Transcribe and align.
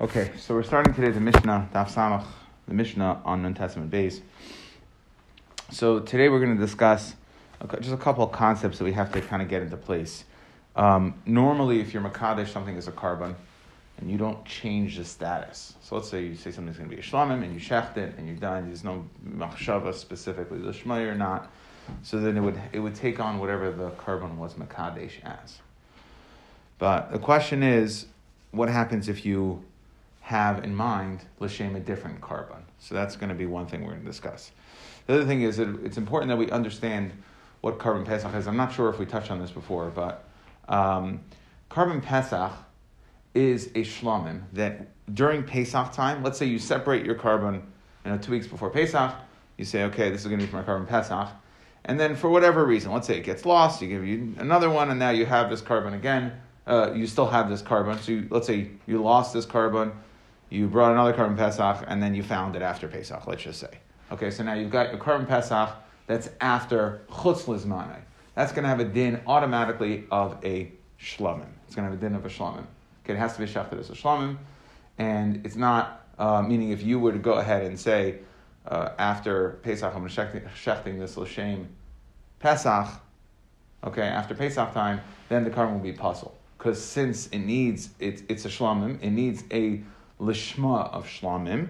Okay, 0.00 0.30
so 0.38 0.54
we're 0.54 0.62
starting 0.62 0.94
today 0.94 1.10
the 1.10 1.18
Mishnah, 1.18 1.70
Daf 1.74 1.92
Samach, 1.92 2.24
the 2.68 2.74
Mishnah 2.74 3.20
on 3.24 3.42
New 3.42 3.52
Testament 3.52 3.90
base. 3.90 4.20
So 5.72 5.98
today 5.98 6.28
we're 6.28 6.38
going 6.38 6.54
to 6.56 6.60
discuss 6.64 7.16
just 7.80 7.92
a 7.92 7.96
couple 7.96 8.22
of 8.22 8.30
concepts 8.30 8.78
that 8.78 8.84
we 8.84 8.92
have 8.92 9.10
to 9.10 9.20
kind 9.20 9.42
of 9.42 9.48
get 9.48 9.60
into 9.60 9.76
place. 9.76 10.22
Um, 10.76 11.20
normally, 11.26 11.80
if 11.80 11.92
you're 11.92 12.02
Makadish, 12.04 12.46
something 12.46 12.76
is 12.76 12.86
a 12.86 12.92
korban, 12.92 13.34
and 13.96 14.08
you 14.08 14.18
don't 14.18 14.44
change 14.44 14.98
the 14.98 15.04
status. 15.04 15.74
So 15.82 15.96
let's 15.96 16.08
say 16.08 16.22
you 16.22 16.36
say 16.36 16.52
something's 16.52 16.76
going 16.76 16.88
to 16.88 16.94
be 16.94 17.02
a 17.02 17.04
shlamim, 17.04 17.42
and 17.42 17.52
you 17.52 17.58
shecht 17.58 17.96
it, 17.96 18.14
and 18.18 18.28
you're 18.28 18.36
done. 18.36 18.66
There's 18.66 18.84
no 18.84 19.04
machshava 19.28 19.92
specifically, 19.92 20.60
the 20.60 20.70
shmai 20.70 21.10
or 21.10 21.16
not. 21.16 21.50
So 22.04 22.20
then 22.20 22.36
it 22.36 22.40
would 22.40 22.60
it 22.72 22.78
would 22.78 22.94
take 22.94 23.18
on 23.18 23.40
whatever 23.40 23.72
the 23.72 23.90
korban 23.90 24.36
was 24.36 24.54
Makadesh 24.54 25.24
as. 25.24 25.58
But 26.78 27.10
the 27.10 27.18
question 27.18 27.64
is, 27.64 28.06
what 28.52 28.68
happens 28.68 29.08
if 29.08 29.26
you 29.26 29.64
have 30.28 30.62
in 30.62 30.74
mind 30.74 31.24
l'shem 31.40 31.74
a 31.74 31.80
different 31.80 32.20
korban? 32.20 32.60
So 32.78 32.94
that's 32.94 33.16
going 33.16 33.30
to 33.30 33.34
be 33.34 33.46
one 33.46 33.66
thing 33.66 33.82
we're 33.82 33.92
going 33.92 34.02
to 34.02 34.06
discuss. 34.06 34.52
The 35.06 35.14
other 35.14 35.24
thing 35.24 35.40
is 35.40 35.56
that 35.56 35.82
it's 35.82 35.96
important 35.96 36.28
that 36.28 36.36
we 36.36 36.50
understand 36.50 37.12
what 37.62 37.78
korban 37.78 38.04
pesach 38.04 38.34
is. 38.34 38.46
I'm 38.46 38.56
not 38.56 38.74
sure 38.74 38.90
if 38.90 38.98
we 38.98 39.06
touched 39.06 39.30
on 39.30 39.40
this 39.40 39.50
before, 39.50 39.88
but 39.88 40.28
um, 40.68 41.20
korban 41.70 42.02
pesach 42.02 42.52
is 43.34 43.68
a 43.68 43.84
shlamim 43.84 44.42
that 44.52 44.88
during 45.14 45.42
Pesach 45.42 45.92
time, 45.92 46.22
let's 46.22 46.38
say 46.38 46.44
you 46.44 46.58
separate 46.58 47.06
your 47.06 47.14
korban, 47.14 47.62
you 48.04 48.10
know, 48.10 48.18
two 48.18 48.32
weeks 48.32 48.46
before 48.46 48.68
Pesach, 48.68 49.14
you 49.56 49.64
say, 49.64 49.84
okay, 49.84 50.10
this 50.10 50.22
is 50.22 50.26
going 50.26 50.40
to 50.40 50.44
be 50.44 50.50
for 50.50 50.56
my 50.56 50.62
korban 50.62 50.86
Pesach. 50.86 51.28
And 51.84 51.98
then 51.98 52.14
for 52.14 52.28
whatever 52.28 52.66
reason, 52.66 52.92
let's 52.92 53.06
say 53.06 53.16
it 53.16 53.24
gets 53.24 53.46
lost, 53.46 53.80
you 53.80 53.88
give 53.88 54.04
you 54.04 54.34
another 54.38 54.68
one, 54.68 54.90
and 54.90 54.98
now 54.98 55.10
you 55.10 55.24
have 55.24 55.48
this 55.48 55.62
korban 55.62 55.94
again. 55.94 56.32
Uh, 56.66 56.92
you 56.92 57.06
still 57.06 57.28
have 57.28 57.48
this 57.48 57.62
korban. 57.62 57.98
So 57.98 58.12
you, 58.12 58.28
let's 58.30 58.46
say 58.46 58.68
you 58.86 59.02
lost 59.02 59.32
this 59.32 59.46
korban, 59.46 59.92
you 60.50 60.66
brought 60.66 60.92
another 60.92 61.12
korban 61.12 61.36
Pesach, 61.36 61.84
and 61.86 62.02
then 62.02 62.14
you 62.14 62.22
found 62.22 62.56
it 62.56 62.62
after 62.62 62.88
Pesach, 62.88 63.26
let's 63.26 63.42
just 63.42 63.60
say. 63.60 63.78
Okay, 64.10 64.30
so 64.30 64.42
now 64.42 64.54
you've 64.54 64.70
got 64.70 64.90
your 64.90 65.00
korban 65.00 65.28
Pesach 65.28 65.70
that's 66.06 66.30
after 66.40 67.02
Chutz 67.10 67.44
Lizmanai. 67.44 68.00
That's 68.34 68.52
going 68.52 68.62
to 68.62 68.68
have 68.68 68.80
a 68.80 68.84
din 68.84 69.20
automatically 69.26 70.04
of 70.10 70.38
a 70.44 70.72
shlamim. 71.00 71.48
It's 71.66 71.74
going 71.74 71.86
to 71.86 71.90
have 71.90 71.98
a 71.98 72.00
din 72.00 72.14
of 72.14 72.24
a 72.24 72.28
shlamim. 72.28 72.64
Okay, 73.04 73.14
it 73.14 73.18
has 73.18 73.34
to 73.34 73.40
be 73.40 73.46
shechted 73.46 73.78
as 73.78 73.90
a 73.90 73.94
shlamim, 73.94 74.38
and 74.98 75.44
it's 75.44 75.56
not, 75.56 76.06
uh, 76.18 76.42
meaning 76.42 76.70
if 76.70 76.82
you 76.82 76.98
were 76.98 77.12
to 77.12 77.18
go 77.18 77.34
ahead 77.34 77.64
and 77.64 77.78
say, 77.78 78.20
uh, 78.66 78.90
after 78.98 79.58
Pesach, 79.62 79.94
I'm 79.94 80.06
shechting 80.08 80.98
this 80.98 81.16
l'shem 81.16 81.68
Pesach, 82.38 82.88
okay, 83.84 84.02
after 84.02 84.34
Pesach 84.34 84.72
time, 84.72 85.00
then 85.28 85.44
the 85.44 85.50
korban 85.50 85.72
will 85.74 85.80
be 85.80 85.92
pasul. 85.92 86.32
Because 86.56 86.82
since 86.82 87.28
it 87.28 87.38
needs, 87.38 87.90
it, 87.98 88.22
it's 88.28 88.44
a 88.44 88.48
shlamim, 88.48 89.02
it 89.02 89.10
needs 89.10 89.44
a 89.50 89.82
lishma 90.20 90.92
of 90.92 91.06
shlamim, 91.06 91.68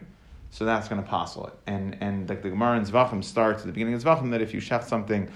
so 0.50 0.64
that's 0.64 0.88
going 0.88 1.02
to 1.02 1.08
passel 1.08 1.46
it. 1.46 1.52
And 1.66 1.96
and 2.00 2.28
like 2.28 2.42
the 2.42 2.50
Gemara 2.50 2.78
in 2.78 2.84
Zvachim 2.84 3.22
starts 3.22 3.60
at 3.60 3.66
the 3.66 3.72
beginning 3.72 3.94
of 3.94 4.02
Zvachim 4.02 4.30
that 4.30 4.40
if 4.40 4.54
you 4.54 4.60
shecht 4.60 4.84
something 4.84 5.28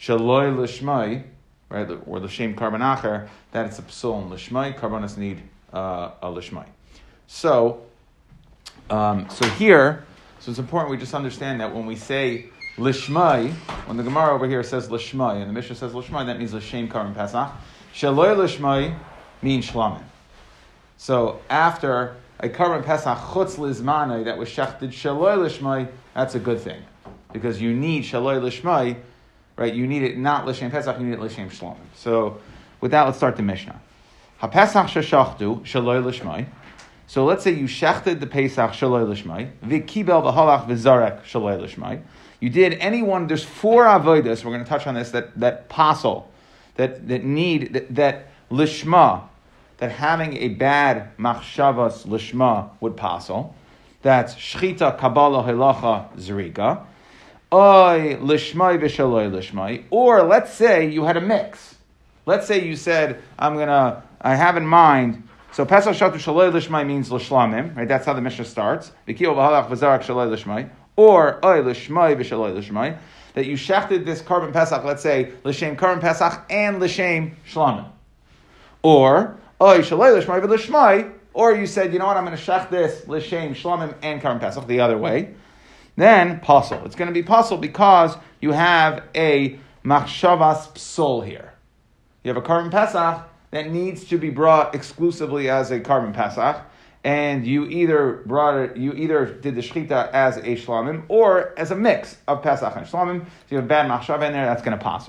shaloi 0.00 0.54
lishmai, 0.54 1.24
right, 1.68 1.88
or 2.06 2.20
l'shem 2.20 2.54
korban 2.54 2.80
acher, 2.80 3.28
that 3.52 3.66
it's 3.66 3.78
a 3.78 3.82
psul 3.82 4.22
and 4.22 4.30
lishmai, 4.30 4.76
carbonas 4.76 5.16
need 5.16 5.42
uh, 5.72 6.10
a 6.22 6.26
lishmai. 6.26 6.66
So, 7.26 7.82
um, 8.90 9.28
so 9.30 9.46
here, 9.50 10.04
so 10.40 10.50
it's 10.50 10.60
important 10.60 10.90
we 10.90 10.96
just 10.96 11.14
understand 11.14 11.60
that 11.60 11.74
when 11.74 11.86
we 11.86 11.96
say 11.96 12.46
lishmai, 12.76 13.52
when 13.86 13.96
the 13.96 14.02
Gemara 14.02 14.34
over 14.34 14.48
here 14.48 14.62
says 14.62 14.88
lishmai 14.88 15.40
and 15.40 15.48
the 15.48 15.52
Mishnah 15.52 15.76
says 15.76 15.92
lishmai, 15.92 16.26
that 16.26 16.38
means 16.38 16.52
l'shem 16.52 16.88
korban 16.88 17.14
pesach. 17.14 17.52
Shaloi 17.94 18.36
lishmai 18.36 18.96
means 19.42 19.70
shlamim. 19.70 20.02
So 20.98 21.40
after 21.48 22.16
a 22.40 22.48
korban 22.48 22.84
pesach 22.84 23.18
chutz 23.18 23.56
lizmanai 23.56 24.24
that 24.24 24.36
was 24.38 24.48
shechted 24.48 24.88
shaloi 24.88 25.36
lishmai, 25.36 25.88
that's 26.14 26.34
a 26.34 26.38
good 26.38 26.60
thing 26.60 26.82
because 27.32 27.60
you 27.60 27.74
need 27.74 28.04
shaloi 28.04 28.40
lishmai, 28.40 28.96
right? 29.56 29.74
You 29.74 29.86
need 29.86 30.02
it 30.02 30.18
not 30.18 30.46
l'shem 30.46 30.70
pesach, 30.70 30.98
you 30.98 31.06
need 31.06 31.14
it 31.14 31.20
l'shem 31.20 31.50
shlamim. 31.50 31.76
So 31.94 32.38
with 32.80 32.90
that, 32.90 33.04
let's 33.04 33.16
start 33.16 33.36
the 33.36 33.42
Mishnah. 33.42 33.80
HaPesach 34.42 34.88
sheshachtu 34.88 35.62
shaloi 35.62 36.02
lishmai. 36.02 36.46
So 37.06 37.24
let's 37.24 37.44
say 37.44 37.52
you 37.52 37.66
shechted 37.66 38.20
the 38.20 38.26
Pesach 38.26 38.72
shaloi 38.72 39.06
lishmai, 39.06 39.50
v'kibel 39.64 40.22
v'halach 40.24 40.66
v'zarek 40.66 41.22
shaloi 41.22 41.60
lishmai. 41.60 42.02
You 42.40 42.50
did 42.50 42.74
any 42.74 43.02
one. 43.02 43.28
There's 43.28 43.44
four 43.44 43.84
avodas. 43.84 44.44
We're 44.44 44.52
going 44.52 44.64
to 44.64 44.68
touch 44.68 44.86
on 44.86 44.94
this. 44.94 45.10
That 45.12 45.38
that 45.40 45.68
passel, 45.68 46.30
that 46.74 47.08
that 47.08 47.24
need 47.24 47.72
that, 47.72 47.94
that 47.94 48.26
lishma, 48.50 49.22
that 49.78 49.92
having 49.92 50.36
a 50.36 50.48
bad 50.48 51.16
machshavas 51.18 52.06
lishma 52.06 52.70
would 52.80 52.96
passel. 52.96 53.54
That's 54.02 54.34
shchita 54.34 54.98
kabbalah 54.98 55.44
halacha 55.44 56.16
zrika. 56.16 56.84
Oy 57.52 58.18
lishmai 58.20 58.78
v'shaloi 58.80 59.30
lishmai. 59.30 59.84
Or 59.90 60.22
let's 60.22 60.52
say 60.52 60.88
you 60.88 61.04
had 61.04 61.16
a 61.16 61.20
mix. 61.20 61.74
Let's 62.24 62.46
say 62.46 62.64
you 62.66 62.76
said, 62.76 63.22
I'm 63.38 63.56
gonna, 63.56 64.02
I 64.20 64.34
have 64.34 64.56
in 64.56 64.66
mind 64.66 65.22
so 65.56 65.64
Pesach 65.64 65.94
Shatu 65.94 66.16
Shaloi 66.16 66.52
Lishmai 66.52 66.86
means 66.86 67.08
Lishlamim, 67.08 67.74
right? 67.74 67.88
That's 67.88 68.04
how 68.04 68.12
the 68.12 68.20
Mishnah 68.20 68.44
starts. 68.44 68.92
Vikil 69.08 69.34
V'halach 69.34 69.70
V'zarak 69.70 70.02
Shaloi 70.02 70.28
Lishmai. 70.28 70.68
Or 70.96 71.42
Oy 71.42 71.62
Lishmai 71.62 72.14
V'Shaloi 72.14 72.54
Lishmai. 72.54 72.98
That 73.32 73.46
you 73.46 73.56
shechted 73.56 74.04
this 74.04 74.20
korban 74.20 74.52
Pesach, 74.52 74.84
let's 74.84 75.02
say, 75.02 75.32
L'Shem 75.44 75.74
korban 75.74 76.02
Pesach 76.02 76.42
and 76.50 76.78
L'Shem 76.78 77.38
Shlamim. 77.50 77.88
Or 78.82 79.38
Or 79.58 79.76
you 79.76 79.82
said, 79.82 79.96
you 81.92 81.98
know 81.98 82.06
what, 82.06 82.16
I'm 82.16 82.24
going 82.24 82.36
to 82.36 82.42
shech 82.42 82.68
this 82.68 83.08
L'Shem 83.08 83.54
Shlamim 83.54 83.94
and 84.02 84.20
korban 84.20 84.38
Pesach 84.38 84.66
the 84.66 84.80
other 84.80 84.98
way. 84.98 85.34
Then 85.96 86.40
Pasul. 86.40 86.84
It's 86.84 86.94
going 86.94 87.08
to 87.08 87.14
be 87.14 87.22
Pasul 87.22 87.58
because 87.58 88.18
you 88.40 88.52
have 88.52 89.02
a 89.14 89.58
Machshavas 89.82 90.74
Psol 90.74 91.24
here. 91.24 91.54
You 92.22 92.34
have 92.34 92.36
a 92.36 92.46
korban 92.46 92.70
Pesach 92.70 93.26
that 93.50 93.70
needs 93.70 94.04
to 94.08 94.18
be 94.18 94.28
brought 94.28 94.74
exclusively 94.74 95.48
as 95.48 95.70
a 95.70 95.80
korban 95.80 96.12
Pesach, 96.12 96.60
and 97.02 97.46
you 97.46 97.64
either 97.66 98.24
brought 98.26 98.58
it, 98.58 98.76
you 98.76 98.92
either 98.92 99.24
did 99.24 99.54
the 99.54 99.62
shechita 99.62 100.10
as 100.12 100.36
a 100.38 100.56
shlamim 100.56 101.04
or 101.08 101.58
as 101.58 101.70
a 101.70 101.76
mix 101.76 102.18
of 102.28 102.42
Pesach 102.42 102.76
and 102.76 102.86
shlamim. 102.86 103.24
So 103.24 103.30
you 103.50 103.56
have 103.56 103.68
bad 103.68 103.88
machshav 103.88 104.22
in 104.26 104.34
there, 104.34 104.44
that's 104.44 104.60
going 104.60 104.76
to 104.76 104.84
pass. 104.84 105.08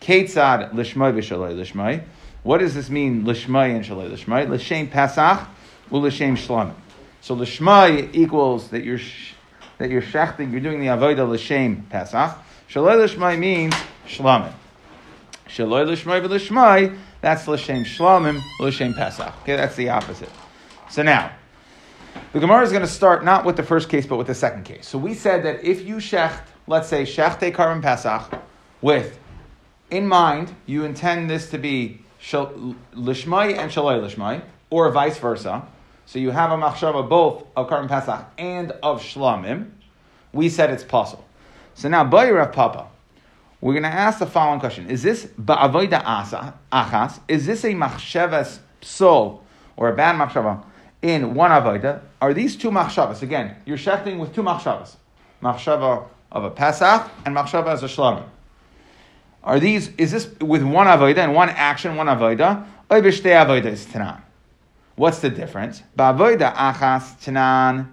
Ketzad 0.00 0.72
lishmai 0.72 1.12
v'shaloi 1.14 1.56
lishmai. 1.56 2.04
What 2.42 2.58
does 2.58 2.74
this 2.74 2.90
mean, 2.90 3.24
lishmai 3.24 3.76
and 3.76 3.84
shaloi 3.84 4.10
lishmai? 4.10 4.48
L'shem 4.48 4.88
Pesach 4.88 5.48
or 5.90 6.00
l'shem 6.00 6.36
shlamim. 6.36 6.74
So 7.20 7.36
lishmai 7.36 8.14
equals 8.14 8.70
that 8.70 8.84
you're 8.84 9.00
that 9.78 9.90
you're 9.90 10.02
shechting, 10.02 10.50
you're 10.50 10.60
doing 10.60 10.80
the 10.80 10.86
avodah 10.86 11.28
l'shem 11.28 11.86
Pesach. 11.90 12.36
Shaloi 12.68 13.06
lishmai 13.06 13.38
means 13.38 13.74
shlamim. 14.06 14.52
Shaloi 15.48 15.86
lishmai 15.86 16.24
v'lishmai 16.24 16.98
that's 17.22 17.46
l'shem 17.46 17.84
shlamim, 17.84 18.42
l'shem 18.58 18.94
pesach. 18.94 19.32
Okay, 19.42 19.56
that's 19.56 19.76
the 19.76 19.88
opposite. 19.88 20.28
So 20.90 21.02
now, 21.02 21.30
the 22.32 22.40
Gemara 22.40 22.64
is 22.64 22.70
going 22.70 22.82
to 22.82 22.88
start 22.88 23.24
not 23.24 23.44
with 23.44 23.56
the 23.56 23.62
first 23.62 23.88
case, 23.88 24.06
but 24.06 24.16
with 24.16 24.26
the 24.26 24.34
second 24.34 24.64
case. 24.64 24.88
So 24.88 24.98
we 24.98 25.14
said 25.14 25.44
that 25.44 25.62
if 25.62 25.86
you 25.86 25.96
shecht, 25.96 26.42
let's 26.66 26.88
say 26.88 27.04
shechte 27.04 27.52
korban 27.52 27.80
pesach, 27.80 28.40
with 28.80 29.20
in 29.90 30.08
mind 30.08 30.52
you 30.66 30.84
intend 30.84 31.30
this 31.30 31.48
to 31.50 31.58
be 31.58 32.00
lishmai 32.22 33.58
and 33.58 33.70
shalai 33.70 34.00
lishmai, 34.00 34.42
or 34.70 34.90
vice 34.90 35.18
versa. 35.18 35.66
So 36.06 36.18
you 36.18 36.30
have 36.30 36.50
a 36.50 36.56
machshava 36.56 37.08
both 37.08 37.44
of 37.56 37.68
korban 37.68 37.88
pesach 37.88 38.24
and 38.38 38.72
of 38.82 39.02
shlamim. 39.02 39.70
We 40.32 40.48
said 40.48 40.70
it's 40.70 40.84
possible. 40.84 41.24
So 41.74 41.88
now, 41.88 42.04
Rav 42.04 42.52
Papa, 42.52 42.86
we're 43.60 43.72
going 43.72 43.84
to 43.84 43.88
ask 43.88 44.18
the 44.18 44.26
following 44.26 44.60
question: 44.60 44.90
Is 44.90 45.02
this 45.02 45.26
ba'avoida 45.40 46.02
achas? 46.72 47.20
Is 47.28 47.46
this 47.46 47.64
a 47.64 47.72
machshavas 47.72 48.58
psol 48.80 49.40
or 49.76 49.88
a 49.88 49.94
bad 49.94 50.16
machshava 50.16 50.64
in 51.00 51.34
one 51.34 51.50
avoida? 51.50 52.00
Are 52.20 52.34
these 52.34 52.56
two 52.56 52.70
machshavas? 52.70 53.22
Again, 53.22 53.56
you're 53.64 53.78
shechting 53.78 54.18
with 54.18 54.34
two 54.34 54.42
machshavas: 54.42 54.96
machshava 55.42 56.06
of 56.30 56.44
a 56.44 56.50
pesach 56.50 57.10
and 57.24 57.36
machshava 57.36 57.68
as 57.68 57.82
a 57.82 57.86
shlamim. 57.86 58.24
Are 59.44 59.58
these? 59.58 59.88
Is 59.96 60.12
this 60.12 60.28
with 60.40 60.62
one 60.62 60.86
avoida 60.86 61.18
and 61.18 61.34
one 61.34 61.50
action, 61.50 61.96
one 61.96 62.06
is 62.06 63.20
tanan. 63.20 64.20
What's 64.96 65.18
the 65.20 65.30
difference? 65.30 65.82
Achas. 65.98 67.86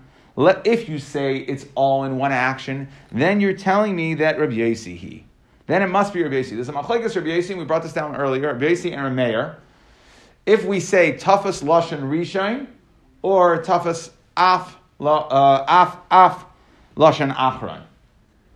If 0.65 0.89
you 0.89 0.99
say 0.99 1.37
it's 1.37 1.65
all 1.75 2.03
in 2.05 2.17
one 2.17 2.31
action, 2.31 2.87
then 3.11 3.41
you're 3.41 3.53
telling 3.53 3.95
me 3.95 4.13
that 4.15 4.39
Rabbi 4.39 4.53
Yosihi 4.53 5.23
then 5.69 5.83
it 5.83 5.87
must 5.87 6.13
be 6.13 6.23
Rabbi 6.23 6.41
Yossi. 6.41 6.55
There's 6.55 6.67
a 6.67 6.73
machlekes 6.73 7.15
Rabbi 7.15 7.53
we 7.55 7.63
brought 7.63 7.83
this 7.83 7.93
down 7.93 8.15
earlier, 8.15 8.47
Rabbi 8.47 8.71
Yossi 8.71 8.91
and 8.91 9.01
Rameir. 9.01 9.57
If 10.47 10.65
we 10.65 10.79
say 10.79 11.15
toughest 11.15 11.63
lashon 11.63 12.01
rishain 12.01 12.65
or 13.21 13.61
toughest 13.61 14.11
af 14.35 14.75
uh, 14.99 15.63
af 15.67 15.97
af 16.09 16.43
lashon 16.97 17.31
achron. 17.35 17.83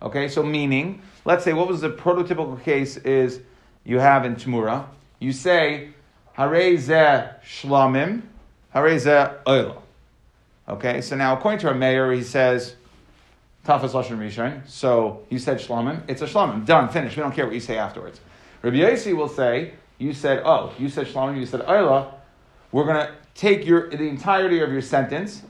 Okay, 0.04 0.28
so 0.28 0.42
meaning, 0.42 1.02
let's 1.24 1.44
say 1.44 1.54
what 1.54 1.66
was 1.66 1.80
the 1.80 1.90
prototypical 1.90 2.62
case 2.62 2.98
is 2.98 3.40
you 3.84 3.98
have 3.98 4.26
in 4.26 4.36
Tmura, 4.36 4.84
you 5.18 5.32
say 5.32 5.88
hare 6.34 6.76
ze 6.76 7.24
shlamim, 7.42 8.22
hare 8.70 8.98
ze 8.98 9.10
oila. 9.46 9.80
Okay, 10.68 11.00
so 11.00 11.16
now 11.16 11.34
according 11.34 11.60
to 11.60 11.68
our 11.68 11.74
mayor, 11.74 12.12
he 12.12 12.22
says, 12.22 12.76
Tafas 13.66 13.92
Lashon 13.92 14.18
Rishon. 14.18 14.68
So 14.68 15.24
you 15.30 15.38
said 15.38 15.58
Shlomim, 15.58 16.02
it's 16.06 16.20
a 16.20 16.26
Shlomim. 16.26 16.66
Done, 16.66 16.90
finished. 16.90 17.16
We 17.16 17.22
don't 17.22 17.34
care 17.34 17.46
what 17.46 17.54
you 17.54 17.60
say 17.60 17.78
afterwards. 17.78 18.20
Rabbi 18.62 18.76
Yossi 18.76 19.16
will 19.16 19.28
say, 19.28 19.72
you 19.98 20.12
said, 20.12 20.42
oh, 20.44 20.72
you 20.78 20.88
said 20.88 21.06
Shlomim, 21.06 21.38
you 21.38 21.46
said 21.46 21.60
Ayla. 21.62 22.12
We're 22.72 22.84
going 22.84 23.06
to 23.06 23.14
take 23.34 23.64
your 23.64 23.88
the 23.88 24.08
entirety 24.08 24.60
of 24.60 24.70
your 24.70 24.82
sentence, 24.82 25.42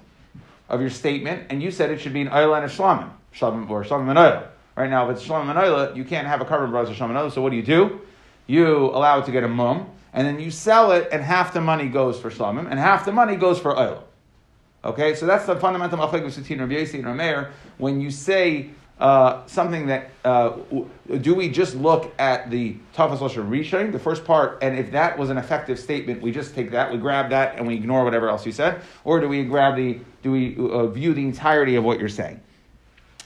of 0.69 0.81
your 0.81 0.91
statement, 0.91 1.47
and 1.51 1.63
you 1.63 1.71
said 1.71 1.91
it 1.91 2.01
should 2.01 2.13
be 2.13 2.21
an 2.21 2.29
Ayla 2.29 2.63
and 2.63 2.67
a 2.67 2.69
Shlomim. 2.69 3.11
Shlomim 3.35 3.69
or 3.69 3.85
Shlomim 3.85 4.11
and 4.11 4.19
Ayla. 4.19 4.49
Right 4.77 4.91
now, 4.91 5.09
if 5.09 5.17
it's 5.17 5.27
Shlomim 5.27 5.51
and 5.51 5.59
Ayla, 5.59 5.97
you 5.97 6.05
can't 6.05 6.27
have 6.27 6.41
a 6.41 6.45
korban 6.45 6.71
brothers 6.71 6.97
or 6.97 7.01
Shlomim 7.01 7.23
and 7.23 7.33
So 7.33 7.43
what 7.43 7.51
do 7.51 7.57
you 7.57 7.63
do? 7.63 8.01
You 8.47 8.87
allow 8.87 9.21
it 9.21 9.27
to 9.27 9.33
get 9.33 9.45
a 9.45 9.49
mum, 9.49 9.89
and 10.13 10.27
then 10.27 10.39
you 10.39 10.51
sell 10.51 10.93
it, 10.93 11.09
and 11.11 11.23
half 11.23 11.53
the 11.53 11.61
money 11.61 11.89
goes 11.89 12.21
for 12.21 12.31
Shlomim, 12.31 12.71
and 12.71 12.79
half 12.79 13.05
the 13.05 13.13
money 13.13 13.37
goes 13.37 13.59
for 13.59 13.75
Ayla. 13.75 14.03
Okay, 14.85 15.15
so 15.15 15.25
that's 15.25 15.47
the 15.47 15.57
fundamental 15.57 15.99
machlek 15.99 16.27
of 16.27 16.33
Sutin 16.35 16.61
Rabbi 16.61 16.75
Yossi 16.75 16.95
and 16.95 17.05
Rameir. 17.05 17.53
When 17.79 18.03
you 18.03 18.11
say 18.11 18.71
uh, 19.01 19.45
something 19.47 19.87
that 19.87 20.11
uh, 20.25 20.57
do 21.21 21.35
we 21.35 21.49
just 21.49 21.75
look 21.75 22.13
at 22.19 22.51
the 22.51 22.77
Tafas 22.95 23.19
Lashon 23.19 23.49
Rishon, 23.49 23.93
the 23.93 23.99
first 23.99 24.25
part, 24.25 24.59
and 24.63 24.79
if 24.79 24.93
that 24.93 25.19
was 25.19 25.31
an 25.31 25.39
effective 25.39 25.79
statement, 25.79 26.21
we 26.21 26.31
just 26.31 26.55
take 26.55 26.71
that, 26.73 26.93
we 26.93 26.99
grab 26.99 27.31
that, 27.31 27.57
and 27.57 27.67
we 27.67 27.75
ignore 27.75 28.05
whatever 28.05 28.29
else 28.29 28.45
you 28.45 28.53
said, 28.53 28.83
or 29.05 29.21
do 29.21 29.29
we 29.29 29.43
grab 29.45 29.75
the, 29.75 29.99
do 30.23 30.31
we 30.31 30.57
uh, 30.59 30.87
view 30.87 31.15
the 31.15 31.23
entirety 31.23 31.77
of 31.77 31.85
what 31.85 31.99
you're 31.99 32.09
saying? 32.09 32.41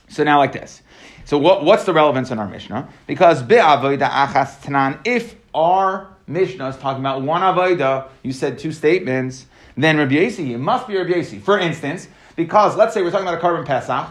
So 0.09 0.25
now, 0.25 0.39
like 0.39 0.53
this. 0.53 0.83
So 1.25 1.37
what, 1.39 1.65
what's 1.65 1.85
the 1.85 1.93
relevance 1.93 2.31
in 2.31 2.39
our 2.39 2.49
Mishnah? 2.49 2.89
Because 3.07 3.43
achas 3.43 4.61
tanan, 4.63 4.99
if 5.05 5.37
our 5.55 6.09
Mishnah 6.27 6.69
is 6.69 6.77
talking 6.77 7.01
about 7.01 7.23
one 7.23 7.43
avoida, 7.43 8.09
you 8.23 8.33
said 8.33 8.59
two 8.59 8.73
statements 8.73 9.47
then 9.79 9.97
Rabbi 9.97 10.17
Yossi, 10.17 10.51
it 10.51 10.59
must 10.59 10.89
be 10.89 10.97
Rabbi 10.97 11.11
Yossi. 11.11 11.41
For 11.41 11.57
instance, 11.57 12.09
because 12.35 12.77
let's 12.77 12.93
say 12.93 13.03
we're 13.03 13.13
talking 13.13 13.29
about 13.29 13.39
a 13.39 13.47
korban 13.47 13.65
Pesach, 13.65 14.11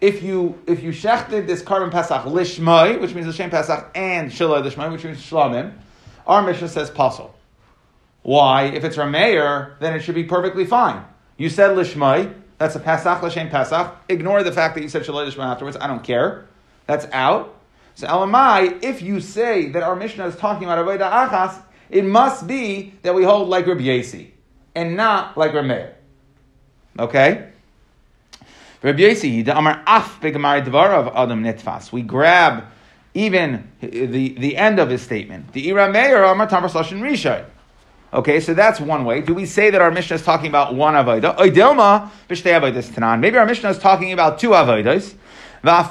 if 0.00 0.24
you 0.24 0.60
if 0.66 0.82
you 0.82 0.90
shechted 0.90 1.46
this 1.46 1.62
korban 1.62 1.92
Pesach 1.92 2.22
lishmai, 2.22 3.00
which 3.00 3.14
means 3.14 3.26
the 3.26 3.30
L'Shem 3.30 3.48
Pesach, 3.48 3.90
and 3.94 4.30
shaloi 4.30 4.68
lishmai, 4.68 4.90
which 4.90 5.04
means 5.04 5.18
shlamim, 5.18 5.72
our 6.26 6.42
Mishnah 6.42 6.68
says 6.68 6.90
pasul. 6.90 7.30
Why? 8.22 8.64
If 8.64 8.82
it's 8.82 8.96
Rameir, 8.96 9.78
then 9.78 9.94
it 9.94 10.00
should 10.00 10.16
be 10.16 10.24
perfectly 10.24 10.66
fine. 10.66 11.04
You 11.36 11.48
said 11.48 11.76
lishmai, 11.76 12.34
that's 12.58 12.76
a 12.76 12.80
Pesach, 12.80 13.22
L'Shem 13.22 13.48
Pesach. 13.48 13.96
Ignore 14.08 14.42
the 14.42 14.52
fact 14.52 14.74
that 14.74 14.82
you 14.82 14.88
said 14.88 15.02
lishmai 15.02 15.44
afterwards. 15.44 15.76
I 15.80 15.86
don't 15.86 16.04
care. 16.04 16.46
That's 16.86 17.06
out. 17.12 17.54
So 17.94 18.06
Elamai, 18.06 18.82
if 18.82 19.02
you 19.02 19.20
say 19.20 19.70
that 19.70 19.82
our 19.82 19.96
Mishnah 19.96 20.26
is 20.26 20.36
talking 20.36 20.64
about 20.64 20.84
Avodah 20.84 21.28
Achas, 21.28 21.62
it 21.90 22.04
must 22.04 22.46
be 22.46 22.94
that 23.02 23.14
we 23.14 23.24
hold 23.24 23.48
like 23.48 23.66
Rabbi 23.66 23.82
Yossi 23.82 24.30
and 24.74 24.96
not 24.96 25.36
like 25.36 25.52
Rameir. 25.52 25.92
Okay? 26.98 27.50
Rabbi 28.82 28.98
Yossi, 28.98 29.44
the 29.44 29.56
Amar 29.56 29.82
Af 29.86 30.20
Begamar 30.20 30.90
of 30.90 31.08
Adam 31.14 31.42
Nitfas. 31.42 31.92
We 31.92 32.02
grab 32.02 32.64
even 33.14 33.70
the, 33.80 34.34
the 34.34 34.56
end 34.56 34.80
of 34.80 34.90
his 34.90 35.02
statement. 35.02 35.52
The 35.52 35.68
Irameir 35.68 36.30
Amar 36.30 36.48
Tamar 36.48 36.68
Slashin 36.68 37.00
Rishai. 37.00 37.46
Okay, 38.14 38.38
so 38.38 38.54
that's 38.54 38.78
one 38.78 39.04
way. 39.04 39.20
Do 39.22 39.34
we 39.34 39.44
say 39.44 39.70
that 39.70 39.80
our 39.80 39.90
Mishnah 39.90 40.14
is 40.14 40.22
talking 40.22 40.46
about 40.46 40.76
one 40.76 40.94
avodah? 40.94 41.36
Oidelma 41.36 42.10
b'shtei 42.28 42.60
avodas 42.60 42.88
tanan. 42.88 43.18
Maybe 43.18 43.36
our 43.36 43.44
Mishnah 43.44 43.70
is 43.70 43.78
talking 43.78 44.12
about 44.12 44.38
two 44.38 44.50
avodas. 44.50 45.14
Now, 45.64 45.82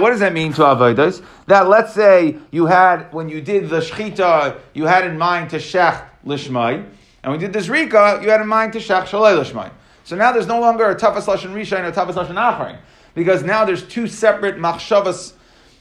what 0.00 0.10
does 0.10 0.20
that 0.20 0.32
mean 0.32 0.52
to 0.54 0.62
avodas? 0.62 1.22
That 1.46 1.68
let's 1.68 1.94
say 1.94 2.38
you 2.50 2.66
had 2.66 3.12
when 3.12 3.28
you 3.28 3.40
did 3.40 3.68
the 3.68 3.80
shchita, 3.80 4.58
you 4.72 4.86
had 4.86 5.06
in 5.06 5.16
mind 5.18 5.50
to 5.50 5.58
shech 5.58 6.02
lishmai, 6.26 6.84
and 7.22 7.32
we 7.32 7.38
did 7.38 7.52
this 7.52 7.68
rika, 7.68 8.18
you 8.22 8.30
had 8.30 8.40
in 8.40 8.48
mind 8.48 8.72
to 8.72 8.80
shech 8.80 9.04
shalei 9.04 9.38
lishmai. 9.38 9.70
So 10.04 10.16
now 10.16 10.32
there's 10.32 10.46
no 10.46 10.58
longer 10.58 10.86
a 10.86 10.96
tafas 10.96 11.26
lashon 11.26 11.52
rishain 11.52 11.84
or 11.84 11.92
tafas 11.92 12.14
lashon 12.14 12.34
acharin, 12.34 12.78
because 13.14 13.44
now 13.44 13.64
there's 13.64 13.84
two 13.86 14.08
separate 14.08 14.56
machshavas. 14.56 15.34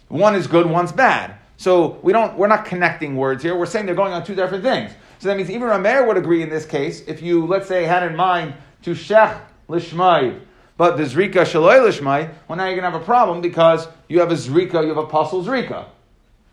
One 0.10 0.36
is 0.36 0.46
good, 0.46 0.68
one's 0.68 0.92
bad. 0.92 1.38
So 1.62 2.00
we 2.02 2.12
don't, 2.12 2.36
we're 2.40 2.48
not 2.48 2.66
connecting 2.66 3.16
words 3.16 3.44
here. 3.44 3.56
We're 3.56 3.68
saying 3.68 3.86
they're 3.86 3.94
going 3.94 4.14
on 4.14 4.26
two 4.26 4.34
different 4.34 4.64
things. 4.64 4.94
So 5.20 5.28
that 5.28 5.38
means 5.38 5.52
even 5.52 5.68
Rameir 5.68 6.08
would 6.08 6.18
agree 6.18 6.42
in 6.42 6.50
this 6.50 6.66
case 6.66 7.02
if 7.02 7.22
you, 7.22 7.46
let's 7.46 7.68
say, 7.68 7.84
had 7.84 8.02
in 8.02 8.16
mind 8.16 8.56
to 8.82 8.96
shech 8.96 9.40
lishmai, 9.70 10.40
but 10.76 10.98
the 10.98 11.04
zrika 11.04 11.46
shaloi 11.46 11.78
lishmai, 11.88 12.34
well 12.48 12.58
now 12.58 12.66
you're 12.66 12.74
going 12.74 12.86
to 12.86 12.90
have 12.90 13.00
a 13.00 13.06
problem 13.06 13.42
because 13.42 13.88
you 14.10 14.22
have 14.22 14.32
a 14.32 14.34
zrika, 14.34 14.82
you 14.82 14.88
have 14.88 14.98
a 14.98 15.06
pasul 15.06 15.46
zrika. 15.46 15.86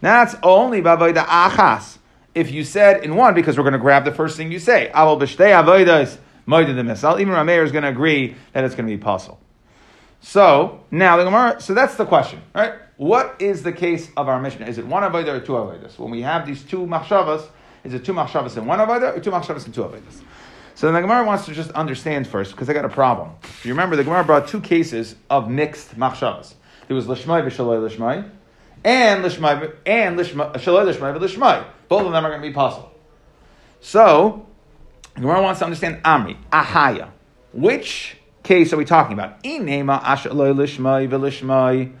That's 0.00 0.34
only 0.42 0.82
b'avoida 0.82 1.24
achas. 1.24 1.98
If 2.34 2.50
you 2.50 2.64
said 2.64 3.04
in 3.04 3.14
one, 3.14 3.34
because 3.34 3.56
we're 3.56 3.62
going 3.62 3.74
to 3.74 3.78
grab 3.78 4.04
the 4.04 4.10
first 4.10 4.36
thing 4.36 4.50
you 4.50 4.58
say, 4.58 4.90
b'shtei 4.92 5.52
avoidas 5.52 6.18
moida 6.48 6.74
the 6.74 6.82
misal, 6.82 7.20
even 7.20 7.34
Rameir 7.34 7.64
is 7.64 7.70
going 7.70 7.84
to 7.84 7.90
agree 7.90 8.34
that 8.52 8.64
it's 8.64 8.74
going 8.74 8.88
to 8.88 8.96
be 8.96 9.00
possible. 9.00 9.38
So, 10.20 10.80
now 10.90 11.16
the 11.16 11.24
Gemara, 11.24 11.60
so 11.60 11.74
that's 11.74 11.94
the 11.94 12.04
question, 12.04 12.42
right? 12.54 12.72
What 12.96 13.36
is 13.38 13.62
the 13.62 13.72
case 13.72 14.10
of 14.16 14.28
our 14.28 14.40
Mishnah? 14.40 14.66
Is 14.66 14.78
it 14.78 14.86
one 14.86 15.04
Avodah 15.04 15.28
or 15.28 15.40
two 15.40 15.52
Avodas? 15.52 15.98
When 15.98 16.10
we 16.10 16.22
have 16.22 16.44
these 16.44 16.64
two 16.64 16.78
Machshavas, 16.78 17.46
is 17.84 17.94
it 17.94 18.04
two 18.04 18.12
Machshavas 18.12 18.56
and 18.56 18.66
one 18.66 18.80
Avodah 18.80 19.16
or 19.16 19.20
two 19.20 19.30
Machshavas 19.30 19.66
and 19.66 19.74
two 19.74 19.82
Avodas? 19.82 20.22
So 20.74 20.90
the 20.90 21.00
Gemara 21.00 21.24
wants 21.24 21.44
to 21.46 21.54
just 21.54 21.70
understand 21.72 22.26
first, 22.26 22.52
because 22.52 22.68
I 22.68 22.72
got 22.72 22.84
a 22.84 22.88
problem. 22.88 23.30
If 23.42 23.66
you 23.66 23.72
remember, 23.72 23.94
the 23.94 24.04
Gemara 24.04 24.24
brought 24.24 24.48
two 24.48 24.60
cases 24.60 25.14
of 25.30 25.48
mixed 25.48 25.96
Machshavas. 25.96 26.54
There 26.88 26.96
was 26.96 27.06
Lishmai 27.06 27.46
v'Shaloi 27.46 27.88
Lishmai, 27.88 28.28
and 28.84 29.24
Lishmai, 29.24 29.74
and 29.86 30.18
Lishmai, 30.18 30.52
Lishmai. 30.54 31.64
Both 31.88 32.06
of 32.06 32.12
them 32.12 32.24
are 32.24 32.30
going 32.30 32.42
to 32.42 32.48
be 32.48 32.54
possible. 32.54 32.92
So, 33.80 34.47
Gemara 35.20 35.42
wants 35.42 35.58
to 35.58 35.64
understand 35.64 36.00
Amri, 36.04 36.36
Ahaya. 36.52 37.10
Which 37.52 38.16
case 38.44 38.72
are 38.72 38.76
we 38.76 38.84
talking 38.84 39.14
about? 39.14 39.42
Inema 39.42 40.00
Ashaloi 40.00 40.54
Lishmai 40.54 41.08
v'Lishmai. 41.08 41.92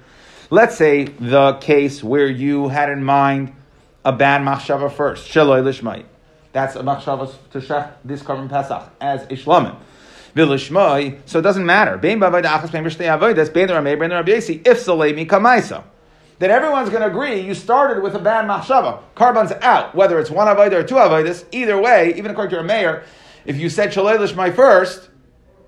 Let's 0.50 0.76
say 0.76 1.04
the 1.04 1.54
case 1.54 2.00
where 2.02 2.28
you 2.28 2.68
had 2.68 2.90
in 2.90 3.02
mind 3.02 3.54
a 4.04 4.12
bad 4.12 4.42
machshava 4.42 4.92
first, 4.92 5.28
shaloi. 5.28 6.04
That's 6.52 6.76
a 6.76 6.82
machshava 6.82 7.34
to 7.50 7.60
shech 7.60 7.90
this 8.04 8.22
korban 8.22 8.48
pesach 8.48 8.88
as 9.00 9.26
ishlamim. 9.26 9.74
Vilishmai, 10.36 11.18
so 11.26 11.40
it 11.40 11.42
doesn't 11.42 11.66
matter. 11.66 11.94
If 11.94 12.00
salemi 12.00 12.20
kamaisa. 15.26 15.82
That 16.38 16.50
everyone's 16.50 16.88
going 16.88 17.02
to 17.02 17.08
agree 17.08 17.40
you 17.40 17.54
started 17.54 18.02
with 18.02 18.14
a 18.14 18.18
bad 18.18 18.44
machshava. 18.44 19.00
Korban's 19.16 19.52
out, 19.60 19.94
whether 19.94 20.20
it's 20.20 20.30
one 20.30 20.46
avodah 20.46 20.72
or 20.72 20.84
two 20.84 20.94
avodas. 20.94 21.44
Either 21.50 21.80
way, 21.80 22.14
even 22.16 22.30
according 22.30 22.56
to 22.56 22.62
Rameir, 22.62 23.02
if 23.44 23.56
you 23.56 23.68
said 23.68 23.90
shaloi 23.90 24.34
my 24.36 24.50
first, 24.50 25.10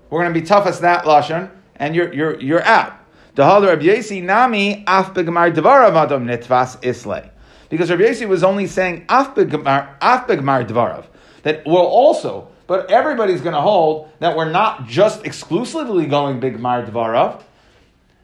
we're 0.09 0.21
going 0.21 0.33
to 0.33 0.39
be 0.39 0.45
tough 0.45 0.65
as 0.65 0.79
that 0.81 1.03
lashon, 1.03 1.51
and 1.75 1.95
you're 1.95 2.13
you're 2.13 2.39
you're 2.39 2.63
out. 2.63 2.93
The 3.35 3.43
Rabbi 3.43 3.83
Yesi 3.83 4.21
nami 4.21 4.83
af 4.87 5.13
begmar 5.13 5.53
devarav 5.53 5.93
nitvas 5.93 6.77
islay. 6.83 7.29
Because 7.69 7.89
Rabbi 7.89 8.03
Yesi 8.03 8.27
was 8.27 8.43
only 8.43 8.67
saying 8.67 9.05
af 9.09 9.35
begmar 9.35 9.95
af 10.01 10.27
begmar 10.27 10.67
devarav 10.67 11.05
that 11.43 11.65
will 11.65 11.77
also, 11.77 12.49
but 12.67 12.91
everybody's 12.91 13.41
going 13.41 13.55
to 13.55 13.61
hold 13.61 14.09
that 14.19 14.35
we're 14.35 14.51
not 14.51 14.87
just 14.87 15.25
exclusively 15.25 16.05
going 16.05 16.39
bigmar 16.39 16.85
devarav, 16.85 17.41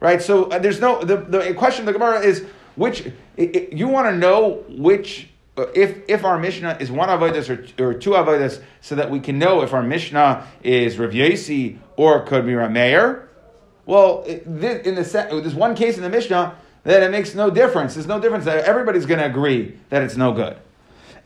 right? 0.00 0.20
So 0.22 0.44
uh, 0.44 0.58
there's 0.58 0.80
no 0.80 1.02
the, 1.02 1.16
the 1.16 1.54
question 1.54 1.82
of 1.82 1.86
the 1.86 1.98
Gemara 1.98 2.20
is 2.20 2.44
which 2.76 3.06
it, 3.36 3.56
it, 3.56 3.72
you 3.72 3.88
want 3.88 4.08
to 4.08 4.16
know 4.16 4.64
which 4.68 5.28
uh, 5.56 5.66
if 5.74 5.98
if 6.08 6.24
our 6.24 6.38
Mishnah 6.38 6.78
is 6.80 6.90
one 6.90 7.08
avodas 7.08 7.48
or, 7.48 7.84
or 7.84 7.94
two 7.94 8.10
avodas, 8.10 8.62
so 8.80 8.94
that 8.94 9.10
we 9.10 9.20
can 9.20 9.38
know 9.38 9.62
if 9.62 9.72
our 9.72 9.82
Mishnah 9.82 10.46
is 10.62 10.98
Rav 10.98 11.10
Yesi 11.10 11.78
or 11.96 12.24
could 12.24 12.46
be 12.46 12.52
Rameir. 12.52 13.24
Well, 13.86 14.22
in 14.24 14.94
the 14.94 15.04
set, 15.04 15.30
there's 15.30 15.54
one 15.54 15.74
case 15.74 15.96
in 15.96 16.02
the 16.02 16.10
Mishnah 16.10 16.56
that 16.84 17.02
it 17.02 17.10
makes 17.10 17.34
no 17.34 17.50
difference. 17.50 17.94
There's 17.94 18.06
no 18.06 18.20
difference. 18.20 18.46
Everybody's 18.46 19.06
going 19.06 19.20
to 19.20 19.26
agree 19.26 19.78
that 19.88 20.02
it's 20.02 20.16
no 20.16 20.32
good. 20.32 20.58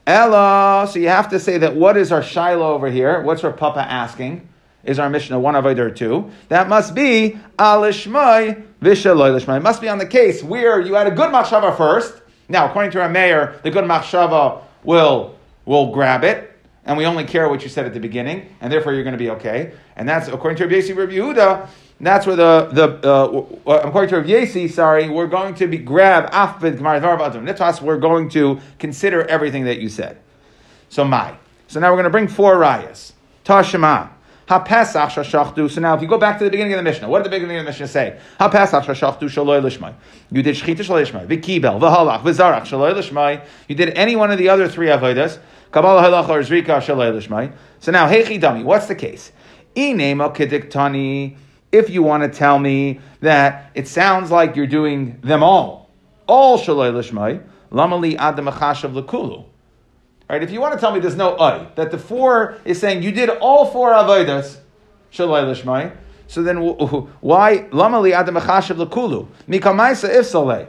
Ella, 0.07 0.89
so 0.91 0.99
you 0.99 1.09
have 1.09 1.29
to 1.31 1.39
say 1.39 1.59
that 1.59 1.77
what 1.77 1.97
is 1.97 2.11
our 2.11 2.23
Shiloh 2.23 2.73
over 2.73 2.91
here? 2.91 3.21
What's 3.21 3.43
Rav 3.43 3.57
Papa 3.57 3.81
asking? 3.81 4.49
Is 4.85 4.99
our 4.99 5.09
Mishnah 5.09 5.39
one 5.39 5.55
of 5.55 5.65
or 5.65 5.91
two? 5.91 6.31
That 6.49 6.69
must 6.69 6.95
be 6.95 7.39
alishmai 7.59 8.65
vishaloi 8.81 9.39
lishmai. 9.39 9.59
It 9.59 9.63
must 9.63 9.81
be 9.81 9.89
on 9.89 9.99
the 9.99 10.07
case 10.07 10.43
where 10.43 10.81
you 10.81 10.95
had 10.95 11.07
a 11.07 11.13
good 11.13 11.31
machshava 11.31 11.77
first. 11.77 12.21
Now, 12.49 12.69
according 12.69 12.91
to 12.93 12.99
Rameir, 12.99 13.63
the 13.63 13.71
good 13.71 13.85
machshava 13.85 14.63
will 14.83 15.37
will 15.65 15.93
grab 15.93 16.25
it, 16.25 16.53
and 16.85 16.99
we 16.99 17.07
only 17.07 17.25
care 17.25 17.49
what 17.49 17.63
you 17.63 17.69
said 17.69 17.87
at 17.87 17.95
the 17.95 18.01
beginning, 18.01 18.49
and 18.61 18.73
therefore 18.73 18.93
you're 18.93 19.05
going 19.05 19.13
to 19.13 19.19
be 19.19 19.31
okay. 19.31 19.73
And 19.95 20.09
that's 20.09 20.27
according 20.27 20.57
to 20.59 20.67
Rabbi 20.67 20.93
Rabbi 20.93 21.13
Yehuda. 21.13 21.69
That's 22.01 22.27
where 22.27 22.35
the 22.35 22.69
the 22.73 23.09
uh, 23.09 23.79
according 23.85 24.11
to 24.11 24.17
Rav 24.17 24.27
Yesi, 24.27 24.69
sorry, 24.69 25.09
we're 25.09 25.29
going 25.29 25.55
to 25.55 25.69
be 25.69 25.79
grab 25.79 26.29
afvid 26.33 26.79
nitas. 26.79 27.81
We're 27.81 27.99
going 27.99 28.29
to 28.31 28.61
consider 28.81 29.23
everything 29.29 29.67
that 29.67 29.79
you 29.79 29.89
said. 29.89 30.19
So 30.89 31.05
my. 31.05 31.37
So 31.69 31.79
now 31.79 31.91
we're 31.91 31.99
going 31.99 32.05
to 32.05 32.11
bring 32.11 32.27
four 32.27 32.57
rayas. 32.57 33.13
Tashema 33.45 34.11
Ha-Pesach 34.49 35.11
shashachtu. 35.11 35.71
So 35.71 35.81
now 35.81 35.95
if 35.95 36.03
you 36.03 36.09
go 36.09 36.19
back 36.19 36.39
to 36.39 36.45
the 36.45 36.51
beginning 36.51 36.73
of 36.73 36.79
the 36.79 36.83
Mishnah, 36.83 37.09
what 37.09 37.23
did 37.23 37.33
the 37.33 37.37
beginning 37.37 37.59
of 37.59 37.65
the 37.65 37.71
Mishnah 37.71 37.89
say? 37.89 38.19
Ha-Pesach 38.39 38.85
shashachtu 38.85 39.23
shaloi 39.23 39.63
lishmai. 39.63 39.95
You 40.31 40.43
did 40.43 40.57
shchita 40.57 40.79
shaloi 40.79 41.07
lishmai. 41.07 41.27
V'kibel, 41.27 41.81
v'halach, 41.81 42.23
v'zarach 42.23 42.63
shaloi 42.63 42.93
lishmai. 42.95 43.45
You 43.69 43.77
did 43.77 43.91
any 43.91 44.17
one 44.17 44.31
of 44.31 44.39
the 44.39 44.49
other 44.49 44.69
three 44.69 44.89
avodas. 44.89 45.39
Kabbalah 45.71 46.03
halach 46.03 46.29
or 46.29 46.41
zrika 46.41 46.81
shaloi 46.81 47.13
lishmai. 47.13 47.53
So 47.81 47.93
now, 47.93 48.09
hechi 48.09 48.41
dami, 48.41 48.65
what's 48.65 48.87
the 48.87 48.95
case? 48.95 49.33
Inema 49.75 50.35
kidiktani. 50.35 51.37
If 51.71 51.89
you 51.89 52.03
want 52.03 52.23
to 52.25 52.29
tell 52.39 52.59
me 52.59 53.01
that 53.21 53.71
it 53.75 53.89
sounds 53.89 54.31
like 54.31 54.57
you're 54.57 54.67
doing 54.67 55.19
them 55.23 55.43
all, 55.43 55.89
all 56.27 56.59
shaloi 56.59 56.93
lishmai, 56.93 57.43
lamali 57.71 58.17
adam 58.17 58.47
achashav 58.47 58.93
lekulu. 58.93 59.47
Right? 60.33 60.43
If 60.43 60.51
you 60.51 60.63
want 60.63 60.73
to 60.73 60.81
tell 60.81 60.95
me 60.95 60.99
there's 60.99 61.15
no 61.15 61.39
I, 61.39 61.67
that 61.75 61.91
the 61.91 61.99
four 61.99 62.57
is 62.65 62.81
saying 62.81 63.03
you 63.03 63.13
did 63.13 63.29
all 63.29 63.67
four 63.67 63.91
avodas, 63.91 64.57
shalai 65.13 65.45
lishmai, 65.45 65.95
so 66.27 66.43
then 66.43 66.57
why 66.57 67.67
lamali 67.71 68.13
adam 68.13 68.37
achashav 68.37 68.83
lekulu? 68.83 69.29
Mikamaisa 69.47 70.09
if 70.09 70.25
saleh. 70.25 70.69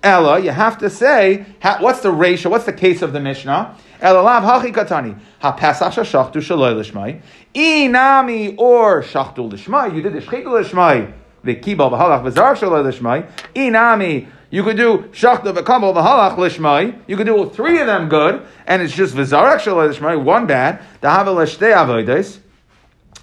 Ella, 0.00 0.38
you 0.38 0.50
have 0.50 0.78
to 0.78 0.88
say, 0.88 1.44
what's 1.80 2.02
the 2.02 2.12
ratio, 2.12 2.52
what's 2.52 2.66
the 2.66 2.72
case 2.72 3.02
of 3.02 3.12
the 3.12 3.18
Mishnah? 3.18 3.76
Ella 4.00 4.20
lav 4.20 4.44
hachi 4.44 4.72
katani. 4.72 5.18
Ha 5.40 5.50
pesach 5.50 5.92
shachtu 5.94 6.34
shaloi 6.34 6.74
lishmai. 6.80 7.20
Inami 7.52 8.54
or 8.58 9.02
shachtu 9.02 9.50
lishmai. 9.50 9.92
You 9.92 10.02
did 10.02 10.12
the 10.12 10.20
shchitu 10.20 10.44
lishmai. 10.44 11.12
The 11.42 11.56
kibal 11.56 11.90
v'halach 11.90 12.22
v'zarach 12.22 12.58
shaloi 12.58 12.92
lishmai. 12.92 13.28
Inami 13.56 14.28
you 14.54 14.62
could 14.62 14.76
do 14.76 14.98
shachta 15.10 15.52
v'kabel 15.52 15.92
v'halach 15.92 16.36
lishmai. 16.36 16.96
You 17.08 17.16
could 17.16 17.26
do 17.26 17.50
three 17.50 17.80
of 17.80 17.88
them 17.88 18.08
good, 18.08 18.46
and 18.68 18.82
it's 18.82 18.94
just 18.94 19.12
v'zarek 19.16 19.58
lishmai, 19.58 20.22
one 20.22 20.46
bad. 20.46 20.80
Dahavel 21.02 21.34
l'shtei 21.34 21.74
avodas. 21.74 22.38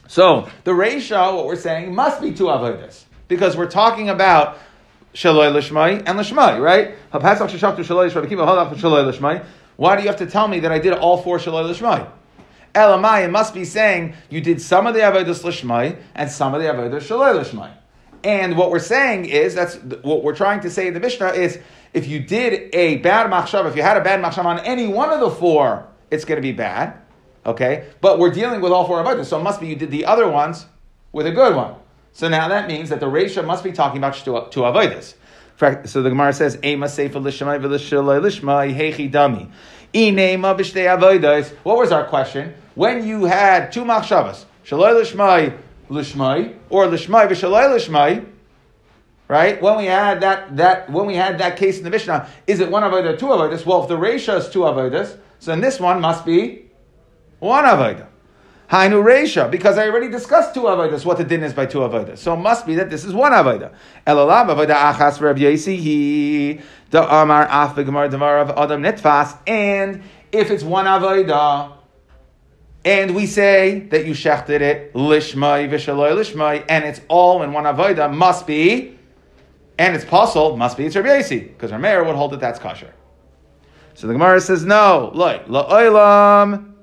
So 0.09 0.49
the 0.65 0.73
ratio, 0.73 1.37
what 1.37 1.45
we're 1.45 1.55
saying, 1.55 1.95
must 1.95 2.19
be 2.19 2.33
two 2.33 2.47
avodas 2.47 3.05
because 3.29 3.55
we're 3.55 3.71
talking 3.71 4.09
about 4.09 4.57
shaloi 5.13 5.53
lishmai 5.53 6.03
and 6.05 6.19
lishmai, 6.19 6.59
right? 6.59 6.97
Hapasach 7.13 7.47
shachtu 7.47 7.77
shaloi 7.77 8.11
lishmai 8.11 8.27
halach 8.27 8.75
shaloi 8.75 9.09
lishmai. 9.09 9.45
Why 9.77 9.95
do 9.95 10.01
you 10.01 10.09
have 10.09 10.17
to 10.17 10.25
tell 10.25 10.49
me 10.49 10.59
that 10.59 10.73
I 10.73 10.79
did 10.79 10.91
all 10.91 11.21
four 11.21 11.37
shaloi 11.37 11.73
lishmai? 11.73 12.11
Elamai, 12.75 13.23
it 13.23 13.31
must 13.31 13.53
be 13.53 13.63
saying 13.63 14.15
you 14.29 14.41
did 14.41 14.61
some 14.61 14.85
of 14.85 14.93
the 14.93 14.99
avodas 14.99 15.45
lishmai 15.45 15.97
and 16.13 16.29
some 16.29 16.53
of 16.53 16.61
the 16.61 16.67
avodas 16.67 17.07
shaloi 17.07 17.41
lishmai. 17.41 17.71
And 18.23 18.57
what 18.57 18.69
we're 18.69 18.79
saying 18.79 19.25
is, 19.25 19.55
that's 19.55 19.75
what 20.03 20.23
we're 20.23 20.35
trying 20.35 20.59
to 20.61 20.69
say 20.69 20.87
in 20.87 20.93
the 20.93 20.99
Mishnah 20.99 21.29
is, 21.29 21.59
if 21.93 22.07
you 22.07 22.19
did 22.19 22.73
a 22.73 22.97
bad 22.97 23.29
machshav, 23.31 23.67
if 23.67 23.75
you 23.75 23.81
had 23.81 23.97
a 23.97 24.01
bad 24.01 24.23
machshav 24.23 24.45
on 24.45 24.59
any 24.59 24.87
one 24.87 25.11
of 25.11 25.19
the 25.19 25.29
four, 25.29 25.87
it's 26.09 26.25
going 26.25 26.37
to 26.37 26.41
be 26.41 26.51
bad. 26.51 26.97
Okay? 27.45 27.87
But 27.99 28.19
we're 28.19 28.31
dealing 28.31 28.61
with 28.61 28.71
all 28.71 28.85
four 28.85 29.03
avodas, 29.03 29.25
so 29.25 29.39
it 29.39 29.43
must 29.43 29.59
be 29.59 29.67
you 29.67 29.75
did 29.75 29.91
the 29.91 30.05
other 30.05 30.27
ones 30.29 30.67
with 31.11 31.25
a 31.25 31.31
good 31.31 31.55
one. 31.55 31.75
So 32.13 32.29
now 32.29 32.47
that 32.49 32.67
means 32.67 32.89
that 32.89 32.99
the 32.99 33.07
ratio 33.07 33.43
must 33.43 33.63
be 33.63 33.71
talking 33.71 33.97
about 33.97 34.15
two, 34.15 34.31
avodas. 34.31 35.15
So 35.87 36.01
the 36.01 36.09
Gemara 36.09 36.33
says, 36.33 36.57
Ema 36.63 36.87
seifa 36.87 37.15
l'shamai 37.15 37.59
v'l'shalai 37.59 38.21
l'shmai 38.21 38.75
hechi 38.75 39.11
dami. 39.11 39.49
Inema 39.93 40.55
b'shtei 40.57 40.97
avodas. 40.97 41.51
What 41.63 41.77
was 41.77 41.91
our 41.91 42.05
question? 42.05 42.53
When 42.75 43.05
you 43.05 43.25
had 43.25 43.71
two 43.71 43.83
machshavas, 43.83 44.45
shalai 44.65 45.01
l'shmai 45.01 45.57
lishmai 45.91 46.55
or 46.69 46.85
lishmai 46.87 47.27
v'shalai 47.27 47.69
lishmai, 47.69 48.25
right? 49.27 49.61
When 49.61 49.77
we 49.77 49.85
had 49.85 50.21
that 50.21 50.57
that 50.57 50.89
when 50.89 51.05
we 51.05 51.15
had 51.15 51.37
that 51.39 51.57
case 51.57 51.77
in 51.77 51.83
the 51.83 51.89
Mishnah, 51.89 52.27
is 52.47 52.59
it 52.59 52.71
one 52.71 52.83
avodah, 52.83 53.19
two 53.19 53.27
avodas? 53.27 53.65
Well, 53.65 53.83
if 53.83 53.89
the 53.89 53.97
ratio 53.97 54.37
is 54.37 54.49
two 54.49 54.61
avodas, 54.61 55.17
so 55.39 55.51
then 55.51 55.61
this 55.61 55.79
one 55.79 56.01
must 56.01 56.25
be 56.25 56.69
one 57.39 57.65
avodah. 57.65 58.07
Hainu 58.69 59.03
Reisha, 59.03 59.51
because 59.51 59.77
I 59.77 59.89
already 59.89 60.07
discussed 60.07 60.53
two 60.53 60.61
avodas, 60.61 61.03
what 61.03 61.17
the 61.17 61.25
din 61.25 61.43
is 61.43 61.53
by 61.53 61.65
two 61.65 61.79
avodas. 61.79 62.19
So 62.19 62.35
it 62.35 62.37
must 62.37 62.65
be 62.65 62.75
that 62.75 62.89
this 62.89 63.03
is 63.03 63.13
one 63.13 63.33
avodah. 63.33 63.73
Elalam 64.07 64.47
avodah 64.47 64.93
achas 64.93 65.19
Reb 65.19 65.37
Yesi 65.37 66.61
the 66.89 67.03
Amar 67.03 67.47
af 67.49 67.75
Gemara 67.75 68.07
Damar 68.07 68.39
of 68.39 68.51
Adam 68.51 68.81
Nitfas, 68.81 69.37
and 69.45 70.03
if 70.31 70.49
it's 70.51 70.63
one 70.63 70.85
avodah, 70.85 71.73
and 72.83 73.15
we 73.15 73.27
say 73.27 73.79
that 73.91 74.05
you 74.05 74.13
shechted 74.13 74.61
it 74.61 74.93
lishmai 74.93 75.69
v'shaloi 75.69 76.13
lishmai, 76.15 76.65
and 76.67 76.83
it's 76.83 77.01
all 77.07 77.43
in 77.43 77.53
one 77.53 77.65
avodah 77.65 78.13
must 78.13 78.47
be, 78.47 78.97
and 79.77 79.95
it's 79.95 80.05
possible 80.05 80.57
must 80.57 80.77
be 80.77 80.85
it's 80.85 80.95
Rabbi 80.95 81.21
because 81.21 81.71
Rameir 81.71 82.05
would 82.05 82.15
hold 82.15 82.31
that 82.31 82.39
that's 82.39 82.59
kosher. 82.59 82.93
So 83.93 84.07
the 84.07 84.13
Gemara 84.13 84.41
says 84.41 84.65
no, 84.65 85.11
like 85.13 85.45
la'olam 85.47 86.73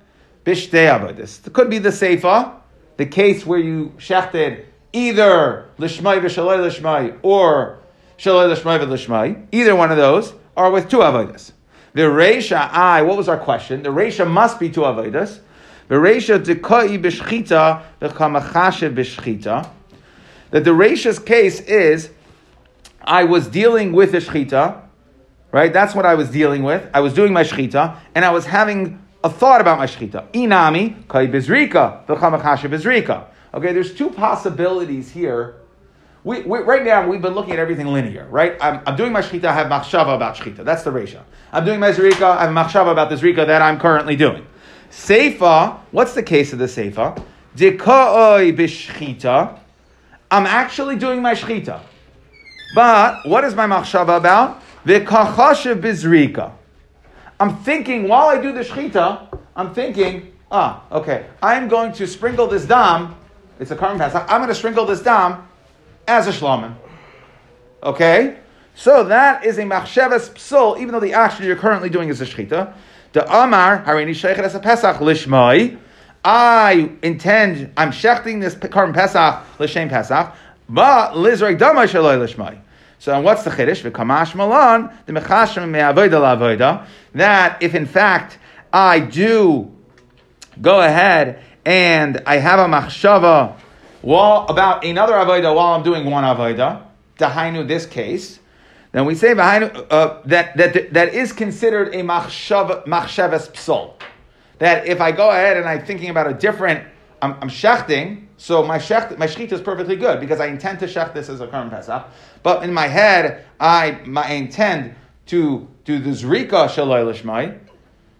bishtei 0.44 0.88
avodas. 0.88 1.46
It 1.46 1.52
could 1.52 1.70
be 1.70 1.78
the 1.78 1.90
seifa, 1.90 2.54
the 2.96 3.06
case 3.06 3.44
where 3.44 3.58
you 3.58 3.92
shechted 3.98 4.64
either 4.92 5.68
lishmai 5.78 6.20
v'shaloi 6.20 6.58
lishmai 6.58 7.18
or 7.22 7.80
shaloi 8.18 8.54
lishmai 8.54 8.78
v'lishmai, 8.78 9.46
either 9.50 9.74
one 9.74 9.90
of 9.90 9.96
those, 9.96 10.32
are 10.56 10.70
with 10.70 10.88
two 10.88 10.98
avodas. 10.98 11.52
The 11.94 12.02
reisha 12.02 12.68
I, 12.70 13.02
what 13.02 13.16
was 13.16 13.28
our 13.28 13.38
question? 13.38 13.82
The 13.82 13.88
reisha 13.88 14.28
must 14.28 14.60
be 14.60 14.70
two 14.70 14.82
avodas. 14.82 15.40
B'shchita 15.88 17.84
b'shchita. 18.00 19.70
That 20.50 20.64
the 20.64 20.70
Reisha's 20.70 21.18
case 21.18 21.60
is, 21.60 22.10
I 23.02 23.24
was 23.24 23.48
dealing 23.48 23.92
with 23.92 24.14
a 24.14 24.18
shchita, 24.18 24.82
right? 25.52 25.72
That's 25.72 25.94
what 25.94 26.06
I 26.06 26.14
was 26.14 26.30
dealing 26.30 26.62
with. 26.62 26.88
I 26.92 27.00
was 27.00 27.14
doing 27.14 27.32
my 27.32 27.42
shchita, 27.42 27.98
and 28.14 28.24
I 28.24 28.30
was 28.30 28.46
having 28.46 29.02
a 29.24 29.30
thought 29.30 29.60
about 29.60 29.78
my 29.78 29.86
shchita. 29.86 30.30
Inami 30.32 31.06
kai 31.08 31.26
bizrika 31.26 32.06
v'chamachashe 32.06 32.68
bizrika. 32.70 33.26
Okay, 33.54 33.72
there's 33.72 33.94
two 33.94 34.10
possibilities 34.10 35.10
here. 35.10 35.56
We, 36.24 36.42
we, 36.42 36.58
right 36.58 36.84
now, 36.84 37.08
we've 37.08 37.22
been 37.22 37.34
looking 37.34 37.54
at 37.54 37.58
everything 37.58 37.86
linear, 37.86 38.26
right? 38.28 38.56
I'm, 38.60 38.82
I'm 38.86 38.96
doing 38.96 39.12
my 39.12 39.22
shchita, 39.22 39.44
I 39.44 39.54
have 39.54 39.68
machshava 39.68 40.14
about 40.14 40.36
shchita. 40.36 40.64
That's 40.64 40.82
the 40.82 40.90
ratio. 40.90 41.24
I'm 41.52 41.64
doing 41.64 41.80
my 41.80 41.92
zrika, 41.92 42.36
I 42.36 42.42
have 42.44 42.50
machshava 42.50 42.92
about 42.92 43.08
the 43.08 43.16
zrika 43.16 43.46
that 43.46 43.62
I'm 43.62 43.78
currently 43.78 44.16
doing. 44.16 44.46
Seifa, 44.90 45.80
what's 45.90 46.14
the 46.14 46.22
case 46.22 46.52
of 46.52 46.58
the 46.58 46.66
Seifa? 46.66 47.22
I'm 50.30 50.46
actually 50.46 50.96
doing 50.96 51.22
my 51.22 51.34
shchita. 51.34 51.80
But 52.74 53.26
what 53.26 53.44
is 53.44 53.54
my 53.54 53.66
machshava 53.66 54.16
about? 54.16 54.62
V'kachashev 54.84 55.80
bizrika. 55.80 56.52
I'm 57.40 57.56
thinking, 57.58 58.08
while 58.08 58.28
I 58.28 58.40
do 58.40 58.52
the 58.52 58.60
shchita, 58.60 59.38
I'm 59.56 59.74
thinking, 59.74 60.32
ah, 60.50 60.84
okay, 60.90 61.26
I'm 61.42 61.68
going 61.68 61.92
to 61.92 62.06
sprinkle 62.06 62.46
this 62.46 62.64
dam. 62.64 63.14
It's 63.58 63.70
a 63.70 63.76
karm 63.76 63.98
pass. 63.98 64.14
I'm 64.14 64.40
going 64.40 64.48
to 64.48 64.54
sprinkle 64.54 64.86
this 64.86 65.02
dam 65.02 65.46
as 66.06 66.26
a 66.26 66.32
shlomen. 66.32 66.74
Okay? 67.82 68.38
So 68.74 69.04
that 69.04 69.44
is 69.44 69.58
a 69.58 69.62
machshavas 69.62 70.30
psul, 70.34 70.78
even 70.78 70.92
though 70.92 71.00
the 71.00 71.14
action 71.14 71.44
you're 71.44 71.56
currently 71.56 71.90
doing 71.90 72.08
is 72.08 72.20
a 72.20 72.26
shchita. 72.26 72.72
The 73.12 73.24
Amar 73.24 73.84
Harini 73.84 74.14
Sheikh 74.14 74.38
as 74.38 74.54
a 74.54 74.60
Pesach 74.60 74.96
Lishmai. 74.96 75.78
I 76.24 76.90
intend, 77.02 77.72
I'm 77.76 77.90
shechting 77.90 78.40
this 78.40 78.54
carbon 78.54 78.94
Pesach 78.94 79.42
Lishem 79.58 79.88
Pesach, 79.88 80.34
but 80.68 81.12
Lizrek 81.12 81.58
Damai 81.58 81.86
Shaloi 81.88 82.18
Lishmai. 82.18 82.58
So 82.98 83.18
what's 83.20 83.44
the 83.44 83.50
chiddush? 83.50 83.88
V'kamash 83.88 84.34
malan 84.34 84.90
the 85.06 85.12
mechashim 85.12 85.70
me'avoida 85.70 86.20
la'avoida. 86.20 86.86
That 87.14 87.62
if 87.62 87.74
in 87.74 87.86
fact 87.86 88.38
I 88.72 89.00
do 89.00 89.72
go 90.60 90.80
ahead 90.80 91.40
and 91.64 92.20
I 92.26 92.38
have 92.38 92.58
a 92.58 92.64
machshava 92.64 93.56
while, 94.02 94.46
about 94.48 94.84
another 94.84 95.14
avoida 95.14 95.54
while 95.54 95.74
I'm 95.74 95.82
doing 95.82 96.04
one 96.10 96.24
avoida, 96.24 96.82
dahainu 97.18 97.66
this 97.66 97.86
case, 97.86 98.37
then 98.92 99.04
we 99.04 99.14
say 99.14 99.32
uh, 99.32 99.34
that, 99.36 100.56
that, 100.56 100.92
that 100.92 101.14
is 101.14 101.32
considered 101.32 101.94
a 101.94 102.02
machshavas 102.02 102.86
psol. 102.86 103.94
That 104.58 104.86
if 104.86 105.00
I 105.00 105.12
go 105.12 105.30
ahead 105.30 105.56
and 105.56 105.68
I'm 105.68 105.84
thinking 105.84 106.10
about 106.10 106.28
a 106.28 106.34
different, 106.34 106.86
I'm, 107.20 107.34
I'm 107.34 107.50
shechting, 107.50 108.26
so 108.38 108.62
my 108.62 108.78
shecht, 108.78 109.18
my 109.18 109.26
shechita 109.26 109.52
is 109.52 109.60
perfectly 109.60 109.96
good 109.96 110.20
because 110.20 110.40
I 110.40 110.46
intend 110.46 110.78
to 110.80 110.86
shecht 110.86 111.12
this 111.12 111.28
as 111.28 111.40
a 111.40 111.46
Karm 111.46 111.70
Pesach. 111.70 112.06
But 112.42 112.62
in 112.62 112.72
my 112.72 112.86
head, 112.86 113.44
I, 113.60 114.00
my, 114.06 114.22
I 114.22 114.32
intend 114.32 114.94
to 115.26 115.68
do 115.84 115.98
the 115.98 116.10
zrika 116.10 116.68
shaloi 116.68 117.12
lishmai. 117.12 117.58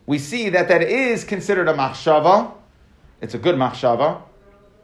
We 0.06 0.18
see 0.18 0.48
that 0.50 0.68
that 0.68 0.82
is 0.82 1.25
considered 1.25 1.68
a 1.68 1.75
machshava. 1.75 2.52
It's 3.20 3.34
a 3.34 3.38
good 3.38 3.54
machshava, 3.54 4.22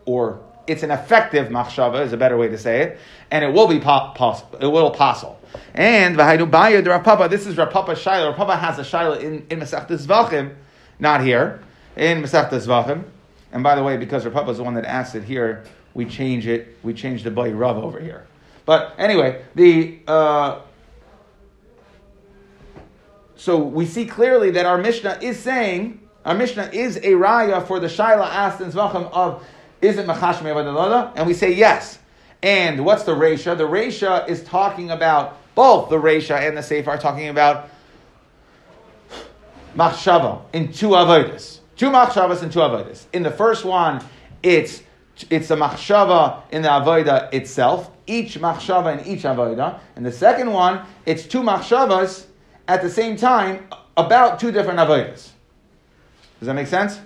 or 0.06 0.40
it's 0.66 0.82
an 0.82 0.90
effective 0.90 1.48
machshava 1.48 2.04
is 2.04 2.12
a 2.12 2.16
better 2.16 2.36
way 2.36 2.48
to 2.48 2.58
say 2.58 2.82
it, 2.82 2.98
and 3.30 3.44
it 3.44 3.52
will 3.52 3.68
be 3.68 3.80
possible. 3.80 4.58
It 4.60 4.66
will 4.66 4.90
possible. 4.90 5.38
And 5.74 6.16
v'haynu 6.16 6.50
baya 6.50 6.82
the 6.82 6.90
Rav 6.90 7.04
Papa. 7.04 7.28
This 7.28 7.46
is 7.46 7.56
Rav 7.56 7.70
Papa 7.70 7.92
Shaila. 7.92 8.28
Rav 8.28 8.36
Papa 8.36 8.56
has 8.56 8.78
a 8.78 8.82
Shaila 8.82 9.20
in 9.20 9.46
in 9.50 9.60
Masechtas 9.60 10.06
Zvachim, 10.06 10.54
not 10.98 11.20
here 11.22 11.60
in 11.96 12.22
Masechtas 12.22 12.66
Zvachim. 12.66 13.04
And 13.52 13.62
by 13.62 13.74
the 13.74 13.82
way, 13.82 13.96
because 13.96 14.24
Rav 14.24 14.34
Papa 14.34 14.50
is 14.50 14.58
the 14.58 14.64
one 14.64 14.74
that 14.74 14.84
asked 14.84 15.14
it 15.14 15.24
here, 15.24 15.64
we 15.94 16.04
change 16.04 16.46
it. 16.46 16.76
We 16.82 16.94
change 16.94 17.22
the 17.22 17.30
Bay 17.30 17.52
Rav 17.52 17.76
over 17.76 18.00
here. 18.00 18.26
But 18.64 18.94
anyway, 18.98 19.42
the. 19.54 19.98
Uh, 20.06 20.60
so 23.36 23.58
we 23.58 23.84
see 23.84 24.06
clearly 24.06 24.52
that 24.52 24.64
our 24.64 24.78
Mishnah 24.78 25.18
is 25.20 25.38
saying, 25.38 26.00
our 26.24 26.34
Mishnah 26.34 26.70
is 26.72 26.96
a 26.98 27.12
raya 27.12 27.66
for 27.66 27.78
the 27.78 27.88
Shaila 27.88 28.26
asked 28.26 28.60
in 28.60 28.70
Zvachim 28.70 29.10
of 29.12 29.44
is 29.82 29.98
it 29.98 30.06
Machashmi 30.06 30.44
Avodah 30.44 31.12
And 31.14 31.26
we 31.26 31.34
say 31.34 31.52
yes. 31.52 31.98
And 32.42 32.84
what's 32.84 33.04
the 33.04 33.14
Resha? 33.14 33.56
The 33.56 33.64
Resha 33.64 34.26
is 34.28 34.42
talking 34.44 34.90
about 34.90 35.38
both 35.54 35.90
the 35.90 35.96
Resha 35.96 36.46
and 36.46 36.56
the 36.56 36.62
Sefer 36.62 36.90
are 36.90 36.98
talking 36.98 37.28
about 37.28 37.68
Machshava 39.76 40.42
in 40.52 40.72
two 40.72 40.90
Avodas. 40.90 41.60
Two 41.76 41.90
Machshavas 41.90 42.42
and 42.42 42.52
two 42.52 42.60
Avodas. 42.60 43.06
In 43.12 43.22
the 43.22 43.30
first 43.30 43.64
one, 43.64 44.04
it's 44.42 44.82
it's 45.30 45.48
the 45.48 45.56
Machshava 45.56 46.42
in 46.50 46.62
the 46.62 46.68
Avodah 46.68 47.32
itself, 47.32 47.90
each 48.06 48.38
Machshava 48.38 48.98
in 48.98 49.06
each 49.06 49.22
Avodah. 49.22 49.78
And 49.96 50.04
the 50.04 50.12
second 50.12 50.52
one, 50.52 50.84
it's 51.06 51.26
two 51.26 51.42
Machshavas 51.42 52.26
at 52.66 52.82
the 52.82 52.90
same 52.90 53.16
time 53.16 53.68
about 53.96 54.40
two 54.40 54.50
different 54.50 54.78
Avodas. 54.78 55.30
Does 56.38 56.46
that 56.46 56.54
make 56.54 56.66
sense? 56.66 57.00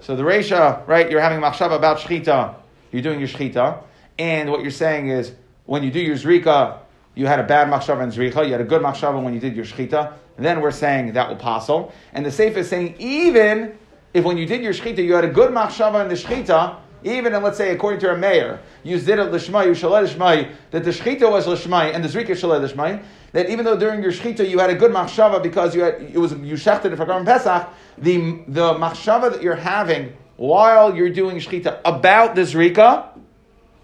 So 0.00 0.16
the 0.16 0.22
Resha, 0.22 0.86
right, 0.86 1.10
you're 1.10 1.20
having 1.20 1.40
machshava 1.40 1.76
about 1.76 1.98
shchita, 1.98 2.54
you're 2.90 3.02
doing 3.02 3.18
your 3.18 3.28
shchita, 3.28 3.82
and 4.18 4.50
what 4.50 4.62
you're 4.62 4.70
saying 4.70 5.08
is, 5.08 5.32
when 5.66 5.82
you 5.82 5.90
do 5.90 6.00
your 6.00 6.16
zrika, 6.16 6.78
you 7.14 7.26
had 7.26 7.38
a 7.38 7.44
bad 7.44 7.68
machshava 7.68 8.02
in 8.02 8.10
zrika, 8.10 8.44
you 8.44 8.52
had 8.52 8.60
a 8.60 8.64
good 8.64 8.82
machshava 8.82 9.22
when 9.22 9.34
you 9.34 9.40
did 9.40 9.54
your 9.54 9.64
shchita, 9.64 10.12
then 10.38 10.60
we're 10.60 10.70
saying 10.70 11.12
that 11.12 11.28
will 11.28 11.36
passel. 11.36 11.92
And 12.12 12.24
the 12.24 12.32
Sefer 12.32 12.60
is 12.60 12.68
saying, 12.68 12.96
even 12.98 13.76
if 14.14 14.24
when 14.24 14.38
you 14.38 14.46
did 14.46 14.62
your 14.62 14.72
shchita, 14.72 15.04
you 15.04 15.14
had 15.14 15.24
a 15.24 15.30
good 15.30 15.50
machshava 15.50 16.02
in 16.02 16.08
the 16.08 16.14
shchita, 16.14 16.76
even 17.04 17.34
and 17.34 17.42
let's 17.42 17.58
say 17.58 17.70
according 17.70 18.00
to 18.00 18.06
Rameir, 18.06 18.60
you 18.84 18.98
did 18.98 19.18
it 19.18 19.32
lishmai, 19.32 19.66
you 19.66 19.72
shalai 19.72 20.06
lishmai, 20.06 20.52
that 20.70 20.84
the 20.84 20.90
shchita 20.90 21.30
was 21.30 21.46
lishmai 21.46 21.92
and 21.94 22.04
the 22.04 22.08
zrika 22.08 22.30
shalai 22.30 22.64
lishmai, 22.64 23.02
that 23.32 23.50
even 23.50 23.64
though 23.64 23.76
during 23.76 24.02
your 24.02 24.12
shechita 24.12 24.48
you 24.48 24.58
had 24.58 24.70
a 24.70 24.74
good 24.74 24.92
machshava 24.92 25.42
because 25.42 25.74
you 25.74 25.82
had 25.82 25.94
it 26.00 26.18
was 26.18 26.32
you 26.32 26.54
shechted 26.54 26.92
it 26.92 26.96
for 26.96 27.06
Karban 27.06 27.24
Pesach, 27.24 27.68
the 27.98 28.44
the 28.48 28.74
machshava 28.74 29.32
that 29.32 29.42
you're 29.42 29.56
having 29.56 30.12
while 30.36 30.94
you're 30.94 31.10
doing 31.10 31.36
shechita 31.38 31.80
about 31.84 32.34
the 32.34 32.42
zrika 32.42 33.11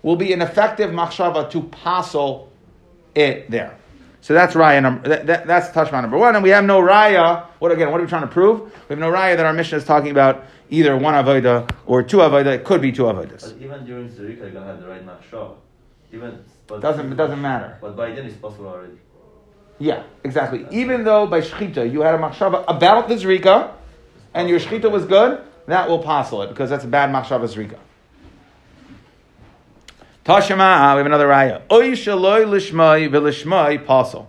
will 0.09 0.17
be 0.17 0.33
an 0.33 0.41
effective 0.41 0.91
machshava 0.91 1.50
to 1.50 1.65
passel 1.65 2.50
it 3.15 3.50
there. 3.50 3.77
So 4.23 4.33
that's 4.33 4.55
raya 4.55 4.81
number. 4.81 5.07
That, 5.07 5.27
that, 5.27 5.47
that's 5.47 5.71
touchdown 5.71 6.00
number 6.00 6.17
one, 6.17 6.35
and 6.35 6.43
we 6.43 6.49
have 6.49 6.65
no 6.65 6.81
raya. 6.81 7.45
What 7.59 7.73
again? 7.73 7.91
What 7.91 8.00
are 8.00 8.05
we 8.05 8.09
trying 8.09 8.23
to 8.23 8.29
prove? 8.29 8.62
We 8.88 8.95
have 8.95 8.99
no 8.99 9.12
raya 9.12 9.37
that 9.37 9.45
our 9.45 9.53
mission 9.53 9.77
is 9.77 9.85
talking 9.85 10.11
about 10.11 10.47
either 10.71 10.97
one 10.97 11.12
avoda 11.12 11.71
or 11.85 12.03
two 12.03 12.19
avoda. 12.19 12.47
It 12.55 12.65
could 12.65 12.81
be 12.81 12.91
two 12.91 13.03
avodas. 13.03 13.53
But 13.53 13.62
even 13.62 13.85
during 13.85 14.09
zrika, 14.09 14.38
you're 14.38 14.50
gonna 14.50 14.65
have 14.65 14.81
the 14.81 14.88
right 14.88 15.07
machshava. 15.07 15.57
Even 16.11 16.43
but 16.67 16.81
doesn't 16.81 17.12
it 17.12 17.17
doesn't 17.17 17.43
matter. 17.43 17.77
But 17.79 17.95
by 17.95 18.11
then 18.12 18.25
it's 18.25 18.37
possible 18.38 18.69
already. 18.69 18.95
Yeah, 19.79 20.05
exactly. 20.25 20.67
Even 20.71 21.05
though 21.05 21.27
by 21.27 21.43
shchita 21.43 21.93
you 21.93 22.00
had 22.00 22.15
a 22.15 22.19
machshava 22.19 22.65
about 22.67 23.09
the 23.09 23.17
zrika, 23.17 23.75
and 24.33 24.49
your 24.49 24.59
shchita 24.59 24.91
was 24.91 25.05
good, 25.05 25.43
that 25.67 25.87
will 25.87 26.03
passel 26.03 26.41
it 26.45 26.49
because 26.49 26.71
that's 26.71 26.85
a 26.85 26.88
bad 26.88 27.11
machshava 27.11 27.45
zrika. 27.45 27.79
Tashema, 30.28 30.61
ah, 30.61 30.92
we 30.92 30.99
have 30.99 31.06
another 31.06 31.26
raya. 31.26 31.62
Oy 31.73 31.92
lishmai 31.92 33.08
v'lishmai 33.08 33.82
pasel. 33.87 34.26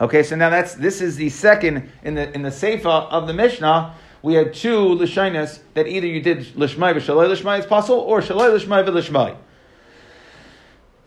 Okay, 0.00 0.22
so 0.22 0.36
now 0.36 0.48
that's 0.48 0.72
this 0.72 1.02
is 1.02 1.16
the 1.16 1.28
second 1.28 1.92
in 2.02 2.14
the 2.14 2.32
in 2.34 2.40
the 2.40 2.48
seifa 2.48 3.10
of 3.10 3.26
the 3.26 3.34
Mishnah. 3.34 3.94
We 4.22 4.32
had 4.32 4.54
two 4.54 4.78
lishinas 4.78 5.58
that 5.74 5.86
either 5.86 6.06
you 6.06 6.22
did 6.22 6.46
lishmai 6.54 6.94
v'shaloi 6.94 7.28
lishmai 7.28 7.58
is 7.58 7.66
pasel 7.66 7.90
or 7.90 8.22
shaloi 8.22 8.58
lishmai 8.58 8.88
v'lishmai. 8.88 9.36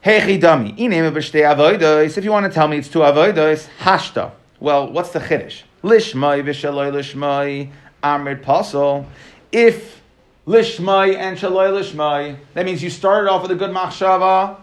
Hechidami. 0.04 0.76
If 2.16 2.24
you 2.24 2.32
want 2.32 2.46
to 2.46 2.52
tell 2.52 2.68
me 2.68 2.78
it's 2.78 2.90
two 2.90 3.00
avoidos, 3.00 3.68
hashta. 3.80 4.34
Well, 4.60 4.92
what's 4.92 5.10
the 5.10 5.20
chiddush? 5.20 5.64
Lishmai 5.82 6.44
v'shaloi 6.44 6.92
lishmai 6.92 7.72
amrid 8.04 8.44
pasol. 8.44 9.08
If 9.52 10.00
lishmai 10.48 11.16
and 11.16 11.38
shaloi 11.38 11.72
lishmai, 11.72 12.38
that 12.54 12.66
means 12.66 12.82
you 12.82 12.90
started 12.90 13.30
off 13.30 13.42
with 13.42 13.52
a 13.52 13.56
good 13.56 13.72
machshava. 13.72 14.58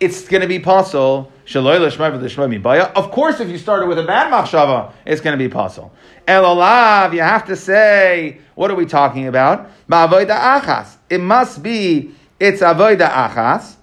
It's 0.00 0.26
going 0.26 0.42
to 0.42 0.48
be 0.48 0.58
pasol. 0.58 1.30
Shaloi 1.46 1.78
lishmai 1.78 2.18
v'lishmai 2.18 2.60
mibaya. 2.60 2.92
Of 2.94 3.10
course, 3.10 3.40
if 3.40 3.48
you 3.48 3.58
started 3.58 3.86
with 3.86 3.98
a 3.98 4.02
bad 4.02 4.32
machshava, 4.32 4.92
it's 5.04 5.20
going 5.20 5.38
to 5.38 5.48
be 5.48 5.52
pasol. 5.52 5.90
Elolav, 6.26 7.14
you 7.14 7.20
have 7.20 7.46
to 7.46 7.56
say, 7.56 8.40
what 8.54 8.70
are 8.70 8.74
we 8.74 8.86
talking 8.86 9.28
about? 9.28 9.70
Ma'avoida 9.88 10.60
achas. 10.60 10.96
It 11.08 11.20
must 11.20 11.62
be, 11.62 12.14
it's 12.40 12.62
avoida 12.62 13.08
achas. 13.08 13.76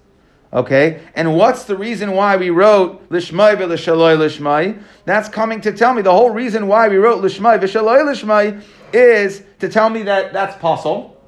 Okay, 0.54 1.00
and 1.16 1.34
what's 1.34 1.64
the 1.64 1.76
reason 1.76 2.12
why 2.12 2.36
we 2.36 2.50
wrote 2.50 3.08
lishmai 3.10 3.56
v'lishaloi 3.56 4.16
lishmai? 4.16 4.80
That's 5.04 5.28
coming 5.28 5.60
to 5.62 5.72
tell 5.72 5.92
me 5.92 6.00
the 6.00 6.12
whole 6.12 6.30
reason 6.30 6.68
why 6.68 6.86
we 6.86 6.96
wrote 6.96 7.24
lishmai 7.24 7.58
v'shaloi 7.58 8.02
lishmai 8.04 8.62
is 8.92 9.42
to 9.58 9.68
tell 9.68 9.90
me 9.90 10.04
that 10.04 10.32
that's 10.32 10.56
possible. 10.58 11.20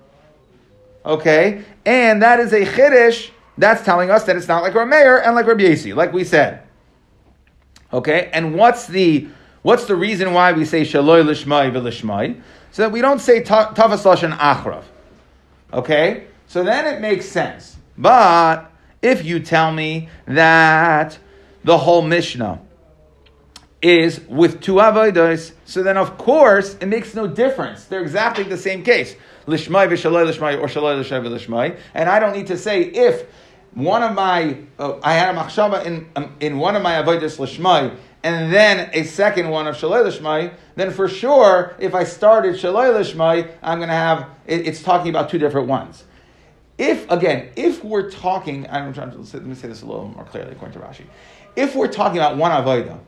Okay, 1.04 1.64
and 1.84 2.22
that 2.22 2.38
is 2.38 2.52
a 2.52 2.64
chiddush. 2.64 3.30
That's 3.58 3.84
telling 3.84 4.12
us 4.12 4.24
that 4.24 4.36
it's 4.36 4.46
not 4.46 4.62
like 4.62 4.74
Rameir 4.74 5.20
and 5.26 5.34
like 5.34 5.46
Rabbi 5.46 5.64
Yasi, 5.64 5.92
like 5.92 6.12
we 6.12 6.22
said. 6.22 6.62
Okay, 7.92 8.30
and 8.32 8.54
what's 8.54 8.86
the 8.86 9.26
what's 9.62 9.86
the 9.86 9.96
reason 9.96 10.34
why 10.34 10.52
we 10.52 10.64
say 10.64 10.82
shaloi 10.82 11.24
lishmai 11.24 11.72
v'lishmai? 11.72 12.40
So 12.70 12.82
that 12.82 12.92
we 12.92 13.00
don't 13.00 13.20
say 13.20 13.42
tafas 13.42 13.74
lashon 13.74 14.36
achrav. 14.38 14.84
Okay, 15.72 16.28
so 16.46 16.62
then 16.62 16.86
it 16.86 17.00
makes 17.00 17.26
sense, 17.26 17.76
but 17.98 18.70
if 19.06 19.24
you 19.24 19.40
tell 19.40 19.72
me 19.72 20.08
that 20.26 21.18
the 21.64 21.78
whole 21.78 22.02
Mishnah 22.02 22.60
is 23.80 24.20
with 24.28 24.60
two 24.60 24.74
avodos, 24.74 25.52
so 25.64 25.82
then 25.82 25.96
of 25.96 26.18
course 26.18 26.74
it 26.80 26.86
makes 26.86 27.14
no 27.14 27.26
difference. 27.26 27.84
They're 27.84 28.02
exactly 28.02 28.44
the 28.44 28.56
same 28.56 28.82
case. 28.82 29.14
Lishmai 29.46 29.88
v'shalai 29.88 30.28
lishmai 30.28 30.60
or 30.60 30.66
shalai 30.66 30.98
l'shay 30.98 31.20
v'lishmai. 31.20 31.78
And 31.94 32.08
I 32.08 32.18
don't 32.18 32.32
need 32.36 32.48
to 32.48 32.58
say 32.58 32.82
if 32.82 33.26
one 33.74 34.02
of 34.02 34.14
my, 34.14 34.58
uh, 34.78 34.98
I 35.02 35.14
had 35.14 35.34
a 35.34 35.38
machshava 35.38 35.84
in, 35.84 36.08
um, 36.16 36.34
in 36.40 36.58
one 36.58 36.74
of 36.74 36.82
my 36.82 36.94
avodos 36.94 37.38
lishmai, 37.38 37.94
and 38.24 38.52
then 38.52 38.90
a 38.92 39.04
second 39.04 39.50
one 39.50 39.68
of 39.68 39.76
shalai 39.76 40.04
lishmai, 40.04 40.52
then 40.74 40.90
for 40.90 41.06
sure, 41.08 41.76
if 41.78 41.94
I 41.94 42.02
started 42.04 42.56
shalai 42.56 42.92
lishmai, 42.92 43.52
I'm 43.62 43.78
going 43.78 43.88
to 43.88 43.94
have, 43.94 44.28
it, 44.46 44.66
it's 44.66 44.82
talking 44.82 45.10
about 45.10 45.30
two 45.30 45.38
different 45.38 45.68
ones. 45.68 46.04
If, 46.78 47.10
again, 47.10 47.50
if 47.56 47.82
we're 47.82 48.10
talking, 48.10 48.68
I'm 48.68 48.92
trying 48.92 49.10
to, 49.12 49.18
let 49.18 49.46
me 49.46 49.54
say 49.54 49.68
this 49.68 49.82
a 49.82 49.86
little 49.86 50.08
more 50.08 50.24
clearly 50.24 50.52
according 50.52 50.78
to 50.78 50.86
Rashi. 50.86 51.04
If 51.54 51.74
we're 51.74 51.88
talking 51.88 52.18
about 52.18 52.36
one 52.36 52.50
avodah, 52.50 52.98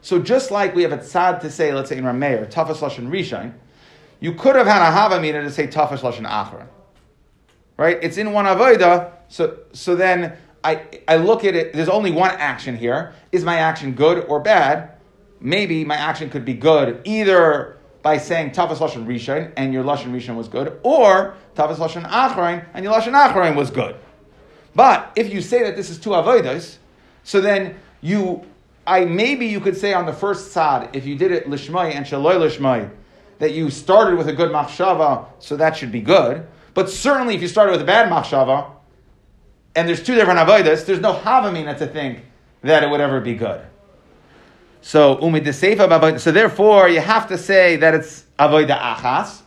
so 0.00 0.18
just 0.18 0.50
like 0.50 0.74
we 0.74 0.82
have 0.82 0.92
a 0.92 0.98
tzad 0.98 1.40
to 1.40 1.50
say, 1.50 1.72
let's 1.74 1.90
say 1.90 1.98
in 1.98 2.04
Rameir, 2.04 2.50
tafas 2.50 2.76
lashon 2.76 3.08
rishain, 3.08 3.52
you 4.20 4.34
could 4.34 4.56
have 4.56 4.66
had 4.66 4.80
a 4.80 4.94
havamina 4.94 5.44
to 5.44 5.50
say 5.50 5.66
tafas 5.66 6.00
lashon 6.00 6.26
achron. 6.26 6.66
Right? 7.76 7.98
It's 8.02 8.16
in 8.16 8.32
one 8.32 8.46
avodah, 8.46 9.12
so, 9.28 9.58
so 9.72 9.94
then 9.94 10.36
I, 10.64 10.82
I 11.06 11.16
look 11.16 11.44
at 11.44 11.54
it, 11.54 11.72
there's 11.74 11.88
only 11.88 12.10
one 12.10 12.30
action 12.30 12.76
here. 12.76 13.12
Is 13.30 13.44
my 13.44 13.56
action 13.56 13.92
good 13.92 14.24
or 14.24 14.40
bad? 14.40 14.92
Maybe 15.40 15.84
my 15.84 15.96
action 15.96 16.30
could 16.30 16.44
be 16.44 16.54
good 16.54 17.00
either 17.04 17.77
by 18.02 18.18
saying 18.18 18.52
Tavas 18.52 18.78
Lashon 18.78 19.06
Rishon 19.06 19.52
and 19.56 19.72
your 19.72 19.84
Lashon 19.84 20.12
Rishon 20.12 20.36
was 20.36 20.48
good, 20.48 20.78
or 20.82 21.34
Tavas 21.54 21.76
Lashon 21.76 22.08
Achrain 22.08 22.64
and 22.74 22.84
your 22.84 22.94
Lashon 22.94 23.12
Achrain 23.12 23.56
was 23.56 23.70
good. 23.70 23.96
But 24.74 25.12
if 25.16 25.32
you 25.32 25.40
say 25.40 25.64
that 25.64 25.76
this 25.76 25.90
is 25.90 25.98
two 25.98 26.10
avodas, 26.10 26.76
so 27.24 27.40
then 27.40 27.76
you, 28.00 28.44
I 28.86 29.04
maybe 29.04 29.46
you 29.46 29.60
could 29.60 29.76
say 29.76 29.92
on 29.92 30.06
the 30.06 30.12
first 30.12 30.52
side, 30.52 30.90
if 30.92 31.06
you 31.06 31.16
did 31.16 31.32
it 31.32 31.46
lishmai 31.46 31.94
and 31.94 32.06
shaloi 32.06 32.36
lishmai, 32.36 32.90
that 33.38 33.52
you 33.52 33.70
started 33.70 34.16
with 34.16 34.28
a 34.28 34.32
good 34.32 34.50
machshava, 34.50 35.26
so 35.38 35.56
that 35.56 35.76
should 35.76 35.92
be 35.92 36.00
good. 36.00 36.46
But 36.74 36.90
certainly, 36.90 37.34
if 37.34 37.42
you 37.42 37.48
started 37.48 37.72
with 37.72 37.80
a 37.80 37.84
bad 37.84 38.10
machshava, 38.10 38.70
and 39.74 39.88
there's 39.88 40.02
two 40.02 40.14
different 40.14 40.40
avodas, 40.40 40.86
there's 40.86 41.00
no 41.00 41.14
havamina 41.14 41.76
to 41.78 41.86
think 41.86 42.20
that 42.62 42.82
it 42.82 42.90
would 42.90 43.00
ever 43.00 43.20
be 43.20 43.34
good. 43.34 43.60
So 44.80 45.16
umid 45.16 46.20
So 46.20 46.32
therefore, 46.32 46.88
you 46.88 47.00
have 47.00 47.28
to 47.28 47.38
say 47.38 47.76
that 47.76 47.94
it's 47.94 48.24
avoida 48.38 48.78
achas, 48.78 49.42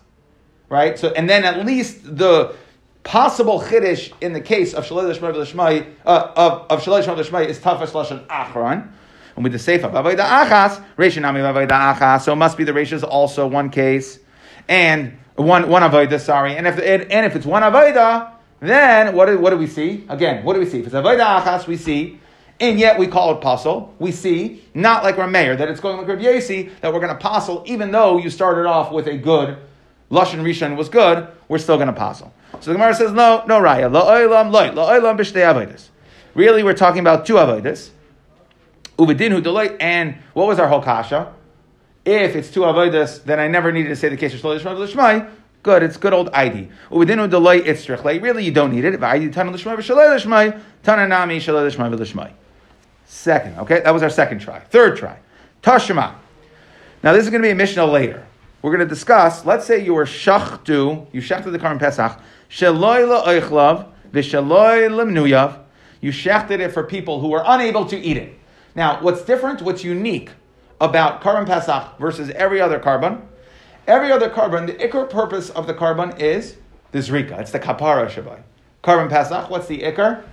right? 0.69 0.97
So 0.97 1.09
and 1.09 1.29
then 1.29 1.43
at 1.45 1.65
least 1.65 2.17
the 2.17 2.55
possible 3.03 3.59
chiddush 3.59 4.13
in 4.21 4.33
the 4.33 4.41
case 4.41 4.73
of 4.73 4.85
shalei 4.85 5.09
l'shmai 5.09 5.87
uh, 6.05 6.31
of 6.35 6.67
of 6.69 6.83
shalei 6.83 7.05
l'shmai 7.05 7.47
is 7.47 7.59
tafas 7.59 7.91
lashon 7.91 8.25
achron. 8.27 8.91
And 9.35 9.43
with 9.43 9.53
the 9.53 9.59
seifa 9.59 9.91
b'avoida 9.91 10.25
achas, 10.25 10.83
reishin 10.97 11.25
ami 11.25 11.39
b'avoida 11.39 11.95
achas. 11.95 12.21
So 12.23 12.33
it 12.33 12.37
must 12.37 12.57
be 12.57 12.63
the 12.63 12.73
reisha 12.73 12.93
is 12.93 13.03
also 13.03 13.47
one 13.47 13.69
case 13.69 14.19
and 14.67 15.17
one 15.35 15.69
one 15.69 15.81
avoida. 15.81 16.19
Sorry, 16.19 16.55
and 16.55 16.67
if 16.67 16.77
and, 16.77 17.11
and 17.11 17.25
if 17.25 17.35
it's 17.35 17.45
one 17.45 17.63
avoida, 17.63 18.31
then 18.59 19.15
what 19.15 19.27
do, 19.27 19.39
what 19.39 19.49
do 19.51 19.57
we 19.57 19.67
see? 19.67 20.05
Again, 20.09 20.43
what 20.43 20.53
do 20.53 20.59
we 20.59 20.65
see? 20.65 20.79
If 20.79 20.87
it's 20.87 20.95
avoida 20.95 21.41
achas, 21.41 21.67
we 21.67 21.77
see 21.77 22.19
and 22.61 22.79
yet 22.79 22.97
we 22.97 23.07
call 23.07 23.33
it 23.33 23.41
pasul. 23.41 23.93
We 23.97 24.11
see, 24.11 24.63
not 24.75 25.03
like 25.03 25.15
Rameir, 25.15 25.57
that 25.57 25.67
it's 25.67 25.79
going 25.79 26.07
like 26.07 26.21
Yasi, 26.21 26.69
that 26.81 26.93
we're 26.93 26.99
going 26.99 27.15
to 27.15 27.21
pasul, 27.21 27.63
even 27.65 27.91
though 27.91 28.19
you 28.19 28.29
started 28.29 28.67
off 28.67 28.91
with 28.91 29.07
a 29.07 29.17
good, 29.17 29.57
Lashon 30.11 30.41
Rishon 30.41 30.77
was 30.77 30.87
good, 30.87 31.27
we're 31.47 31.57
still 31.57 31.77
going 31.77 31.87
to 31.87 31.93
pasul. 31.93 32.31
So 32.59 32.71
the 32.71 32.77
Gemara 32.77 32.93
says, 32.93 33.11
no, 33.11 33.43
no 33.47 33.59
raya. 33.59 33.91
La'olam 33.91 34.51
loy, 34.51 34.69
la'olam 34.69 35.17
b'shtei 35.17 35.41
avodas. 35.41 35.89
Really, 36.35 36.63
we're 36.63 36.75
talking 36.75 36.99
about 36.99 37.25
two 37.25 37.33
avodas. 37.33 37.89
Uvedin 38.97 39.31
hu 39.31 39.75
and 39.79 40.15
what 40.33 40.47
was 40.47 40.59
our 40.59 40.67
whole 40.67 40.81
kasha? 40.81 41.33
If 42.05 42.35
it's 42.35 42.51
two 42.51 42.61
avodas, 42.61 43.23
then 43.23 43.39
I 43.39 43.47
never 43.47 43.71
needed 43.71 43.89
to 43.89 43.95
say 43.95 44.09
the 44.09 44.17
case 44.17 44.35
of 44.35 44.41
Lishmai. 44.41 45.29
Good, 45.63 45.81
it's 45.83 45.97
good 45.97 46.13
old 46.13 46.29
ID. 46.33 46.69
Within 46.91 47.17
delay 47.29 47.61
itzrich. 47.61 48.03
Like 48.03 48.21
really, 48.21 48.43
you 48.43 48.51
don't 48.51 48.71
need 48.71 48.85
it. 48.85 49.01
ID 49.01 49.31
tana 49.31 49.51
l'shmai 49.51 49.75
v'shalei 49.75 50.15
l'shmai, 50.15 50.59
tana 50.83 51.07
nami 51.07 51.39
shalei 51.39 51.67
l'shmai 51.67 51.89
v'l'shmai. 51.89 52.33
Second, 53.11 53.59
okay, 53.59 53.81
that 53.81 53.93
was 53.93 54.03
our 54.03 54.09
second 54.09 54.39
try. 54.39 54.59
Third 54.59 54.95
try, 54.95 55.19
tashema. 55.61 56.15
Now 57.03 57.11
this 57.11 57.25
is 57.25 57.29
going 57.29 57.41
to 57.41 57.45
be 57.45 57.51
a 57.51 57.55
mishnah 57.55 57.85
later. 57.85 58.25
We're 58.61 58.71
going 58.71 58.87
to 58.87 58.91
discuss. 58.91 59.45
Let's 59.45 59.65
say 59.65 59.83
you 59.83 59.93
were 59.93 60.05
shachtu, 60.05 61.05
you 61.11 61.19
shachted 61.19 61.51
the 61.51 61.59
Karban 61.59 61.77
Pesach, 61.77 62.17
shaloi 62.49 63.05
la'oichlav 63.05 63.89
v'shaloi 64.13 64.89
lemnuyav. 64.89 65.59
You 65.99 66.11
shechted 66.13 66.61
it 66.61 66.69
for 66.69 66.83
people 66.85 67.19
who 67.19 67.27
were 67.27 67.43
unable 67.45 67.85
to 67.87 67.97
eat 67.97 68.15
it. 68.15 68.33
Now, 68.75 69.01
what's 69.01 69.23
different? 69.23 69.61
What's 69.61 69.83
unique 69.83 70.29
about 70.79 71.21
Karban 71.21 71.45
Pesach 71.45 71.99
versus 71.99 72.29
every 72.29 72.61
other 72.61 72.79
korban? 72.79 73.21
Every 73.87 74.09
other 74.13 74.29
korban, 74.29 74.67
the 74.67 74.73
ikr 74.75 75.09
purpose 75.09 75.49
of 75.49 75.67
the 75.67 75.73
korban 75.73 76.17
is 76.17 76.55
the 76.93 76.99
zrika. 76.99 77.41
It's 77.41 77.51
the 77.51 77.59
kapara 77.59 78.09
shabai. 78.09 78.41
Karban 78.81 79.09
Pesach, 79.09 79.49
what's 79.49 79.67
the 79.67 79.79
ikr? 79.81 80.23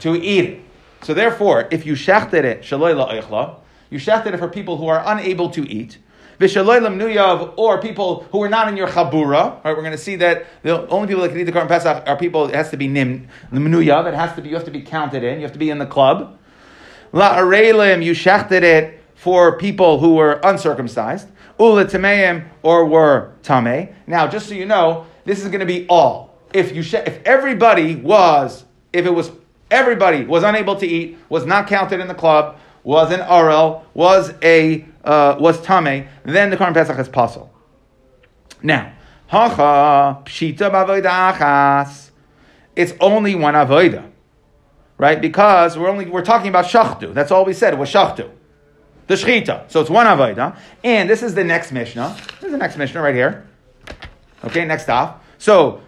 To 0.00 0.16
eat 0.16 0.44
it. 0.44 0.67
So 1.02 1.14
therefore, 1.14 1.68
if 1.70 1.86
you 1.86 1.94
shechted 1.94 2.44
it, 2.44 2.62
shaloi 2.62 3.60
you 3.90 3.98
shechted 3.98 4.34
it 4.34 4.38
for 4.38 4.48
people 4.48 4.76
who 4.76 4.88
are 4.88 5.02
unable 5.06 5.50
to 5.50 5.68
eat, 5.68 5.98
nuyav, 6.40 7.54
or 7.56 7.80
people 7.80 8.24
who 8.30 8.42
are 8.42 8.48
not 8.48 8.68
in 8.68 8.76
your 8.76 8.88
chabura. 8.88 9.64
Right, 9.64 9.76
we're 9.76 9.82
going 9.82 9.92
to 9.92 9.98
see 9.98 10.16
that 10.16 10.46
the 10.62 10.86
only 10.88 11.08
people 11.08 11.22
that 11.22 11.30
can 11.30 11.40
eat 11.40 11.44
the 11.44 11.52
Karban 11.52 11.68
Pesach 11.68 12.06
are 12.06 12.16
people. 12.16 12.46
It 12.46 12.54
has 12.54 12.70
to 12.70 12.76
be 12.76 12.88
nim 12.88 13.28
nuyav. 13.52 14.06
It 14.06 14.14
has 14.14 14.34
to 14.36 14.42
be. 14.42 14.50
You 14.50 14.56
have 14.56 14.64
to 14.66 14.70
be 14.70 14.82
counted 14.82 15.24
in. 15.24 15.36
You 15.36 15.42
have 15.42 15.52
to 15.52 15.58
be 15.58 15.70
in 15.70 15.78
the 15.78 15.86
club. 15.86 16.38
La 17.12 17.36
arelim, 17.36 18.04
you 18.04 18.12
shechted 18.12 18.62
it 18.62 19.02
for 19.14 19.56
people 19.56 19.98
who 19.98 20.14
were 20.14 20.40
uncircumcised. 20.44 21.28
Ula 21.58 22.44
or 22.62 22.86
were 22.86 23.32
tame. 23.42 23.88
Now, 24.06 24.28
just 24.28 24.48
so 24.48 24.54
you 24.54 24.66
know, 24.66 25.06
this 25.24 25.42
is 25.42 25.48
going 25.48 25.60
to 25.60 25.66
be 25.66 25.86
all. 25.88 26.36
If 26.52 26.74
you 26.74 26.82
she- 26.82 26.98
if 26.98 27.20
everybody 27.24 27.96
was, 27.96 28.64
if 28.92 29.06
it 29.06 29.10
was 29.10 29.30
everybody 29.70 30.24
was 30.24 30.42
unable 30.42 30.76
to 30.76 30.86
eat, 30.86 31.18
was 31.28 31.46
not 31.46 31.66
counted 31.66 32.00
in 32.00 32.08
the 32.08 32.14
club, 32.14 32.58
was 32.82 33.12
an 33.12 33.20
arel, 33.20 33.82
was 33.94 34.32
a 34.42 34.86
uh, 35.04 35.36
was 35.38 35.60
tame, 35.62 36.08
then 36.24 36.50
the 36.50 36.56
Karban 36.56 36.74
Pesach 36.74 36.98
is 36.98 37.08
possible. 37.08 37.52
Now, 38.62 38.92
hacha 39.26 40.22
pshita 40.24 40.70
achas. 41.02 42.10
It's 42.76 42.92
only 43.00 43.34
one 43.34 43.54
avoida, 43.54 44.10
right? 44.96 45.20
Because 45.20 45.76
we're 45.76 45.88
only 45.88 46.06
we're 46.06 46.24
talking 46.24 46.48
about 46.48 46.66
shachtu. 46.66 47.12
That's 47.14 47.30
all 47.30 47.44
we 47.44 47.52
said 47.52 47.78
was 47.78 47.90
shachtu, 47.90 48.30
the 49.06 49.14
shchita. 49.14 49.70
So 49.70 49.80
it's 49.80 49.90
one 49.90 50.06
avoida, 50.06 50.56
and 50.84 51.08
this 51.08 51.22
is 51.22 51.34
the 51.34 51.44
next 51.44 51.72
mishnah. 51.72 52.16
This 52.40 52.44
is 52.44 52.52
the 52.52 52.58
next 52.58 52.76
mishnah 52.76 53.00
right 53.00 53.14
here. 53.14 53.48
Okay, 54.44 54.64
next 54.64 54.88
off. 54.88 55.22
So 55.38 55.80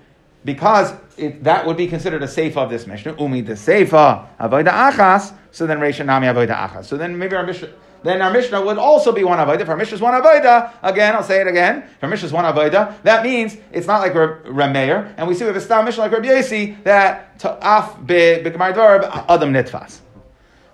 because 0.45 0.93
it, 1.17 1.45
that 1.45 1.67
would 1.67 1.77
be 1.77 1.87
considered 1.87 2.23
a 2.23 2.27
seifa 2.27 2.57
of 2.57 2.71
this 2.71 2.87
mishnah, 2.87 3.17
umi 3.21 3.41
the 3.41 3.53
seifa 3.53 4.27
avoida 4.39 4.69
achas. 4.69 5.35
So 5.53 5.67
then 5.67 5.79
reisha 5.79 6.05
nami 6.05 6.27
avoida 6.27 6.57
achas. 6.57 6.85
So 6.87 6.97
then 6.97 7.19
maybe 7.19 7.37
our 7.37 7.47
mishnah 7.47 7.71
then 8.03 8.23
our 8.23 8.33
Mishnah 8.33 8.65
would 8.65 8.79
also 8.79 9.13
be 9.13 9.25
one 9.25 9.39
avodah. 9.39 9.61
If 9.61 9.69
our 9.69 9.77
Mishnah 9.77 9.97
is 9.97 10.01
one 10.01 10.15
avodah, 10.15 10.73
again, 10.83 11.15
I'll 11.15 11.23
say 11.23 11.41
it 11.41 11.47
again. 11.47 11.83
If 11.83 12.03
our 12.03 12.09
Mishnah 12.09 12.27
is 12.27 12.33
one 12.33 12.45
avodah, 12.45 13.03
that 13.03 13.23
means 13.23 13.57
it's 13.73 13.87
not 13.87 14.01
like 14.01 14.13
Rameir, 14.13 15.13
and 15.17 15.29
we 15.29 15.35
see 15.35 15.45
with 15.45 15.57
a 15.57 15.61
stam 15.61 15.85
Mishnah 15.85 16.05
like 16.05 16.13
Rabbi 16.13 16.29
Yasi 16.29 16.79
that 16.85 17.39
af 17.45 17.97
be'gemar 18.07 18.73
dvar 18.75 19.27
adam 19.29 19.53
nitfas. 19.53 20.01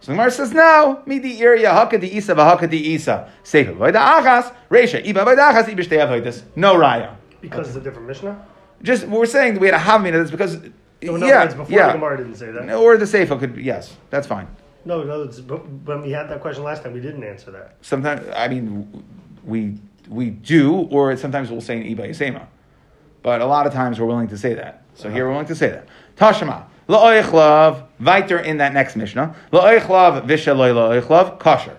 So 0.01 0.13
the 0.13 0.19
Gemara 0.19 0.31
says 0.31 0.53
now, 0.53 1.03
midi 1.05 1.39
iria 1.41 1.73
haka 1.73 1.99
di 1.99 2.17
isa 2.17 2.35
v'haka 2.35 2.71
di 2.71 2.95
isa 2.95 3.29
sefer 3.43 3.73
avodah 3.73 4.21
achas 4.23 4.55
reisha 4.71 5.05
iba 5.05 5.25
avodah 5.25 5.53
achas 5.53 5.65
iba 5.65 5.83
shtei 5.83 5.99
avodas 5.99 6.43
no 6.55 6.77
raya. 6.77 7.17
Because 7.41 7.69
it's 7.69 7.77
a 7.77 7.81
different 7.81 8.07
Mishnah. 8.07 8.41
Just 8.83 9.07
we're 9.07 9.27
saying 9.27 9.59
we 9.59 9.67
had 9.67 9.75
a 9.75 9.79
havmina. 9.79 10.13
That's 10.13 10.31
because 10.31 10.61
no, 11.03 11.17
yeah, 11.27 11.45
it's 11.45 11.55
before 11.55 11.77
yeah. 11.77 11.89
the 11.89 11.93
Gemara 11.95 12.17
didn't 12.19 12.37
say 12.37 12.51
that. 12.51 12.73
Or 12.75 12.97
the 12.97 13.07
sefer 13.07 13.37
could 13.37 13.57
yes, 13.57 13.97
that's 14.11 14.27
fine. 14.27 14.47
No, 14.85 15.03
no, 15.03 15.27
when 15.27 16.03
we 16.03 16.13
had 16.13 16.29
that 16.29 16.41
question 16.41 16.63
last 16.63 16.85
time, 16.85 16.93
we 16.93 17.01
didn't 17.01 17.25
answer 17.25 17.51
that. 17.51 17.77
sometimes 17.81 18.23
I 18.35 18.49
mean 18.49 19.05
we 19.45 19.79
we 20.09 20.31
do, 20.31 20.75
or 20.75 21.17
sometimes 21.17 21.51
we'll 21.51 21.61
say 21.61 21.79
an 21.79 21.97
iba 21.97 22.09
yisema. 22.09 22.47
But 23.23 23.41
a 23.41 23.47
lot 23.47 23.67
of 23.67 23.73
times 23.73 23.99
we're 23.99 24.07
willing 24.07 24.29
to 24.29 24.39
say 24.39 24.55
that. 24.55 24.85
So 24.95 25.11
here 25.11 25.27
we're 25.27 25.33
willing 25.33 25.47
to 25.47 25.57
say 25.57 25.69
that. 25.71 25.89
Tashema. 26.17 26.67
La'oichlav, 26.89 27.83
weiter 27.99 28.39
in 28.39 28.59
that 28.59 28.73
next 28.73 28.95
Mishnah. 28.95 29.35
La'oichlav, 29.53 30.25
vishaloi 30.27 31.03
la'oichlav, 31.03 31.41
kosher. 31.41 31.77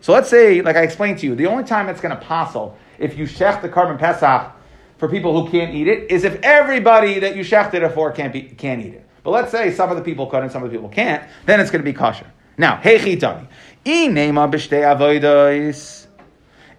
So 0.00 0.12
let's 0.12 0.28
say, 0.28 0.60
like 0.62 0.74
I 0.74 0.82
explained 0.82 1.18
to 1.20 1.26
you, 1.26 1.36
the 1.36 1.46
only 1.46 1.62
time 1.62 1.88
it's 1.88 2.00
going 2.00 2.16
to 2.16 2.20
passel 2.20 2.76
if 2.98 3.16
you 3.16 3.24
shech 3.24 3.62
the 3.62 3.68
korban 3.68 3.98
Pesach 3.98 4.52
for 5.00 5.08
people 5.08 5.32
who 5.32 5.50
can't 5.50 5.74
eat 5.74 5.88
it 5.88 6.10
is 6.10 6.24
if 6.24 6.38
everybody 6.42 7.18
that 7.20 7.34
you 7.34 7.42
shechted 7.42 7.82
it 7.82 7.88
for 7.92 8.12
can't, 8.12 8.34
be, 8.34 8.42
can't 8.42 8.84
eat 8.84 8.92
it. 8.92 9.08
But 9.24 9.30
let's 9.30 9.50
say 9.50 9.72
some 9.72 9.90
of 9.90 9.96
the 9.96 10.02
people 10.02 10.26
could 10.26 10.42
and 10.42 10.52
some 10.52 10.62
of 10.62 10.70
the 10.70 10.76
people 10.76 10.90
can't, 10.90 11.24
then 11.46 11.58
it's 11.58 11.70
going 11.70 11.82
to 11.82 11.90
be 11.90 11.94
kosher. 11.94 12.30
Now, 12.58 12.78
avodos. 14.82 16.06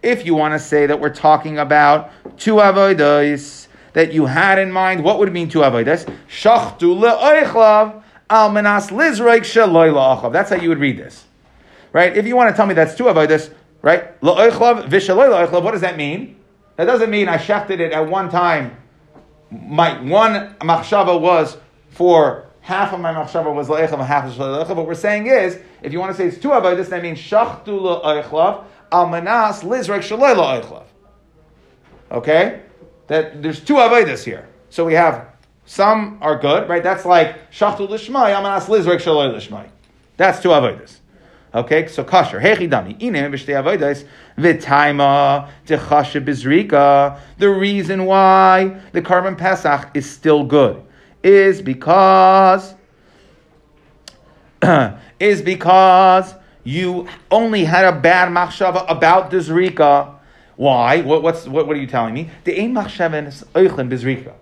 If 0.03 0.23
you 0.23 0.35
want 0.35 0.53
to 0.53 0.59
say 0.59 0.85
that 0.85 0.99
we're 0.99 1.13
talking 1.13 1.57
about 1.57 2.11
two 2.37 2.55
avodos 2.57 3.67
that 3.93 4.13
you 4.13 4.27
had 4.27 4.59
in 4.59 4.71
mind, 4.71 5.03
what 5.03 5.17
would 5.17 5.29
it 5.29 5.31
mean 5.31 5.49
two 5.49 5.61
avodos? 5.61 6.05
Shachtu 6.29 6.95
le'oichlav. 6.99 8.03
That's 10.31 10.49
how 10.51 10.55
you 10.57 10.69
would 10.69 10.79
read 10.79 10.97
this. 10.97 11.25
Right? 11.91 12.15
If 12.15 12.27
you 12.27 12.35
want 12.35 12.51
to 12.51 12.55
tell 12.55 12.67
me 12.67 12.75
that's 12.75 12.93
two 12.93 13.05
avodos, 13.05 13.51
right? 13.81 14.21
La'oichlav, 14.21 15.63
what 15.63 15.71
does 15.71 15.81
that 15.81 15.97
mean? 15.97 16.37
That 16.81 16.87
doesn't 16.87 17.11
mean 17.11 17.29
I 17.29 17.37
shechted 17.37 17.79
it 17.79 17.91
at 17.91 18.09
one 18.09 18.27
time. 18.27 18.75
My 19.51 20.01
one 20.01 20.55
machshava 20.61 21.21
was 21.21 21.57
for 21.91 22.47
half 22.61 22.91
of 22.91 22.99
my 22.99 23.13
machshava 23.13 23.53
was 23.53 23.67
la'echav 23.67 23.93
and 23.93 24.01
half 24.01 24.25
was 24.25 24.35
la'echav. 24.37 24.75
What 24.75 24.87
we're 24.87 24.95
saying 24.95 25.27
is, 25.27 25.59
if 25.83 25.93
you 25.93 25.99
want 25.99 26.11
to 26.11 26.17
say 26.17 26.25
it's 26.25 26.39
two 26.39 26.47
avodos, 26.47 26.89
that 26.89 27.03
means 27.03 27.19
shachtu 27.19 27.67
la'oichlav 27.67 28.63
al 28.91 29.05
manas 29.05 29.61
lizrek 29.61 29.99
shaloi 29.99 30.35
la'oichlav. 30.35 30.85
Okay? 32.13 32.63
That 33.05 33.43
there's 33.43 33.59
two 33.59 33.75
avodas 33.75 34.23
here. 34.23 34.49
So 34.71 34.83
we 34.83 34.95
have 34.95 35.27
some 35.67 36.17
are 36.19 36.39
good, 36.39 36.67
right? 36.67 36.81
That's 36.81 37.05
like 37.05 37.51
shachtu 37.51 37.87
lishmai 37.87 38.33
al 38.33 38.41
manas 38.41 38.65
lizrek 38.65 39.01
shaloi 39.01 39.31
lishmai. 39.31 39.69
That's 40.17 40.41
two 40.41 40.49
avodas. 40.49 40.97
Okay, 41.53 41.87
so 41.87 42.03
kosher. 42.03 42.39
Hechidami. 42.39 43.01
Ine 43.01 43.29
b'shtei 43.29 43.61
avodas 43.61 44.05
v'taima 44.37 45.49
techashe 45.65 46.23
bizrika. 46.23 47.19
The 47.39 47.49
reason 47.49 48.05
why 48.05 48.79
the 48.93 49.01
Karban 49.01 49.37
Pesach 49.37 49.89
is 49.93 50.09
still 50.09 50.45
good 50.45 50.81
is 51.21 51.61
because 51.61 52.73
is 55.19 55.41
because 55.41 56.33
you 56.63 57.07
only 57.29 57.65
had 57.65 57.83
a 57.83 57.99
bad 57.99 58.29
machshava 58.29 58.89
about 58.89 59.29
the 59.29 59.37
zrika. 59.37 60.15
Why? 60.55 61.01
What, 61.01 61.21
what's 61.21 61.47
what, 61.47 61.67
what 61.67 61.75
are 61.75 61.81
you 61.81 61.87
telling 61.87 62.13
me? 62.13 62.29
The 62.45 62.61
ein 62.61 62.73
machshava 62.73 63.27
is 63.27 63.43
oichlin 63.53 63.89
bizrika. 63.89 64.35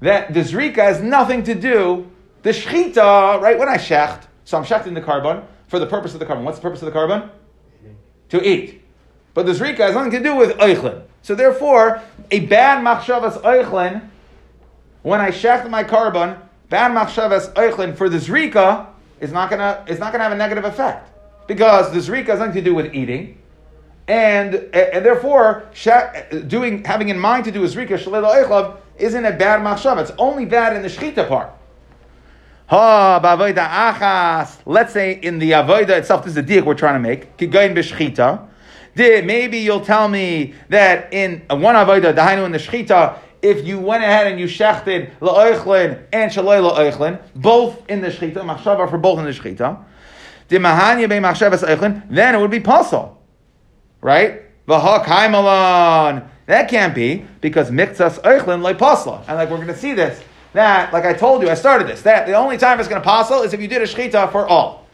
That 0.00 0.34
the 0.34 0.40
zrika 0.40 0.76
has 0.76 1.00
nothing 1.00 1.42
to 1.44 1.54
do. 1.54 2.10
The 2.42 2.50
shchita, 2.50 3.40
right? 3.40 3.58
When 3.58 3.68
I 3.68 3.78
shecht, 3.78 4.24
so 4.44 4.58
I'm 4.58 4.64
shechting 4.64 4.92
the 4.92 5.00
korban 5.00 5.44
for 5.68 5.78
the 5.78 5.86
purpose 5.86 6.14
of 6.14 6.20
the 6.20 6.26
korban. 6.26 6.42
What's 6.42 6.58
the 6.58 6.62
purpose 6.62 6.82
of 6.82 6.92
the 6.92 6.98
korban? 6.98 7.30
To 8.30 8.46
eat. 8.46 8.82
But 9.34 9.46
the 9.46 9.52
zrika 9.52 9.78
has 9.78 9.94
nothing 9.94 10.10
to 10.12 10.22
do 10.22 10.34
with 10.34 10.56
oichlin. 10.58 11.02
So 11.22 11.34
therefore, 11.34 12.02
a 12.30 12.40
bad 12.40 12.84
machshavas 12.84 13.40
oichlin, 13.42 14.08
when 15.02 15.20
I 15.20 15.30
shecht 15.30 15.68
my 15.70 15.84
korban, 15.84 16.40
bad 16.68 16.92
machshavas 16.92 17.52
oichlin 17.54 17.96
for 17.96 18.08
the 18.08 18.18
zrika 18.18 18.86
is 19.20 19.32
not 19.32 19.50
gonna 19.50 19.84
is 19.86 19.98
not 19.98 20.12
gonna 20.12 20.24
have 20.24 20.32
a 20.32 20.36
negative 20.36 20.64
effect 20.64 21.10
because 21.46 21.92
the 21.92 21.98
zrika 21.98 22.26
has 22.26 22.38
nothing 22.38 22.54
to 22.54 22.62
do 22.62 22.74
with 22.74 22.94
eating. 22.94 23.38
And, 24.06 24.54
and 24.74 25.04
therefore, 25.04 25.68
doing 26.46 26.82
having 26.84 27.10
in 27.10 27.18
mind 27.18 27.44
to 27.44 27.52
do 27.52 27.62
a 27.62 27.66
zrika 27.66 27.98
shalil 27.98 28.24
oichlav 28.24 28.78
isn't 28.96 29.24
a 29.24 29.32
bad 29.32 29.60
machshava. 29.60 30.02
It's 30.02 30.12
only 30.18 30.46
bad 30.46 30.74
in 30.74 30.82
the 30.82 30.88
shchita 30.88 31.28
part. 31.28 31.52
Ha 32.68 33.20
achas. 33.22 34.58
Let's 34.66 34.92
say 34.92 35.12
in 35.12 35.38
the 35.38 35.52
avoida 35.52 35.90
itself, 35.90 36.24
this 36.24 36.36
is 36.36 36.42
the 36.42 36.42
diak 36.42 36.64
we're 36.64 36.74
trying 36.74 36.94
to 36.94 37.00
make. 37.00 37.40
Maybe 38.94 39.58
you'll 39.58 39.80
tell 39.80 40.08
me 40.08 40.54
that 40.68 41.12
in 41.12 41.42
one 41.48 41.74
avoida, 41.76 42.12
dahainu 42.14 42.44
in 42.44 42.52
the 42.52 42.58
shchita, 42.58 43.18
if 43.40 43.64
you 43.66 43.78
went 43.78 44.02
ahead 44.04 44.26
and 44.26 44.38
you 44.38 44.46
shechted 44.46 45.16
la'oichlin 45.20 46.02
and 46.12 46.30
shaloi 46.30 46.60
la'oichlin, 46.70 47.18
both 47.36 47.88
in 47.88 48.00
the 48.02 48.08
shchita, 48.08 48.34
machshava 48.34 48.90
for 48.90 48.98
both 48.98 49.18
in 49.18 49.24
the 49.24 49.30
shchita, 49.30 49.84
then 50.48 52.34
it 52.34 52.38
would 52.38 52.50
be 52.50 52.60
pasul, 52.60 53.16
right? 54.00 54.42
That 56.46 56.68
can't 56.68 56.94
be 56.94 57.26
because 57.40 57.70
mikzas 57.70 58.20
oichlin 58.22 58.62
like 58.62 58.78
pasla, 58.78 59.24
and 59.28 59.36
like 59.36 59.48
we're 59.50 59.56
going 59.56 59.68
to 59.68 59.76
see 59.76 59.92
this. 59.92 60.22
That, 60.54 60.92
like 60.92 61.04
I 61.04 61.12
told 61.12 61.42
you, 61.42 61.50
I 61.50 61.54
started 61.54 61.86
this. 61.86 62.02
That 62.02 62.26
the 62.26 62.34
only 62.34 62.56
time 62.56 62.80
it's 62.80 62.88
going 62.88 63.00
to 63.00 63.04
passel 63.06 63.42
is 63.42 63.52
if 63.52 63.60
you 63.60 63.68
did 63.68 63.82
a 63.82 63.86
shchita 63.86 64.32
for 64.32 64.46
all. 64.46 64.86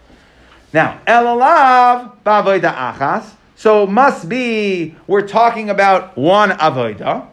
Now, 0.72 1.00
elalav 1.06 2.22
ba'avoida 2.24 2.74
achas. 2.74 3.30
So 3.56 3.86
must 3.86 4.28
be 4.28 4.96
we're 5.06 5.26
talking 5.26 5.70
about 5.70 6.18
one 6.18 6.50
avoida. 6.50 7.28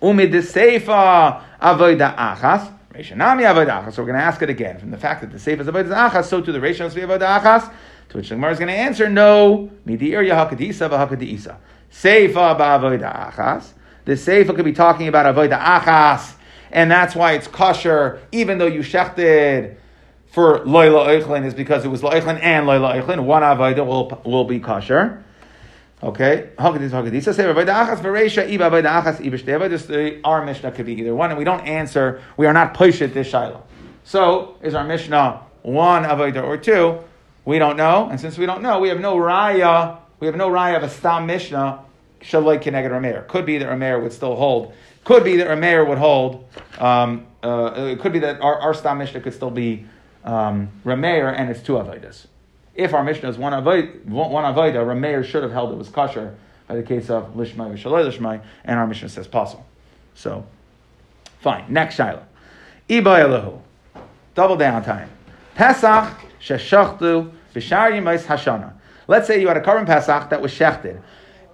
Umid 0.00 0.30
the 0.30 0.38
seifa 0.38 1.42
avoida 1.60 2.16
achas. 2.16 2.72
Reishanami 2.92 3.42
avoida 3.42 3.82
achas. 3.82 3.94
So 3.94 4.02
we're 4.02 4.12
going 4.12 4.20
to 4.20 4.24
ask 4.24 4.40
it 4.42 4.50
again. 4.50 4.78
From 4.78 4.92
the 4.92 4.96
fact 4.96 5.22
that 5.22 5.32
the 5.32 5.38
seifa 5.38 5.60
is 5.60 5.66
avoida 5.66 6.10
achas, 6.10 6.26
so 6.26 6.40
to 6.40 6.52
the 6.52 6.60
Reishan 6.60 6.86
is 6.86 6.94
avoida 6.94 7.40
achas. 7.40 7.72
To 8.10 8.18
which 8.18 8.28
the 8.28 8.36
Gemara 8.36 8.52
is 8.52 8.58
going 8.58 8.68
to 8.68 8.74
answer, 8.74 9.10
no. 9.10 9.70
Midir 9.84 10.22
yahakadisa 10.24 10.88
v'hakadisa. 10.88 11.56
Seifa 11.92 12.56
ba'avoida 12.56 13.32
achas. 13.32 13.72
The 14.04 14.12
seifa 14.12 14.54
could 14.54 14.64
be 14.64 14.72
talking 14.72 15.08
about 15.08 15.34
avoida 15.34 15.58
achas, 15.58 16.34
and 16.74 16.90
that's 16.90 17.14
why 17.14 17.32
it's 17.32 17.46
kosher, 17.46 18.20
even 18.32 18.58
though 18.58 18.66
you 18.66 18.80
shechted 18.80 19.76
for 20.26 20.58
loyla 20.64 21.06
eichlin 21.06 21.44
is 21.44 21.54
because 21.54 21.84
it 21.84 21.88
was 21.88 22.02
loichlin 22.02 22.38
and 22.42 22.66
loyla 22.66 23.00
eichlin. 23.00 23.24
One 23.24 23.42
avoida 23.42 23.86
will 23.86 24.20
will 24.26 24.44
be 24.44 24.58
kosher. 24.58 25.22
Okay, 26.02 26.50
Haggadis 26.58 26.90
Haggadisa 26.90 27.32
say 27.32 27.44
avoida 27.44 27.86
achas 27.86 28.00
v'reisha 28.00 28.50
iba 28.50 28.68
avoida 28.68 29.02
achas 29.02 29.20
iba 29.20 29.38
shtei 29.38 29.56
avodas. 29.56 29.88
Uh, 29.88 30.20
our 30.24 30.44
Mishnah 30.44 30.72
could 30.72 30.84
be 30.84 30.94
either 30.94 31.14
one, 31.14 31.30
and 31.30 31.38
we 31.38 31.44
don't 31.44 31.60
answer. 31.60 32.20
We 32.36 32.46
are 32.46 32.52
not 32.52 32.74
pushet 32.74 33.14
this 33.14 33.28
shiloh. 33.28 33.62
So 34.02 34.58
is 34.60 34.74
our 34.74 34.84
Mishnah 34.84 35.42
one 35.62 36.02
avoida 36.02 36.42
or 36.42 36.58
two? 36.58 36.98
We 37.44 37.58
don't 37.58 37.76
know, 37.76 38.08
and 38.10 38.20
since 38.20 38.36
we 38.36 38.46
don't 38.46 38.62
know, 38.62 38.80
we 38.80 38.88
have 38.88 39.00
no 39.00 39.16
raya. 39.16 39.98
We 40.18 40.26
have 40.26 40.36
no 40.36 40.48
raya 40.50 40.76
of 40.78 40.82
a 40.82 40.88
stam 40.88 41.26
Mishnah 41.26 41.84
shaloi 42.20 42.60
keneged 42.60 42.90
Rameir. 42.90 43.28
Could 43.28 43.46
be 43.46 43.58
that 43.58 43.68
Rameir 43.68 44.02
would 44.02 44.12
still 44.12 44.34
hold. 44.34 44.74
Could 45.04 45.24
be 45.24 45.36
that 45.36 45.48
Rameir 45.48 45.86
would 45.86 45.98
hold. 45.98 46.48
Um, 46.78 47.26
uh, 47.42 47.72
it 47.76 48.00
could 48.00 48.12
be 48.12 48.20
that 48.20 48.40
our, 48.40 48.58
our 48.58 48.74
stam 48.74 48.98
Mishnah 48.98 49.20
could 49.20 49.34
still 49.34 49.50
be 49.50 49.84
um, 50.24 50.70
Rameir, 50.84 51.32
and 51.36 51.50
it's 51.50 51.62
two 51.62 51.74
avodas. 51.74 52.26
If 52.74 52.94
our 52.94 53.04
Mishnah 53.04 53.28
is 53.28 53.38
one 53.38 53.52
avodah, 53.52 54.04
one 54.06 54.44
avodah, 54.44 54.76
Rameir 54.76 55.24
should 55.24 55.42
have 55.42 55.52
held 55.52 55.72
it 55.72 55.76
was 55.76 55.88
kosher 55.88 56.34
by 56.66 56.76
the 56.76 56.82
case 56.82 57.10
of 57.10 57.34
lishmai 57.34 57.74
v'shaloi 57.74 58.10
lishmai, 58.10 58.42
and 58.64 58.78
our 58.78 58.86
Mishnah 58.86 59.10
says 59.10 59.26
possible. 59.26 59.66
So, 60.14 60.46
fine. 61.40 61.66
Next 61.68 61.96
shiloh. 61.96 62.24
Iba 62.88 63.02
Elahu. 63.02 63.60
Double 64.34 64.56
down 64.56 64.82
time. 64.82 65.10
Pesach 65.54 66.18
sheshachtu 66.40 67.30
b'shar 67.54 67.92
yimais 67.92 68.24
hashana. 68.24 68.72
Let's 69.06 69.26
say 69.26 69.40
you 69.40 69.48
had 69.48 69.58
a 69.58 69.60
korban 69.60 69.86
Pesach 69.86 70.30
that 70.30 70.40
was 70.40 70.50
shechted. 70.50 71.00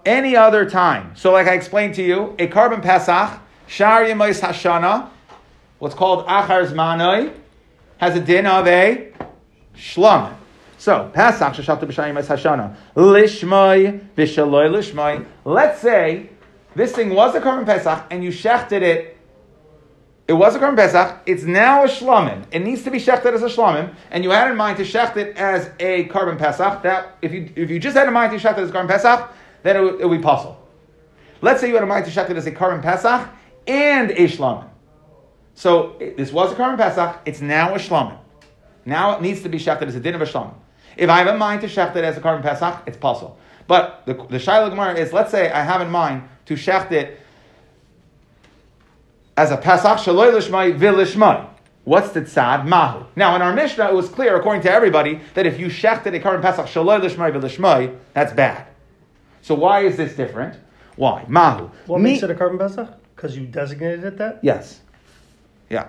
Any 0.05 0.35
other 0.35 0.69
time. 0.69 1.15
So, 1.15 1.31
like 1.31 1.47
I 1.47 1.53
explained 1.53 1.95
to 1.95 2.03
you, 2.03 2.35
a 2.39 2.47
korban 2.47 2.81
Pesach, 2.81 3.39
shar 3.67 4.03
yimais 4.03 4.41
hashana, 4.41 5.09
what's 5.79 5.95
called 5.95 6.25
achar 6.27 6.65
zmanoi, 6.67 7.33
has 7.97 8.15
a 8.15 8.19
din 8.19 8.47
of 8.47 8.67
a 8.67 9.11
shlom. 9.75 10.33
So, 10.77 11.11
Pesach 11.13 11.53
sheshachtu 11.53 11.83
b'shar 11.83 12.11
yimais 12.11 12.25
hashana. 12.25 12.75
Lishmai 12.95 14.07
v'shaloi 14.15 14.69
Lishmoi. 14.69 15.25
Let's 15.45 15.81
say 15.81 16.29
this 16.75 16.93
thing 16.93 17.11
was 17.13 17.35
a 17.35 17.41
korban 17.41 17.65
Pesach 17.65 18.05
and 18.09 18.23
you 18.23 18.31
shechted 18.31 18.81
it 18.81 19.11
it 20.31 20.35
was 20.35 20.55
a 20.55 20.59
Korban 20.59 20.77
Pesach. 20.77 21.23
It's 21.25 21.43
now 21.43 21.83
a 21.83 21.87
Shlomim. 21.87 22.45
It 22.51 22.59
needs 22.59 22.83
to 22.83 22.89
be 22.89 22.99
shechted 22.99 23.33
as 23.33 23.43
a 23.43 23.47
Shlomim, 23.47 23.93
and 24.11 24.23
you 24.23 24.29
had 24.29 24.49
in 24.49 24.55
mind 24.55 24.77
to 24.77 24.83
shecht 24.83 25.17
it 25.17 25.35
as 25.35 25.69
a 25.77 26.07
Korban 26.07 26.37
Pesach. 26.37 26.83
That 26.83 27.17
if 27.21 27.33
you 27.33 27.51
if 27.57 27.69
you 27.69 27.79
just 27.79 27.97
had 27.97 28.07
in 28.07 28.13
mind 28.13 28.31
to 28.31 28.37
shecht 28.37 28.57
it 28.57 28.61
as 28.61 28.69
a 28.69 28.73
Korban 28.73 28.87
Pesach, 28.87 29.29
then 29.63 29.75
it 29.75 30.07
would, 30.07 30.17
be 30.17 30.23
possible. 30.23 30.57
Let's 31.41 31.61
say 31.61 31.67
you 31.67 31.75
had 31.75 31.83
a 31.83 31.87
mind 31.87 32.05
to 32.05 32.11
shecht 32.11 32.29
it 32.29 32.37
as 32.37 32.47
a 32.47 32.51
Korban 32.51 32.81
Pesach 32.81 33.29
and 33.67 34.11
a 34.11 34.27
Shlomim. 34.27 34.67
So 35.55 35.95
this 35.99 36.31
was 36.31 36.51
a 36.51 36.55
Korban 36.55 36.77
Pesach. 36.77 37.19
It's 37.25 37.41
now 37.41 37.75
a 37.75 37.77
Shlomim. 37.77 38.17
Now 38.85 39.15
it 39.15 39.21
needs 39.21 39.41
to 39.43 39.49
be 39.49 39.59
shechted 39.59 39.83
as 39.83 39.95
a 39.95 39.99
din 39.99 40.15
of 40.15 40.21
a 40.21 40.25
Shlomim. 40.25 40.53
If 40.97 41.09
I 41.09 41.19
have 41.19 41.27
in 41.27 41.37
mind 41.37 41.61
to 41.61 41.67
shecht 41.67 41.95
as 41.95 42.17
a 42.17 42.21
Korban 42.21 42.41
Pesach, 42.41 42.83
it's 42.85 42.97
possible. 42.97 43.37
But 43.67 44.03
the 44.05 44.13
the 44.29 44.39
Shiloh 44.39 44.69
Gemara 44.69 44.95
is 44.95 45.13
let's 45.13 45.31
say 45.31 45.51
I 45.51 45.63
have 45.63 45.81
in 45.81 45.89
mind 45.89 46.27
to 46.45 46.55
shecht 46.55 46.91
it 46.91 47.19
as 49.37 49.51
a 49.51 49.57
Pesach 49.57 49.97
Shaloi 49.97 50.31
Lishmai 50.33 50.77
Vilishmai. 50.77 51.47
What's 51.83 52.11
the 52.11 52.21
tzad? 52.21 52.67
Mahu. 52.67 53.05
Now, 53.15 53.35
in 53.35 53.41
our 53.41 53.53
Mishnah, 53.53 53.89
it 53.89 53.93
was 53.93 54.07
clear, 54.07 54.35
according 54.35 54.61
to 54.63 54.71
everybody, 54.71 55.19
that 55.33 55.47
if 55.47 55.59
you 55.59 55.67
shechted 55.67 56.15
a 56.15 56.19
korban 56.19 56.41
Pesach 56.41 56.67
Shaloi 56.67 57.01
Lishmai 57.01 57.31
Vilishmai, 57.31 57.97
that's 58.13 58.33
bad. 58.33 58.67
So 59.41 59.55
why 59.55 59.81
is 59.81 59.97
this 59.97 60.15
different? 60.15 60.57
Why? 60.95 61.25
Mahu. 61.27 61.69
What 61.87 62.01
Mi- 62.01 62.11
makes 62.11 62.23
it 62.23 62.31
a 62.31 62.35
korban 62.35 62.59
Pesach? 62.59 62.89
Because 63.15 63.37
you 63.37 63.45
designated 63.45 64.03
it 64.03 64.17
that? 64.17 64.39
Yes. 64.41 64.81
Yeah. 65.69 65.87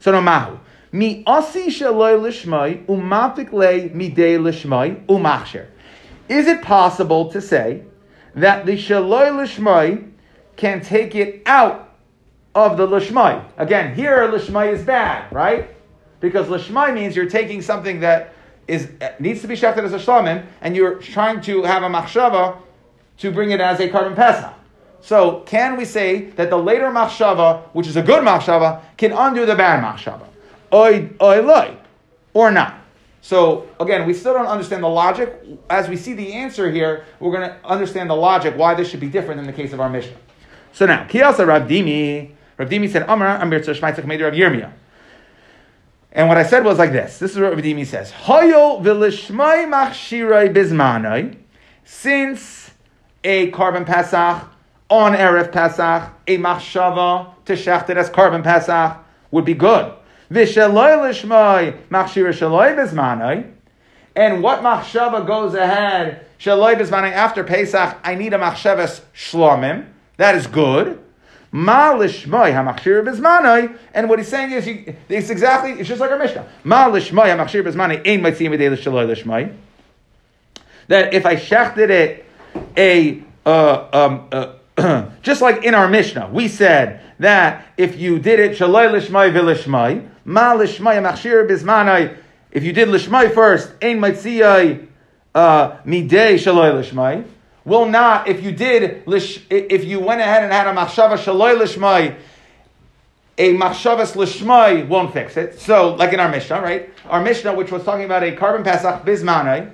So 0.00 0.12
no 0.12 0.20
mahu. 0.20 0.58
Mi 0.92 1.22
asi 1.26 1.68
shaloi 1.68 2.20
lishmai 2.20 2.84
umapik 2.86 3.52
le 3.52 3.88
midei 3.90 4.38
lishmai 4.38 5.04
umachsher. 5.06 5.66
Is 6.28 6.46
it 6.46 6.62
possible 6.62 7.30
to 7.30 7.40
say 7.40 7.82
that 8.34 8.66
the 8.66 8.72
shaloi 8.72 9.30
lishmai 9.30 10.10
can 10.56 10.80
take 10.80 11.14
it 11.14 11.42
out 11.46 11.96
of 12.54 12.76
the 12.76 12.86
lishmai? 12.86 13.44
Again, 13.56 13.94
here 13.94 14.28
lishmai 14.28 14.72
is 14.72 14.82
bad, 14.82 15.32
right? 15.32 15.74
Because 16.20 16.46
lishmai 16.46 16.94
means 16.94 17.16
you're 17.16 17.30
taking 17.30 17.60
something 17.62 18.00
that 18.00 18.34
is 18.68 18.88
needs 19.18 19.40
to 19.42 19.48
be 19.48 19.56
shafted 19.56 19.84
as 19.84 19.92
a 19.92 19.98
shlamim, 19.98 20.46
and 20.60 20.76
you're 20.76 20.96
trying 20.96 21.40
to 21.42 21.62
have 21.62 21.82
a 21.82 21.88
machshava 21.88 22.58
to 23.18 23.30
bring 23.30 23.50
it 23.50 23.60
as 23.60 23.80
a 23.80 23.88
korban 23.88 24.16
pesach. 24.16 24.54
So, 25.00 25.40
can 25.40 25.76
we 25.76 25.84
say 25.84 26.30
that 26.30 26.48
the 26.48 26.56
later 26.56 26.86
machshava, 26.86 27.62
which 27.74 27.86
is 27.86 27.96
a 27.96 28.02
good 28.02 28.22
machshava, 28.22 28.80
can 28.96 29.12
undo 29.12 29.44
the 29.44 29.54
bad 29.54 29.84
machshava? 29.84 30.26
Oy, 30.72 31.10
oy, 31.20 31.42
loy, 31.42 31.76
or 32.32 32.50
not? 32.50 32.80
So, 33.20 33.68
again, 33.80 34.06
we 34.06 34.14
still 34.14 34.32
don't 34.32 34.46
understand 34.46 34.82
the 34.82 34.88
logic. 34.88 35.34
As 35.70 35.88
we 35.88 35.96
see 35.96 36.14
the 36.14 36.32
answer 36.32 36.70
here, 36.70 37.04
we're 37.20 37.32
going 37.32 37.48
to 37.48 37.56
understand 37.66 38.08
the 38.10 38.16
logic 38.16 38.54
why 38.56 38.74
this 38.74 38.88
should 38.88 39.00
be 39.00 39.08
different 39.08 39.40
in 39.40 39.46
the 39.46 39.52
case 39.52 39.72
of 39.72 39.80
our 39.80 39.88
mission. 39.88 40.16
So 40.72 40.86
now, 40.86 41.06
Kiyasa 41.06 41.46
Rav 41.46 41.68
Dimi, 41.68 42.32
Rav 42.58 42.68
Dimi 42.68 42.90
said, 42.90 43.04
Amar, 43.08 43.40
Amir 43.40 43.60
Tzashmaitzach 43.60 44.04
Medir 44.04 44.24
Rav 44.24 44.34
Yirmiyah. 44.34 44.72
And 46.12 46.28
what 46.28 46.38
I 46.38 46.44
said 46.44 46.64
was 46.64 46.78
like 46.78 46.92
this. 46.92 47.18
This 47.18 47.32
is 47.32 47.38
what 47.38 47.52
Rav 47.52 47.62
Dimi 47.62 47.86
says. 47.86 48.10
Hoyo 48.12 48.82
v'lishmai 48.82 49.68
machshirai 49.68 50.54
bizmanai. 50.54 51.36
Since 51.84 52.63
a 53.24 53.50
korban 53.50 53.84
Pesach 53.86 54.44
on 54.90 55.14
Erev 55.14 55.50
Pesach, 55.50 56.12
a 56.26 56.38
machshava 56.38 57.30
to 57.46 57.54
shecht 57.54 57.90
it 57.90 57.96
as 57.96 58.10
korban 58.10 58.44
Pesach 58.44 58.98
would 59.30 59.44
be 59.44 59.54
good. 59.54 59.92
And 60.30 60.48
what 64.42 64.60
machshava 64.60 65.26
goes 65.26 65.54
ahead, 65.54 66.26
shaloi 66.38 66.76
bizmanai, 66.76 67.12
after 67.12 67.42
Pesach, 67.42 67.96
I 68.04 68.14
need 68.14 68.32
a 68.32 68.38
machshavas 68.38 69.00
shlomim. 69.14 69.86
That 70.16 70.36
is 70.36 70.46
good. 70.46 71.00
And 71.56 71.68
what 71.68 72.08
he's 74.18 74.28
saying 74.28 74.50
is, 74.50 74.66
you, 74.66 74.96
it's 75.08 75.30
exactly, 75.30 75.70
it's 75.72 75.88
just 75.88 76.00
like 76.00 76.10
our 76.10 76.18
Mishnah. 76.18 76.44
That 80.88 81.14
if 81.14 81.24
I 81.24 81.36
shechted 81.36 81.90
it 81.90 82.23
a, 82.76 83.22
uh, 83.46 83.88
um, 83.92 84.28
uh, 84.32 85.10
just 85.22 85.40
like 85.40 85.64
in 85.64 85.74
our 85.74 85.88
Mishnah, 85.88 86.30
we 86.32 86.48
said 86.48 87.00
that 87.18 87.66
if 87.76 87.98
you 87.98 88.18
did 88.18 88.40
it 88.40 88.58
shaloi 88.58 88.90
lishmai 88.90 89.32
v'lishmai, 89.32 90.08
ma 90.24 90.54
lishmai 90.54 90.96
hamachshir 90.96 91.48
bizmanai, 91.48 92.16
if 92.50 92.64
you 92.64 92.72
did 92.72 92.88
lishmai 92.88 93.32
first, 93.32 93.72
ein 93.82 94.00
mitzvah 94.00 94.80
uh, 95.34 95.76
midei 95.86 96.34
shaloi 96.34 96.72
lishmai, 96.72 97.24
will 97.64 97.86
not, 97.86 98.28
if 98.28 98.42
you 98.42 98.52
did, 98.52 99.04
if 99.06 99.84
you 99.84 100.00
went 100.00 100.20
ahead 100.20 100.42
and 100.44 100.52
had 100.52 100.66
a 100.66 100.72
machshava 100.72 101.16
shaloi 101.16 101.56
lishmai, 101.56 102.16
a 103.36 103.54
machshavas 103.54 104.14
lishmai 104.14 104.86
won't 104.86 105.12
fix 105.12 105.36
it. 105.36 105.60
So, 105.60 105.94
like 105.94 106.12
in 106.12 106.20
our 106.20 106.28
Mishnah, 106.28 106.60
right? 106.60 106.90
Our 107.06 107.22
Mishnah, 107.22 107.54
which 107.54 107.72
was 107.72 107.84
talking 107.84 108.04
about 108.04 108.22
a 108.22 108.32
korban 108.32 108.62
pesach 108.62 109.04
bismanai, 109.04 109.72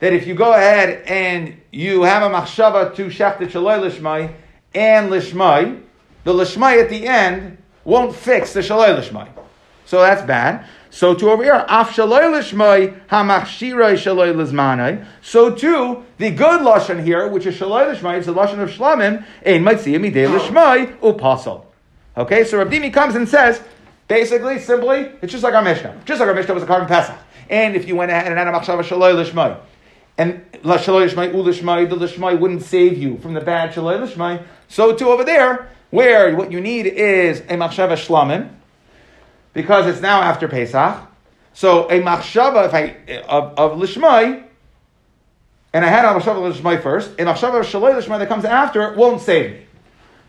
that 0.00 0.12
if 0.12 0.26
you 0.26 0.34
go 0.34 0.52
ahead 0.52 1.02
and 1.06 1.60
you 1.72 2.02
have 2.02 2.22
a 2.22 2.34
machshava 2.34 2.94
to 2.94 3.06
shechted 3.06 3.50
shaloi 3.50 3.90
lishmai 3.90 4.32
and 4.74 5.10
lishmai, 5.10 5.82
the 6.24 6.32
lishmai 6.32 6.82
at 6.82 6.88
the 6.88 7.06
end 7.06 7.58
won't 7.84 8.14
fix 8.14 8.52
the 8.52 8.60
shaloi 8.60 8.96
lishmai. 8.96 9.28
So 9.84 10.00
that's 10.00 10.22
bad. 10.22 10.66
So 10.90 11.14
to 11.14 11.30
over 11.30 11.42
here, 11.42 11.64
af 11.68 11.90
shaloi 11.90 12.22
lishmai 12.22 13.06
hamachshiroi 13.08 13.94
shaloi 13.94 14.34
lizmanai. 14.34 15.04
So 15.22 15.54
too, 15.54 16.04
the 16.18 16.30
good 16.30 16.60
lashon 16.60 17.02
here, 17.02 17.28
which 17.28 17.46
is 17.46 17.56
shaloi 17.56 17.94
lishmai, 17.94 18.18
it's 18.18 18.26
the 18.26 18.34
lashon 18.34 18.58
of 18.60 18.70
shlamim, 18.70 19.24
ein 19.44 19.64
mitzvah 19.64 19.90
midei 19.90 20.28
lishmai 20.28 20.98
upasal. 21.00 21.64
Okay, 22.16 22.44
so 22.44 22.58
Rav 22.58 22.68
Dimi 22.68 22.92
comes 22.92 23.14
and 23.14 23.28
says, 23.28 23.62
basically, 24.08 24.58
simply, 24.58 25.12
it's 25.22 25.30
just 25.30 25.44
like 25.44 25.54
our 25.54 25.62
Mishnah. 25.62 26.00
Just 26.04 26.18
like 26.18 26.28
our 26.28 26.34
Mishnah 26.34 26.54
was 26.54 26.64
a 26.64 26.66
korban 26.66 26.88
pesach. 26.88 27.16
And 27.48 27.76
if 27.76 27.86
you 27.86 27.94
went 27.94 28.10
ahead 28.10 28.26
and 28.26 28.36
had 28.36 28.48
a 28.48 28.52
machshava 28.52 28.82
shaloi 28.82 29.24
lishmai, 29.24 29.58
and 30.18 30.44
la 30.64 30.76
shaloi 30.76 31.08
lishmai 31.08 31.80
u 31.80 31.86
the 31.86 31.96
lishmai 31.96 32.38
wouldn't 32.38 32.62
save 32.62 32.98
you 32.98 33.16
from 33.18 33.34
the 33.34 33.40
bad 33.40 33.72
shaloi 33.72 34.04
lishmai. 34.04 34.42
So 34.66 34.94
too 34.94 35.08
over 35.08 35.24
there, 35.24 35.70
where 35.90 36.36
what 36.36 36.52
you 36.52 36.60
need 36.60 36.86
is 36.86 37.40
a 37.40 37.54
machshava 37.54 37.92
shlamim, 37.92 38.50
because 39.54 39.86
it's 39.86 40.02
now 40.02 40.20
after 40.20 40.48
Pesach. 40.48 41.06
So 41.54 41.88
a 41.88 42.00
machshava, 42.02 42.66
if 42.66 42.74
I 42.74 43.20
of, 43.28 43.58
of 43.58 43.78
lishmai, 43.78 44.44
and 45.72 45.84
I 45.84 45.88
had 45.88 46.04
a 46.04 46.18
machshava 46.18 46.52
lishmai 46.52 46.82
first, 46.82 47.12
a 47.12 47.24
machshava 47.24 47.62
shaloi 47.62 47.98
lishmai 47.98 48.18
that 48.18 48.28
comes 48.28 48.44
after 48.44 48.94
won't 48.94 49.22
save 49.22 49.52
me. 49.52 49.64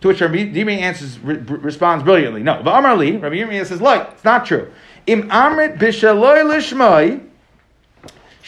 To 0.02 0.08
which 0.08 0.22
Rabbi 0.22 0.46
Yirmiyah 0.54 0.80
answers, 0.80 1.20
re- 1.20 1.36
responds 1.36 2.06
brilliantly. 2.06 2.42
No, 2.42 2.62
but 2.64 2.78
Amar 2.78 2.96
Li, 2.96 3.18
Rabbi 3.18 3.36
Yirmiyah 3.36 3.66
says, 3.66 3.82
like, 3.82 4.10
it's 4.14 4.24
not 4.24 4.46
true. 4.46 4.72
Im 5.08 5.30
amrit 5.30 5.78
b'shaloi 5.78 6.46
l'shmoi, 6.46 7.29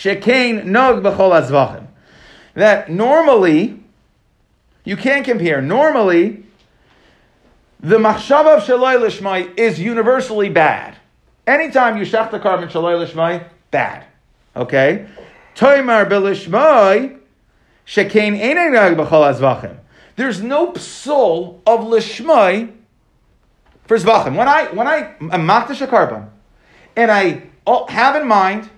shekain 0.02 0.66
nog 0.66 1.04
b'chol 1.04 1.32
azvachim. 1.40 1.88
That 2.56 2.90
normally, 2.90 3.80
you 4.84 4.98
can't 4.98 5.24
compare. 5.24 5.62
Normally, 5.62 6.44
the 7.80 7.98
machshava 7.98 8.58
of 8.58 8.64
shaloi 8.64 9.00
l'shmoi 9.00 9.58
is 9.58 9.80
universally 9.80 10.50
bad. 10.50 10.98
Anytime 11.46 11.98
you 11.98 12.04
shach 12.04 12.32
the 12.32 12.40
korban 12.40 12.70
shaloi 12.70 13.00
l'shmoi, 13.00 13.46
bad. 13.70 14.06
Okay? 14.56 15.08
Toimar 15.56 16.10
b'lishmoi, 16.10 17.18
shekain 17.86 18.40
einei 18.40 18.72
nog 18.72 19.08
b'chol 19.08 19.34
azvachim. 19.34 19.78
There's 20.16 20.42
no 20.42 20.72
psul 20.72 21.60
of 21.66 21.82
lishmai 21.82 22.72
for 23.86 23.98
zvachim. 23.98 24.36
When 24.36 24.48
I 24.48 24.66
when 24.74 24.88
I 24.88 25.16
am 25.20 25.48
makdash 25.48 25.82
a 25.82 25.88
korban, 25.88 26.30
and 26.96 27.12
I 27.12 27.44
oh, 27.66 27.86
have 27.88 28.16
in 28.16 28.28
mind 28.28 28.70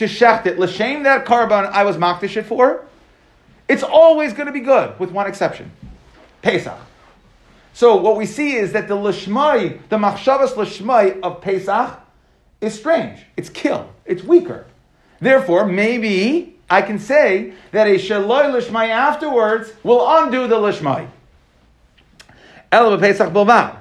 to 0.00 0.06
shecht 0.06 0.46
it 0.46 0.58
l'shem 0.58 1.02
that 1.02 1.26
korban 1.26 1.70
I 1.70 1.84
was 1.84 1.98
makdash 1.98 2.38
it 2.38 2.46
for, 2.46 2.86
it's 3.68 3.82
always 3.82 4.32
going 4.32 4.46
to 4.46 4.52
be 4.52 4.60
good 4.60 4.98
with 4.98 5.10
one 5.12 5.26
exception, 5.26 5.70
Pesach. 6.40 6.78
So 7.74 7.96
what 7.96 8.16
we 8.16 8.24
see 8.24 8.54
is 8.54 8.72
that 8.72 8.88
the 8.88 8.96
lishmai, 8.96 9.78
the 9.90 9.98
machshavas 9.98 10.54
lishmai 10.54 11.20
of 11.20 11.42
Pesach, 11.42 12.00
is 12.62 12.74
strange. 12.74 13.20
It's 13.36 13.50
kill. 13.50 13.90
It's 14.06 14.24
weaker. 14.24 14.66
Therefore, 15.20 15.66
maybe 15.66 16.56
I 16.70 16.80
can 16.80 16.98
say 16.98 17.52
that 17.72 17.86
a 17.86 17.96
shaloi 17.96 18.46
lishmai 18.58 18.88
afterwards 18.88 19.70
will 19.82 20.04
undo 20.22 20.48
the 20.48 20.56
lishmai. 20.56 21.08
El 22.72 22.98
Pesach 22.98 23.32
bilvad. 23.32 23.76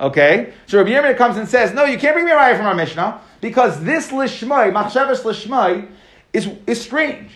Okay? 0.00 0.54
So 0.66 0.78
Rabbi 0.78 0.90
Yirmiyah 0.90 1.18
comes 1.18 1.36
and 1.36 1.46
says, 1.46 1.74
no, 1.74 1.84
you 1.84 1.98
can't 1.98 2.14
bring 2.14 2.24
me 2.24 2.32
a 2.32 2.36
raya 2.36 2.56
from 2.56 2.66
our 2.66 2.74
Mishnah 2.74 3.20
because 3.40 3.82
this 3.82 4.08
lishmai, 4.08 4.72
machshavas 4.72 5.22
lishmai, 5.22 5.88
is, 6.32 6.48
is 6.66 6.80
strange. 6.80 7.32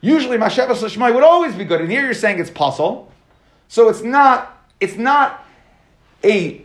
Usually 0.00 0.36
machshavas 0.36 0.82
lishmai 0.82 1.14
would 1.14 1.24
always 1.24 1.54
be 1.54 1.64
good, 1.64 1.80
and 1.80 1.90
here 1.90 2.04
you're 2.04 2.14
saying 2.14 2.38
it's 2.38 2.50
pasul. 2.50 3.10
So 3.68 3.88
it's 3.88 4.02
not, 4.02 4.64
it's 4.80 4.96
not 4.96 5.44
a, 6.22 6.62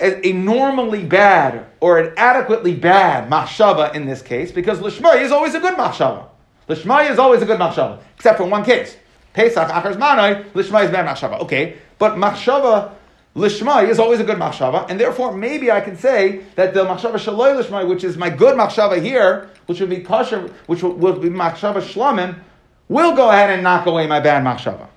a, 0.00 0.28
a 0.28 0.32
normally 0.32 1.04
bad 1.04 1.66
or 1.80 1.98
an 1.98 2.14
adequately 2.16 2.74
bad 2.74 3.30
machshava 3.30 3.94
in 3.94 4.06
this 4.06 4.22
case 4.22 4.52
because 4.52 4.78
lishmai 4.78 5.22
is 5.22 5.32
always 5.32 5.54
a 5.54 5.60
good 5.60 5.74
machshava. 5.74 6.26
Lishmai 6.68 7.10
is 7.10 7.18
always 7.18 7.42
a 7.42 7.46
good 7.46 7.58
machshava, 7.58 7.98
except 8.16 8.38
for 8.38 8.44
one 8.44 8.64
case. 8.64 8.96
Pesach, 9.32 9.68
Achar 9.68 9.94
Zmanai, 9.94 10.50
Lishmai 10.50 10.84
is 10.84 10.90
bad 10.90 11.06
machshava. 11.06 11.40
Okay, 11.40 11.78
but 11.98 12.14
machshava 12.14 12.92
Lishmai 13.38 13.88
is 13.88 14.00
always 14.00 14.18
a 14.18 14.24
good 14.24 14.36
machshava, 14.36 14.90
and 14.90 14.98
therefore 14.98 15.32
maybe 15.32 15.70
I 15.70 15.80
can 15.80 15.96
say 15.96 16.42
that 16.56 16.74
the 16.74 16.84
machshava 16.84 17.14
shaloi 17.14 17.62
lishmai, 17.62 17.86
which 17.88 18.02
is 18.02 18.16
my 18.16 18.30
good 18.30 18.56
machshava 18.56 19.00
here, 19.00 19.48
which 19.66 19.78
would 19.78 19.90
be 19.90 20.00
kosher, 20.00 20.52
which 20.66 20.82
will 20.82 21.18
be 21.18 21.30
machshava 21.30 21.80
shlamim, 21.80 22.40
will 22.88 23.14
go 23.14 23.30
ahead 23.30 23.50
and 23.50 23.62
knock 23.62 23.86
away 23.86 24.08
my 24.08 24.18
bad 24.18 24.42
machshava. 24.42 24.88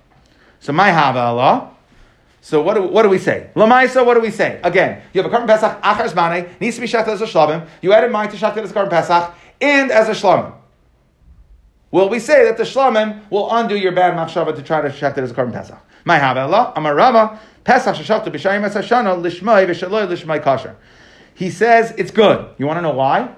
So 0.60 0.74
my 0.74 0.92
hava 0.92 1.20
Allah. 1.20 1.70
So 2.42 2.64
what 2.64 2.74
do, 2.74 2.82
what 2.82 3.04
do 3.04 3.10
we 3.10 3.20
say? 3.20 3.52
Lamaisa, 3.56 4.04
what 4.04 4.16
do 4.16 4.22
we 4.22 4.32
say? 4.32 4.60
Again, 4.64 5.04
you 5.14 5.22
have 5.22 5.32
a 5.32 5.36
korban 5.36 5.46
pesach, 5.46 5.80
achar 5.84 6.10
zmane, 6.10 6.60
needs 6.60 6.76
to 6.78 6.82
be 6.82 6.88
shachted 6.88 7.14
as 7.14 7.22
a 7.22 7.26
shlamim. 7.26 7.68
You 7.84 7.94
add 7.94 8.04
in 8.04 8.12
mind 8.12 8.32
to 8.32 8.38
shachted 8.38 8.64
as 8.64 8.72
a 8.72 8.74
korban 8.74 8.90
pesach 8.90 9.36
and 9.62 9.92
as 9.92 10.10
a 10.10 10.14
shlamim. 10.14 10.52
Will 11.92 12.08
we 12.08 12.20
say 12.20 12.46
that 12.46 12.58
the 12.58 12.64
shlamim 12.64 13.30
will 13.30 13.54
undo 13.54 13.76
your 13.76 13.92
bad 13.92 14.16
machshava 14.16 14.56
to 14.56 14.62
try 14.64 14.82
to 14.82 14.92
shachted 14.92 15.24
as 15.24 15.32
a 15.32 15.34
korban 15.34 15.52
pesach? 15.52 15.78
My 16.06 16.18
hava 16.18 16.42
Allah, 16.42 16.74
Amar 16.76 17.40
Pesach 17.64 17.96
shashachtu 17.96 18.28
b'shayim 18.28 18.68
esashana 18.68 19.22
lishmai 19.22 19.68
v'shaloi 19.68 20.08
lishmai 20.08 20.42
kasher. 20.42 20.76
He 21.36 21.50
says 21.50 21.94
it's 21.98 22.12
good. 22.12 22.54
You 22.58 22.66
want 22.66 22.78
to 22.78 22.82
know 22.82 22.94
why? 22.94 23.34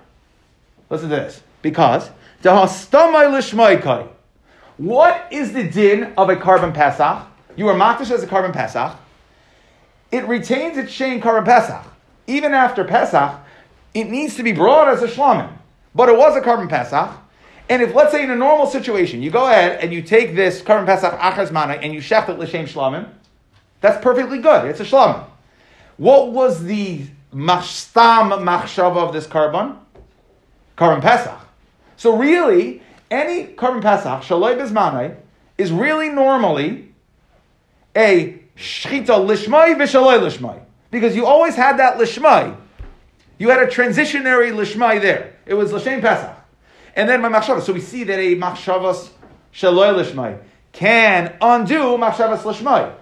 Listen 0.90 1.10
to 1.10 1.16
this. 1.16 1.42
Because 1.62 2.10
dehastamai 2.42 3.32
lishmai 3.32 3.82
kai. 3.82 4.08
What 4.78 5.28
is 5.32 5.54
the 5.54 5.64
din 5.64 6.14
of 6.18 6.30
a 6.30 6.36
korban 6.36 6.74
pesach? 6.74 7.28
You 7.56 7.68
are 7.70 7.76
makdash 7.76 8.12
as 8.12 8.24
a 8.24 8.28
korban 8.28 8.54
pesach. 8.54 8.98
It 10.12 10.28
retains 10.28 10.78
its 10.78 10.92
shane 10.92 11.22
korban 11.22 11.46
pesach. 11.46 11.86
Even 12.28 12.54
after 12.54 12.84
pesach, 12.84 13.40
it 13.94 14.10
needs 14.10 14.36
to 14.36 14.44
be 14.44 14.52
brought 14.52 14.88
as 14.88 15.02
a 15.02 15.08
shlamim. 15.08 15.52
But 15.96 16.10
it 16.10 16.18
was 16.18 16.36
a 16.36 16.42
korban 16.42 16.70
pesach. 16.70 17.10
And 17.74 17.82
if, 17.82 17.96
let's 17.96 18.12
say, 18.12 18.24
in 18.24 18.30
a 18.30 18.36
normal 18.36 18.68
situation, 18.68 19.24
you 19.24 19.32
go 19.32 19.50
ahead 19.50 19.80
and 19.80 19.92
you 19.92 20.04
take 20.04 20.36
this 20.36 20.62
korban 20.62 20.86
pesach 20.86 21.20
achaz 21.20 21.52
mana 21.52 21.74
and 21.74 21.92
you 21.92 22.02
shecht 22.02 22.30
it 22.30 22.38
l'shem 22.38 22.68
shlamim, 22.68 23.10
that's 23.82 24.00
perfectly 24.00 24.38
good. 24.38 24.66
It's 24.66 24.80
a 24.80 24.84
shlamim. 24.84 25.26
What 25.98 26.32
was 26.34 26.64
the 26.66 27.02
mashtam 27.34 28.44
machshava 28.44 28.98
of 28.98 29.12
this 29.12 29.26
korban? 29.26 29.76
Korban 30.78 31.02
pesach. 31.02 31.40
So 31.98 32.16
really, 32.16 32.84
any 33.10 33.46
korban 33.46 33.82
pesach 33.82 34.22
shaloi 34.22 34.56
bezmanai 34.56 35.16
is 35.58 35.72
really 35.72 36.10
normally 36.10 36.94
a 37.96 38.40
shchita 38.56 39.18
lishmai 39.18 39.74
v'shaloi 39.74 40.20
lishmai 40.20 40.62
because 40.92 41.16
you 41.16 41.26
always 41.26 41.56
had 41.56 41.80
that 41.80 41.98
lishmai. 41.98 42.56
You 43.40 43.50
had 43.50 43.64
a 43.64 43.66
transitionary 43.66 44.54
lishmai 44.54 45.02
there. 45.02 45.34
It 45.48 45.56
was 45.56 45.74
l'shem 45.74 46.00
pesach. 46.00 46.38
And 46.96 47.10
then 47.10 47.22
my 47.22 47.30
machshava. 47.30 47.62
So 47.62 47.74
we 47.74 47.82
see 47.82 48.04
that 48.04 48.20
a 48.20 48.36
machshavas 48.36 49.10
shaloi 49.54 50.04
lishmai 50.04 50.40
can 50.72 51.36
undo 51.42 51.98
machshavas 51.98 52.40
lishmai. 52.40 52.94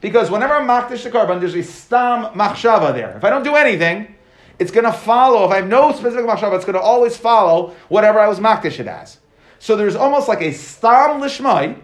Because 0.00 0.30
whenever 0.30 0.54
I'm 0.54 0.66
makdish 0.66 1.02
the 1.02 1.10
korban, 1.10 1.40
there's 1.40 1.54
a 1.54 1.62
stam 1.62 2.32
machshava 2.34 2.94
there. 2.94 3.16
If 3.16 3.24
I 3.24 3.30
don't 3.30 3.42
do 3.42 3.54
anything, 3.54 4.14
it's 4.58 4.70
going 4.70 4.84
to 4.84 4.92
follow. 4.92 5.44
If 5.44 5.50
I 5.52 5.56
have 5.56 5.68
no 5.68 5.92
specific 5.92 6.24
machshava, 6.26 6.56
it's 6.56 6.64
going 6.64 6.74
to 6.74 6.80
always 6.80 7.16
follow 7.16 7.74
whatever 7.88 8.18
I 8.18 8.28
was 8.28 8.40
makdish 8.40 8.80
it 8.80 8.86
as. 8.86 9.18
So 9.58 9.76
there's 9.76 9.96
almost 9.96 10.26
like 10.26 10.40
a 10.40 10.52
stam 10.52 11.20
lishmai, 11.20 11.78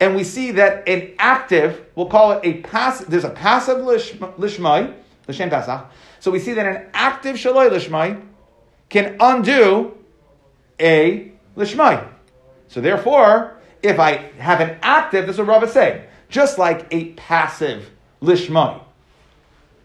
and 0.00 0.16
we 0.16 0.24
see 0.24 0.50
that 0.52 0.88
an 0.88 1.14
active, 1.18 1.86
we'll 1.94 2.06
call 2.06 2.32
it 2.32 2.40
a 2.42 2.54
passive, 2.62 3.08
there's 3.08 3.24
a 3.24 3.30
passive 3.30 3.78
lishmai, 3.78 4.94
l'shem 5.28 5.50
pasach. 5.50 5.86
So 6.18 6.32
we 6.32 6.40
see 6.40 6.54
that 6.54 6.66
an 6.66 6.86
active 6.92 7.36
shaloi 7.36 7.70
lishmai 7.70 8.20
can 8.88 9.16
undo 9.20 9.96
a 10.80 11.32
lishmai. 11.56 12.08
So 12.68 12.80
therefore, 12.80 13.56
if 13.82 13.98
I 14.00 14.30
have 14.38 14.60
an 14.60 14.78
active, 14.82 15.26
this 15.26 15.34
is 15.34 15.38
what 15.38 15.48
Rav 15.48 15.64
is 15.64 15.72
saying, 15.72 16.02
just 16.28 16.58
like 16.58 16.86
a 16.90 17.12
passive 17.12 17.90
lishmai, 18.22 18.80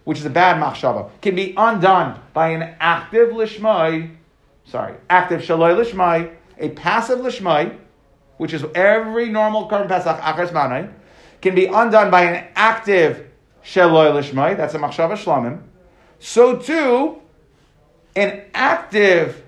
which 0.06 0.19
is 0.19 0.25
a 0.25 0.30
bad 0.30 0.62
machshava, 0.62 1.10
can 1.21 1.36
be 1.36 1.54
undone 1.58 2.19
by 2.34 2.49
an 2.49 2.75
active 2.80 3.30
lishmai, 3.30 4.15
sorry, 4.65 4.95
active 5.10 5.41
shaloi 5.41 5.75
lishmai, 5.75 6.34
a 6.58 6.69
passive 6.69 7.19
lishmai, 7.19 7.78
which 8.38 8.54
is 8.54 8.63
every 8.73 9.30
normal 9.30 9.69
korban 9.69 9.88
pesach 9.88 10.19
achar 10.21 10.49
manai, 10.52 10.91
can 11.41 11.54
be 11.54 11.65
undone 11.65 12.10
by 12.10 12.23
an 12.23 12.47
active 12.56 13.28
shaloi 13.63 14.12
lishmai, 14.12 14.56
that's 14.56 14.73
a 14.73 14.80
machshava 14.80 15.13
shlamim. 15.13 15.62
So 16.19 16.58
too, 16.58 17.21
an 18.15 18.43
active 18.54 19.43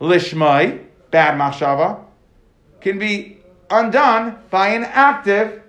lishmai, 0.00 0.84
bad 1.10 1.38
machshava, 1.38 2.04
can 2.80 2.98
be 2.98 3.38
undone 3.70 4.38
by 4.50 4.68
an 4.68 4.84
active 4.84 5.62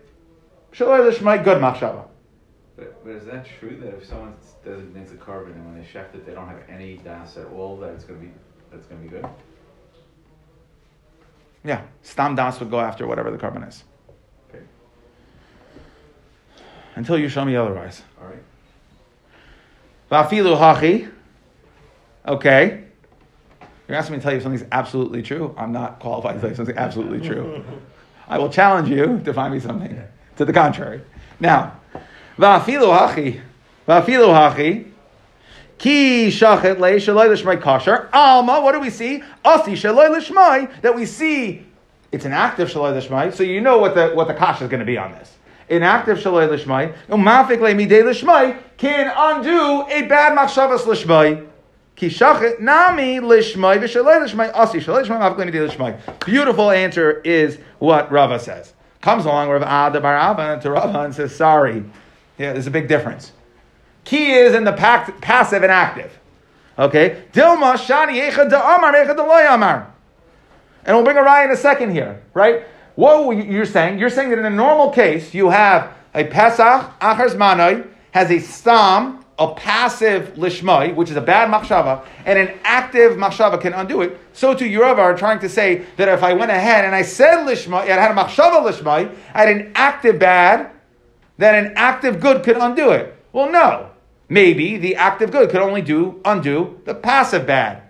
shaloi 0.74 1.12
lishmai, 1.12 1.44
good 1.44 1.62
machshava. 1.62 2.06
But, 2.76 3.04
but 3.04 3.12
is 3.12 3.26
that 3.26 3.48
true 3.60 3.78
that 3.82 3.94
if 3.96 4.06
someone 4.06 4.36
designates 4.63 5.12
a 5.12 5.15
korban 5.15 5.54
and 5.54 5.65
when 5.65 5.76
they 5.76 5.88
shecht 5.88 6.15
it, 6.15 6.26
they 6.26 6.34
don't 6.34 6.48
have 6.48 6.62
any 6.70 6.98
das 6.98 7.38
at 7.38 7.48
all, 7.48 7.78
that 7.78 7.94
it's 7.94 8.04
going 8.04 8.20
to 8.20 8.26
be 8.26 8.32
that's 8.72 8.86
going 8.88 9.02
to 9.02 9.10
be 9.10 9.15
good? 9.15 9.28
Yeah, 11.63 11.82
stam 12.04 12.36
das 12.36 12.60
would 12.60 12.72
go 12.72 12.80
after 12.80 13.06
whatever 13.06 13.32
the 13.32 13.38
korban 13.38 13.68
is. 13.68 13.84
Okay. 14.50 14.63
Until 16.96 17.18
you 17.18 17.28
show 17.28 17.44
me 17.44 17.56
otherwise. 17.56 18.02
All 18.22 18.28
right. 18.28 18.44
Vafilu 20.10 20.58
hachi. 20.58 21.12
Okay. 22.25 22.86
You're 23.90 23.98
asking 23.98 24.13
me 24.13 24.19
to 24.19 24.23
tell 24.23 24.31
you 24.33 24.37
if 24.37 24.44
something's 24.44 24.69
absolutely 24.71 25.23
true. 25.23 25.56
I'm 25.58 25.71
not 25.71 26.00
qualified 26.00 26.35
to 26.35 26.40
tell 26.40 26.50
you 26.52 26.56
something 26.56 26.77
absolutely 26.77 27.27
true. 27.27 27.65
I 28.27 28.37
will 28.37 28.50
challenge 28.50 28.87
you 28.87 29.19
to 29.25 29.33
find 29.33 29.52
me 29.52 29.60
something 29.60 30.00
to 30.35 30.46
the 30.46 30.54
contrary. 30.54 31.02
Now, 31.40 31.79
vafilu 32.37 32.96
hachi. 32.96 33.42
Vafilu 33.87 34.27
hachi. 34.27 34.92
Ki 35.79 36.27
shachet 36.27 36.77
le 36.77 36.92
shaloi 36.98 37.35
lishmai 37.35 37.60
kasher. 37.60 38.10
Alma, 38.13 38.62
what 38.62 38.73
do 38.73 38.79
we 38.79 38.92
see? 38.92 39.23
Asi 39.44 39.71
shaloi 39.71 40.15
lishmai, 40.15 40.81
that 40.81 40.96
we 40.96 41.08
see 41.08 41.65
it's 42.12 42.25
an 42.25 42.33
active 42.33 42.69
shaloi 42.69 43.02
lishmai, 43.02 43.33
so 43.33 43.42
you 43.42 43.60
know 43.60 43.79
what 43.79 43.96
the, 43.96 44.10
what 44.10 44.27
the 44.27 44.35
kasha 44.35 44.65
is 44.65 44.69
going 44.69 44.81
to 44.81 44.85
be 44.85 45.00
on 45.00 45.13
this. 45.13 45.35
An 45.67 45.81
active 45.81 46.19
shaloi 46.19 46.48
lishmai, 46.48 46.96
umafik 47.08 47.60
le 47.60 47.73
midei 47.73 48.04
lishmai, 48.04 48.56
can 48.77 49.12
undo 49.17 49.87
a 49.90 50.04
bad 50.04 50.37
machshavas 50.37 50.81
lishmai. 50.81 51.48
Beautiful 56.25 56.71
answer 56.71 57.21
is 57.21 57.58
what 57.79 58.12
Rava 58.12 58.39
says. 58.39 58.73
Comes 59.02 59.25
along 59.25 59.50
Rav 59.50 59.62
Ada 59.62 60.02
Bar 60.02 60.15
Abba 60.15 60.62
to 60.62 60.71
Rava 60.71 61.02
and 61.02 61.13
says, 61.15 61.35
sorry. 61.35 61.83
Yeah, 62.37 62.54
there's 62.54 62.67
a 62.67 62.71
big 62.71 62.87
difference. 62.87 63.31
Key 64.06 64.31
is 64.31 64.56
in 64.56 64.63
the 64.63 64.73
passive 64.73 65.62
and 65.63 65.71
active. 65.71 66.17
Okay? 66.77 67.23
Dilma 67.33 67.73
shani 67.75 68.29
echad 68.29 68.50
da 68.50 68.75
amar 68.77 68.93
echad 68.93 69.17
da 69.17 69.54
amar. 69.54 69.93
And 70.85 70.95
we'll 70.95 71.04
bring 71.04 71.17
a 71.17 71.21
raya 71.21 71.45
in 71.45 71.52
a 71.52 71.58
second 71.58 71.91
here, 71.91 72.21
right? 72.33 72.63
What 72.95 73.35
you- 73.35 73.43
you're 73.43 73.65
saying? 73.65 74.00
You're 74.00 74.10
saying 74.10 74.29
that 74.29 74.39
in 74.39 74.45
a 74.45 74.50
normal 74.50 74.89
case, 74.89 75.33
you 75.33 75.50
have 75.50 75.89
a 76.15 76.23
Pesach, 76.23 77.00
Achar 77.00 77.27
Zmanoi, 77.29 77.85
has 78.12 78.31
a 78.31 78.39
Stam, 78.39 79.23
a 79.40 79.54
passive 79.56 80.35
Lishmai, 80.35 80.94
which 80.94 81.10
is 81.10 81.15
a 81.15 81.21
bad 81.21 81.50
Machshava, 81.50 82.06
and 82.25 82.37
an 82.37 82.60
active 82.63 83.13
Machshava 83.13 83.60
can 83.60 83.73
undo 83.73 84.02
it. 84.02 84.19
So 84.33 84.54
too, 84.54 84.65
Yerova 84.69 85.17
trying 85.17 85.40
to 85.40 85.50
say 85.50 85.85
that 85.96 86.10
if 86.10 86.21
I 86.21 86.33
went 86.33 86.52
ahead 86.52 86.85
and 86.85 86.94
I 86.94 87.02
said 87.02 87.48
Lishmai, 87.48 87.90
I 87.90 88.00
had 88.00 88.12
a 88.12 88.13
Machshava 88.13 88.69
Lishmai, 88.69 89.15
I 89.33 89.46
had 89.46 89.50
an 89.50 89.71
active 89.75 90.19
bad, 90.19 90.71
then 91.37 91.65
an 91.65 91.73
active 91.75 92.19
good 92.19 92.44
could 92.44 92.58
undo 92.58 92.92
it. 92.92 93.15
Well, 93.31 93.50
no. 93.50 93.92
Maybe 94.27 94.77
the 94.77 94.96
active 94.96 95.31
good 95.31 95.50
could 95.50 95.62
only 95.62 95.81
do 95.81 96.21
undo 96.23 96.79
the 96.85 96.94
passive 96.94 97.48
bad, 97.48 97.81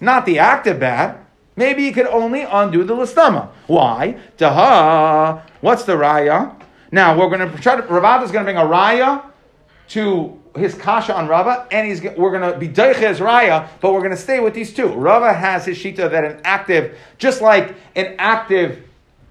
not 0.00 0.24
the 0.24 0.38
active 0.38 0.78
bad. 0.78 1.18
Maybe 1.56 1.84
he 1.84 1.92
could 1.92 2.06
only 2.06 2.42
undo 2.42 2.84
the 2.84 2.94
listama. 2.94 3.48
Why? 3.66 4.18
Daha. 4.38 5.42
What's 5.60 5.84
the 5.84 5.94
raya? 5.94 6.60
Now 6.92 7.18
we're 7.18 7.28
going 7.28 7.50
to 7.50 7.58
try 7.60 7.76
to. 7.76 7.82
Ravad 7.82 8.22
is 8.22 8.30
going 8.30 8.46
to 8.46 8.52
bring 8.52 8.56
a 8.56 8.68
raya 8.68 9.24
to 9.88 10.40
his 10.56 10.74
kasha 10.74 11.14
on 11.14 11.26
Rava, 11.28 11.66
and 11.70 11.86
he's 11.86 12.02
we're 12.02 12.30
going 12.30 12.52
to 12.52 12.58
be 12.58 12.68
deiches 12.68 13.18
raya, 13.18 13.68
but 13.80 13.92
we're 13.92 14.00
going 14.00 14.12
to 14.12 14.16
stay 14.16 14.40
with 14.40 14.54
these 14.54 14.72
two. 14.72 14.86
Rava 14.86 15.32
has 15.32 15.64
his 15.66 15.78
shita 15.78 16.10
that 16.10 16.24
an 16.24 16.40
active, 16.44 16.96
just 17.18 17.40
like 17.40 17.74
an 17.96 18.14
active 18.18 18.82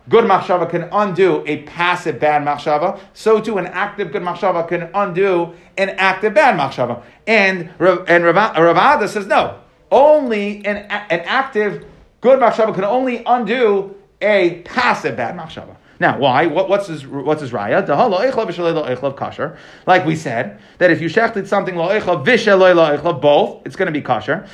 good 0.10 0.26
machshava 0.26 0.70
can 0.70 0.84
undo 0.92 1.44
a 1.46 1.64
passive 1.64 2.20
bad 2.20 2.42
machshava, 2.42 3.00
so 3.14 3.40
too 3.40 3.58
an 3.58 3.68
active 3.68 4.12
good 4.12 4.22
machshava 4.22 4.68
can 4.68 4.90
undo 4.94 5.54
an 5.78 5.90
active 5.92 6.34
bad 6.34 6.60
machshava. 6.60 7.02
And 7.26 7.70
and 7.80 8.24
Rav- 8.26 8.56
Ravada 8.56 9.08
says 9.08 9.26
no, 9.28 9.60
only 9.92 10.66
an, 10.66 10.78
an 10.78 11.22
active 11.22 11.86
good 12.20 12.40
machshava 12.40 12.74
can 12.74 12.84
only 12.84 13.24
undo 13.26 13.96
a 14.22 14.62
passive 14.64 15.16
bad 15.16 15.38
machshava. 15.38 15.76
Now, 16.04 16.20
why? 16.20 16.48
What, 16.48 16.68
what's 16.68 16.88
his 16.88 17.08
what's 17.08 17.40
his 17.40 17.52
raya? 17.52 17.88
Kasher. 17.88 19.58
Like 19.88 20.06
we 20.06 20.18
said, 20.18 20.60
that 20.80 20.92
if 20.92 21.00
you 21.00 21.08
shechted 21.08 21.48
something 21.48 21.78
lo 21.78 21.98
echlav 21.98 22.26
v'shalei 22.26 23.22
both, 23.22 23.66
it's 23.66 23.78
going 23.78 23.86
to 23.86 23.94
be 23.94 24.02
kasher. 24.02 24.46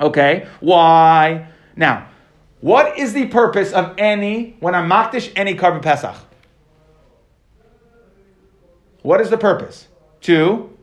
Okay, 0.00 0.48
why? 0.60 1.46
Now, 1.76 2.08
what 2.62 2.98
is 2.98 3.12
the 3.12 3.26
purpose 3.26 3.72
of 3.74 3.94
any 3.98 4.56
when 4.60 4.74
I'm 4.74 4.88
makdish 4.88 5.30
any 5.36 5.54
korban 5.54 5.82
pesach? 5.82 6.16
What 9.02 9.20
is 9.20 9.28
the 9.28 9.36
purpose? 9.36 9.88
To 10.22 10.74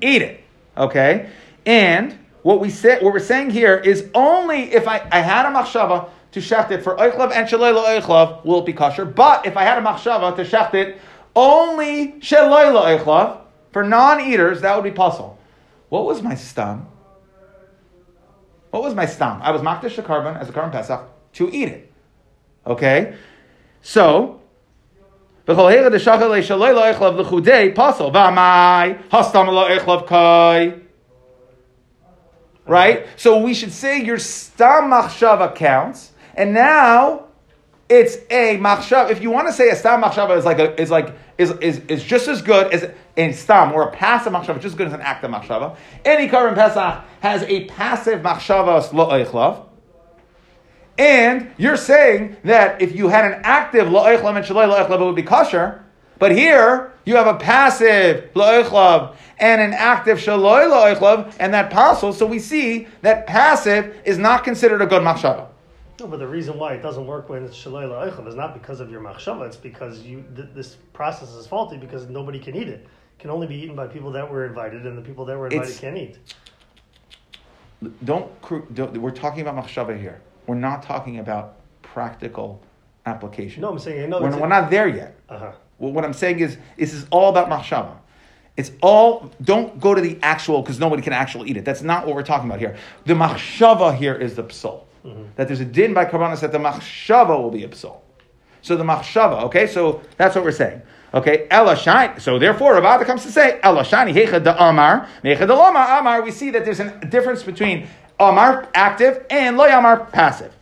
eat 0.00 0.22
it. 0.22 0.44
Okay, 0.76 1.28
and 1.66 2.23
what 2.44 2.60
we 2.60 2.68
say, 2.68 3.02
what 3.02 3.14
we're 3.14 3.20
saying 3.20 3.50
here 3.50 3.74
is 3.74 4.08
only 4.14 4.74
if 4.74 4.86
I, 4.86 5.08
I 5.10 5.20
had 5.20 5.46
a 5.46 5.48
machshava 5.48 6.10
to 6.32 6.40
shecht 6.40 6.70
it 6.70 6.84
for 6.84 6.94
oichlav 6.96 7.32
and 7.32 7.48
shalei 7.48 7.74
lo 7.74 7.84
oichlav 7.84 8.44
will 8.44 8.60
it 8.60 8.66
be 8.66 8.74
kosher. 8.74 9.06
But 9.06 9.46
if 9.46 9.56
I 9.56 9.64
had 9.64 9.78
a 9.78 9.80
machshava 9.80 10.36
to 10.36 10.44
shecht 10.44 10.74
it 10.74 11.00
only 11.34 12.12
shalei 12.20 12.70
lo 12.70 12.82
oichlav 12.82 13.40
for 13.72 13.82
non-eaters, 13.82 14.60
that 14.60 14.76
would 14.76 14.84
be 14.84 14.94
pasul. 14.94 15.38
What 15.88 16.04
was 16.04 16.22
my 16.22 16.34
stam? 16.34 16.86
What 18.70 18.82
was 18.82 18.94
my 18.94 19.06
stam? 19.06 19.40
I 19.40 19.50
was 19.50 19.62
makdish 19.62 19.96
a 19.96 20.02
korban 20.02 20.38
as 20.38 20.50
a 20.50 20.52
korban 20.52 20.70
pesach 20.70 21.08
to 21.32 21.50
eat 21.50 21.68
it. 21.68 21.92
Okay, 22.66 23.16
so. 23.80 24.42
V'chol 25.46 25.72
hera 25.72 25.90
deshachar 25.90 26.28
le 26.28 26.42
shalei 26.42 26.74
lo 26.74 26.82
echlav 26.92 27.16
l'chudei 27.16 27.74
pasol 27.74 28.12
v'amai 28.12 29.02
hastam 29.08 29.46
lo 29.46 29.66
echlav 29.66 30.06
kai. 30.06 30.84
Right, 32.66 33.06
so 33.16 33.38
we 33.38 33.52
should 33.52 33.72
say 33.72 34.02
your 34.02 34.18
stam 34.18 34.90
machshava 34.90 35.54
counts, 35.54 36.12
and 36.34 36.54
now 36.54 37.26
it's 37.90 38.16
a 38.30 38.56
machshava. 38.56 39.10
If 39.10 39.22
you 39.22 39.30
want 39.30 39.48
to 39.48 39.52
say 39.52 39.68
a 39.68 39.76
stam 39.76 40.02
machshava 40.02 40.38
is 40.38 40.46
like 40.46 40.58
a, 40.58 40.80
is 40.80 40.90
like 40.90 41.14
is, 41.36 41.50
is, 41.60 41.80
is 41.88 42.02
just 42.02 42.26
as 42.26 42.40
good 42.40 42.72
as 42.72 42.90
a 43.18 43.32
stam 43.32 43.72
or 43.72 43.82
a 43.82 43.92
passive 43.92 44.32
machshava, 44.32 44.54
just 44.54 44.64
as 44.64 44.74
good 44.74 44.86
as 44.86 44.94
an 44.94 45.02
active 45.02 45.30
machshava. 45.30 45.76
Any 46.06 46.26
korban 46.26 46.54
pesach 46.54 47.04
has 47.20 47.42
a 47.42 47.66
passive 47.66 48.20
machshava 48.22 48.92
lo 48.94 49.08
echlav. 49.08 49.66
And 50.96 51.50
you're 51.58 51.76
saying 51.76 52.36
that 52.44 52.80
if 52.80 52.94
you 52.94 53.08
had 53.08 53.24
an 53.24 53.40
active 53.42 53.88
la'ichlav 53.88 54.36
and 54.36 54.46
shalei 54.46 54.72
la'ichlav, 54.72 55.00
it 55.00 55.04
would 55.04 55.16
be 55.16 55.22
kosher. 55.22 55.84
But 56.18 56.32
here, 56.32 56.92
you 57.04 57.16
have 57.16 57.26
a 57.26 57.34
passive 57.34 58.32
la'ichlav 58.34 59.16
and 59.38 59.60
an 59.60 59.72
active 59.72 60.18
shaloi 60.18 60.68
la'ichlav, 60.68 61.34
and 61.38 61.52
that 61.54 61.70
pasul. 61.70 62.12
So 62.12 62.26
we 62.26 62.38
see 62.38 62.86
that 63.02 63.26
passive 63.26 64.00
is 64.04 64.18
not 64.18 64.44
considered 64.44 64.82
a 64.82 64.86
good 64.86 65.02
machshava. 65.02 65.48
No, 66.00 66.08
but 66.08 66.18
the 66.18 66.26
reason 66.26 66.58
why 66.58 66.74
it 66.74 66.82
doesn't 66.82 67.06
work 67.06 67.28
when 67.28 67.44
it's 67.44 67.56
shalei 67.56 67.88
la'ichlav 67.88 68.26
is 68.26 68.34
not 68.34 68.54
because 68.54 68.80
of 68.80 68.90
your 68.90 69.00
machshava. 69.00 69.46
It's 69.46 69.56
because 69.56 70.02
you 70.02 70.24
th- 70.34 70.48
this 70.54 70.76
process 70.92 71.30
is 71.30 71.46
faulty 71.46 71.76
because 71.76 72.08
nobody 72.08 72.38
can 72.38 72.54
eat 72.54 72.68
it. 72.68 72.80
It 72.80 72.88
can 73.18 73.30
only 73.30 73.46
be 73.46 73.56
eaten 73.56 73.76
by 73.76 73.86
people 73.86 74.10
that 74.12 74.30
were 74.30 74.46
invited, 74.46 74.86
and 74.86 74.98
the 74.98 75.02
people 75.02 75.24
that 75.26 75.38
were 75.38 75.46
invited 75.46 75.68
It's- 75.68 75.80
can't 75.80 75.96
eat. 75.96 76.18
Don't, 78.02 78.30
don't 78.74 78.96
we're 78.96 79.10
talking 79.10 79.42
about 79.42 79.62
machshava 79.62 79.98
here. 79.98 80.20
We're 80.46 80.54
not 80.54 80.82
talking 80.82 81.18
about 81.18 81.56
practical 81.82 82.62
application. 83.06 83.62
No, 83.62 83.70
I'm 83.70 83.78
saying 83.78 84.04
I 84.04 84.06
know. 84.06 84.20
we're, 84.20 84.36
we're 84.38 84.48
not 84.48 84.70
there 84.70 84.88
yet. 84.88 85.16
Uh-huh. 85.28 85.52
Well, 85.78 85.92
what 85.92 86.04
I'm 86.04 86.12
saying 86.12 86.40
is, 86.40 86.56
this 86.76 86.94
is 86.94 87.06
all 87.10 87.30
about 87.30 87.48
machshava. 87.48 87.96
It's 88.56 88.70
all, 88.82 89.30
don't 89.42 89.80
go 89.80 89.94
to 89.94 90.00
the 90.00 90.18
actual, 90.22 90.62
because 90.62 90.78
nobody 90.78 91.02
can 91.02 91.12
actually 91.12 91.50
eat 91.50 91.56
it. 91.56 91.64
That's 91.64 91.82
not 91.82 92.06
what 92.06 92.14
we're 92.14 92.22
talking 92.22 92.48
about 92.48 92.60
here. 92.60 92.76
The 93.04 93.14
machshava 93.14 93.96
here 93.96 94.14
is 94.14 94.36
the 94.36 94.44
psal. 94.44 94.84
Mm-hmm. 95.04 95.24
That 95.36 95.48
there's 95.48 95.60
a 95.60 95.64
din 95.64 95.92
by 95.92 96.04
Karbanas 96.04 96.40
that 96.40 96.52
the 96.52 96.58
machshava 96.58 97.40
will 97.40 97.50
be 97.50 97.64
a 97.64 97.68
psal. 97.68 97.98
So 98.62 98.76
the 98.76 98.84
machshava, 98.84 99.42
okay, 99.44 99.66
so 99.66 100.00
that's 100.16 100.34
what 100.34 100.44
we're 100.44 100.52
saying. 100.52 100.82
Okay, 101.12 101.46
Ella 101.50 101.76
shine. 101.76 102.18
So 102.18 102.38
therefore, 102.38 102.74
Rabbi 102.80 103.04
comes 103.04 103.22
to 103.24 103.30
say, 103.30 103.60
Ella 103.62 103.84
shani 103.84 104.12
hecha 104.12 104.42
da 104.42 104.56
amar, 104.68 105.08
hecha 105.22 105.46
da 105.46 105.54
lama 105.54 105.98
amar. 106.00 106.22
We 106.22 106.30
see 106.30 106.50
that 106.50 106.64
there's 106.64 106.80
a 106.80 106.90
difference 107.08 107.42
between 107.42 107.86
amar, 108.18 108.68
active, 108.74 109.24
and 109.30 109.56
loy 109.56 109.70
amar, 109.70 110.06
passive. 110.06 110.56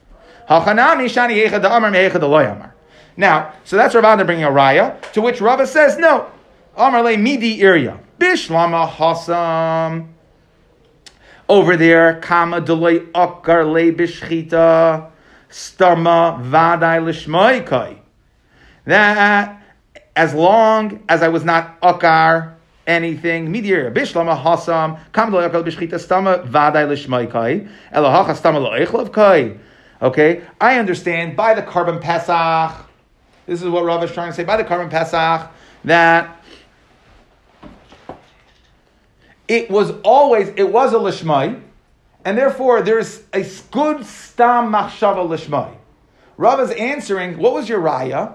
Hachanami 0.49 1.07
shani 1.07 1.43
hecha 1.43 1.62
da 1.62 1.76
amar, 1.76 1.90
hecha 1.93 2.20
da 2.20 2.26
loy 2.26 2.51
amar. 2.51 2.74
Now, 3.16 3.53
so 3.64 3.76
that's 3.76 3.95
Rabbi 3.95 4.22
bringing 4.24 4.45
a 4.45 4.51
raya, 4.51 5.01
to 5.12 5.20
which 5.22 5.40
Rabbi 5.40 5.64
says, 5.64 5.97
no, 5.99 6.30
amar 6.76 7.02
le 7.02 7.16
midi 7.16 7.60
iria, 7.60 7.98
bishlama 8.18 8.88
hasam. 8.88 10.08
Over 11.48 11.76
there, 11.76 12.20
kama 12.20 12.60
deloy 12.60 13.10
akar 13.12 13.70
le 13.70 13.92
bishchita, 13.92 15.10
stama 15.50 16.42
vadai 16.42 17.02
lishmoikai. 17.02 17.98
That 18.86 19.62
as 20.16 20.34
long 20.34 21.02
as 21.08 21.22
I 21.22 21.28
was 21.28 21.44
not 21.44 21.80
akar 21.80 22.54
anything, 22.86 23.52
midir 23.52 23.92
bishlama 23.92 24.40
hasam, 24.40 24.98
kama 25.12 25.36
deloy 25.36 25.50
akar 25.50 25.62
bishchita, 25.64 25.94
stama 25.94 26.46
vadai 26.46 26.86
lishmoikai, 26.86 27.68
elahacha 27.92 28.34
stama 28.34 28.62
lo 28.62 29.08
kai. 29.08 29.58
Okay, 30.00 30.42
I 30.60 30.78
understand 30.78 31.36
by 31.36 31.54
the 31.54 31.62
korban 31.62 32.00
pesach. 32.00 32.88
This 33.46 33.62
is 33.62 33.68
what 33.68 33.84
Rav 33.84 34.02
is 34.02 34.12
trying 34.12 34.30
to 34.30 34.34
say 34.34 34.42
by 34.42 34.56
the 34.56 34.64
korban 34.64 34.90
pesach 34.90 35.50
that 35.84 36.41
it 39.53 39.70
was 39.70 39.92
always 40.03 40.48
it 40.57 40.72
was 40.72 40.94
a 40.94 40.96
lishmai, 40.96 41.61
and 42.24 42.38
therefore 42.38 42.80
there's 42.80 43.22
a 43.34 43.46
good 43.70 44.05
stam 44.07 44.72
machshava 44.72 45.28
lishmai. 45.28 45.76
Rav 46.38 46.59
is 46.61 46.70
answering, 46.70 47.36
what 47.36 47.53
was 47.53 47.68
your 47.68 47.80
raya 47.80 48.34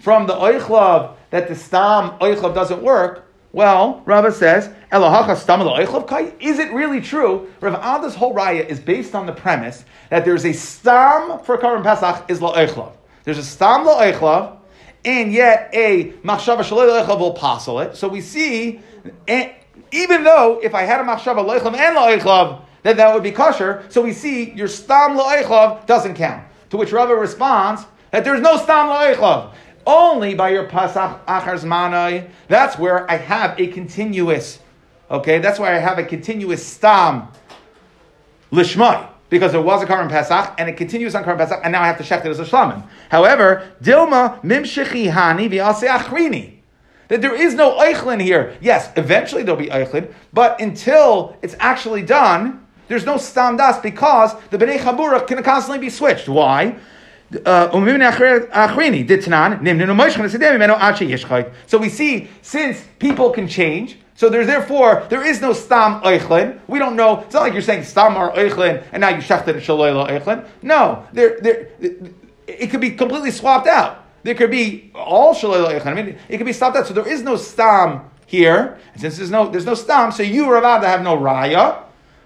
from 0.00 0.26
the 0.26 0.34
oichlav 0.34 1.14
that 1.30 1.46
the 1.46 1.54
stam 1.54 2.18
oichlav 2.18 2.52
doesn't 2.52 2.82
work? 2.82 3.28
Well, 3.52 4.02
Rav 4.04 4.34
says, 4.34 4.68
Elohacha 4.90 5.36
stam 5.36 5.60
oichlav 5.60 6.08
kai. 6.08 6.32
Is 6.40 6.58
it 6.58 6.72
really 6.72 7.00
true? 7.00 7.48
Rav 7.60 7.74
Ada's 7.74 8.16
whole 8.16 8.34
raya 8.34 8.66
is 8.66 8.80
based 8.80 9.14
on 9.14 9.26
the 9.26 9.32
premise 9.32 9.84
that 10.08 10.24
there's 10.24 10.44
a 10.44 10.52
stam 10.52 11.38
for 11.44 11.58
Karim 11.58 11.84
Pesach 11.84 12.28
is 12.28 12.42
la 12.42 12.56
oichlav. 12.56 12.92
There's 13.22 13.38
a 13.38 13.44
stam 13.44 13.84
la 13.84 14.00
oichlav, 14.02 14.56
and 15.04 15.32
yet 15.32 15.70
a 15.72 16.10
machshava 16.24 16.62
shalei 16.62 17.06
will 17.18 17.34
passel 17.34 17.78
it. 17.78 17.96
So 17.96 18.08
we 18.08 18.20
see, 18.20 18.80
eh, 19.28 19.52
even 19.92 20.24
though 20.24 20.60
if 20.62 20.74
I 20.74 20.82
had 20.82 21.00
a 21.00 21.04
machshava 21.04 21.44
loichlav 21.44 21.76
and 21.76 21.96
loichlav, 21.96 22.62
then 22.82 22.96
that 22.96 23.12
would 23.12 23.22
be 23.22 23.32
kosher. 23.32 23.84
So 23.88 24.00
we 24.02 24.12
see 24.12 24.50
your 24.52 24.68
stam 24.68 25.16
loichlav 25.16 25.86
doesn't 25.86 26.14
count. 26.14 26.44
To 26.70 26.76
which 26.76 26.92
Rava 26.92 27.14
responds 27.14 27.84
that 28.10 28.24
there's 28.24 28.40
no 28.40 28.56
stam 28.56 28.88
loichlav. 28.88 29.52
Only 29.86 30.34
by 30.34 30.50
your 30.50 30.68
pasach 30.68 31.24
achar 31.24 31.58
zmanai. 31.58 32.28
That's 32.48 32.78
where 32.78 33.10
I 33.10 33.16
have 33.16 33.58
a 33.58 33.66
continuous. 33.66 34.60
Okay, 35.10 35.38
that's 35.38 35.58
why 35.58 35.74
I 35.74 35.78
have 35.78 35.98
a 35.98 36.04
continuous 36.04 36.64
stam 36.64 37.28
lishmai. 38.52 39.08
because 39.30 39.54
it 39.54 39.62
was 39.62 39.82
a 39.82 39.86
Karban 39.86 40.08
Pesach 40.08 40.54
and 40.58 40.68
it 40.68 40.76
continues 40.76 41.14
on 41.14 41.24
Karban 41.24 41.38
Pesach, 41.38 41.60
and 41.62 41.72
now 41.72 41.82
I 41.82 41.86
have 41.86 41.98
to 41.98 42.04
shecht 42.04 42.24
it 42.24 42.30
as 42.30 42.40
a 42.40 42.44
shlamim. 42.44 42.82
However, 43.08 43.72
Dilma 43.82 44.40
mimshichi 44.42 45.10
hani 45.10 45.48
v'alse 45.48 45.88
achrini. 45.88 46.59
That 47.10 47.20
there 47.22 47.34
is 47.34 47.54
no 47.54 47.76
eichlin 47.76 48.22
here. 48.22 48.56
Yes, 48.60 48.90
eventually 48.96 49.42
there'll 49.42 49.60
be 49.60 49.66
eichlin, 49.66 50.14
but 50.32 50.60
until 50.60 51.36
it's 51.42 51.56
actually 51.58 52.02
done, 52.02 52.64
there's 52.86 53.04
no 53.04 53.16
stam 53.16 53.56
das 53.56 53.80
because 53.80 54.34
the 54.50 54.58
bnei 54.58 54.78
chabura 54.78 55.26
can 55.26 55.42
constantly 55.42 55.80
be 55.80 55.90
switched. 55.90 56.28
Why? 56.28 56.76
Uh, 57.44 57.68
so 61.66 61.78
we 61.78 61.88
see 61.88 62.28
since 62.42 62.84
people 63.00 63.30
can 63.30 63.48
change, 63.48 63.98
so 64.14 64.28
there's 64.28 64.46
therefore 64.46 65.04
there 65.10 65.26
is 65.26 65.40
no 65.40 65.52
stam 65.52 66.00
eichlin. 66.02 66.60
We 66.68 66.78
don't 66.78 66.94
know. 66.94 67.20
It's 67.22 67.34
not 67.34 67.42
like 67.42 67.54
you're 67.54 67.62
saying 67.62 67.84
stam 67.84 68.16
or 68.16 68.32
eichlin 68.34 68.84
and 68.92 69.00
now 69.00 69.08
you 69.08 69.16
shechted 69.16 69.56
shaloyla 69.56 70.08
eichlin. 70.10 70.46
No, 70.62 71.06
there, 71.12 71.40
there, 71.40 71.70
it 72.46 72.70
could 72.70 72.80
be 72.80 72.92
completely 72.92 73.32
swapped 73.32 73.66
out. 73.66 73.99
There 74.22 74.34
could 74.34 74.50
be 74.50 74.90
all 74.94 75.34
shaloyla 75.34 75.80
eichlin. 75.80 75.86
I 75.86 75.94
mean, 75.94 76.18
it 76.28 76.36
could 76.36 76.46
be 76.46 76.52
swapped 76.52 76.76
out. 76.76 76.86
So 76.86 76.94
there 76.94 77.08
is 77.08 77.22
no 77.22 77.36
stam 77.36 78.10
here. 78.26 78.78
And 78.92 79.00
since 79.00 79.16
there's 79.16 79.30
no 79.30 79.48
there's 79.48 79.66
no 79.66 79.74
stam, 79.74 80.12
so 80.12 80.22
you 80.22 80.50
Rav 80.50 80.64
Ada 80.64 80.88
have 80.88 81.02
no 81.02 81.16
raya. 81.16 81.82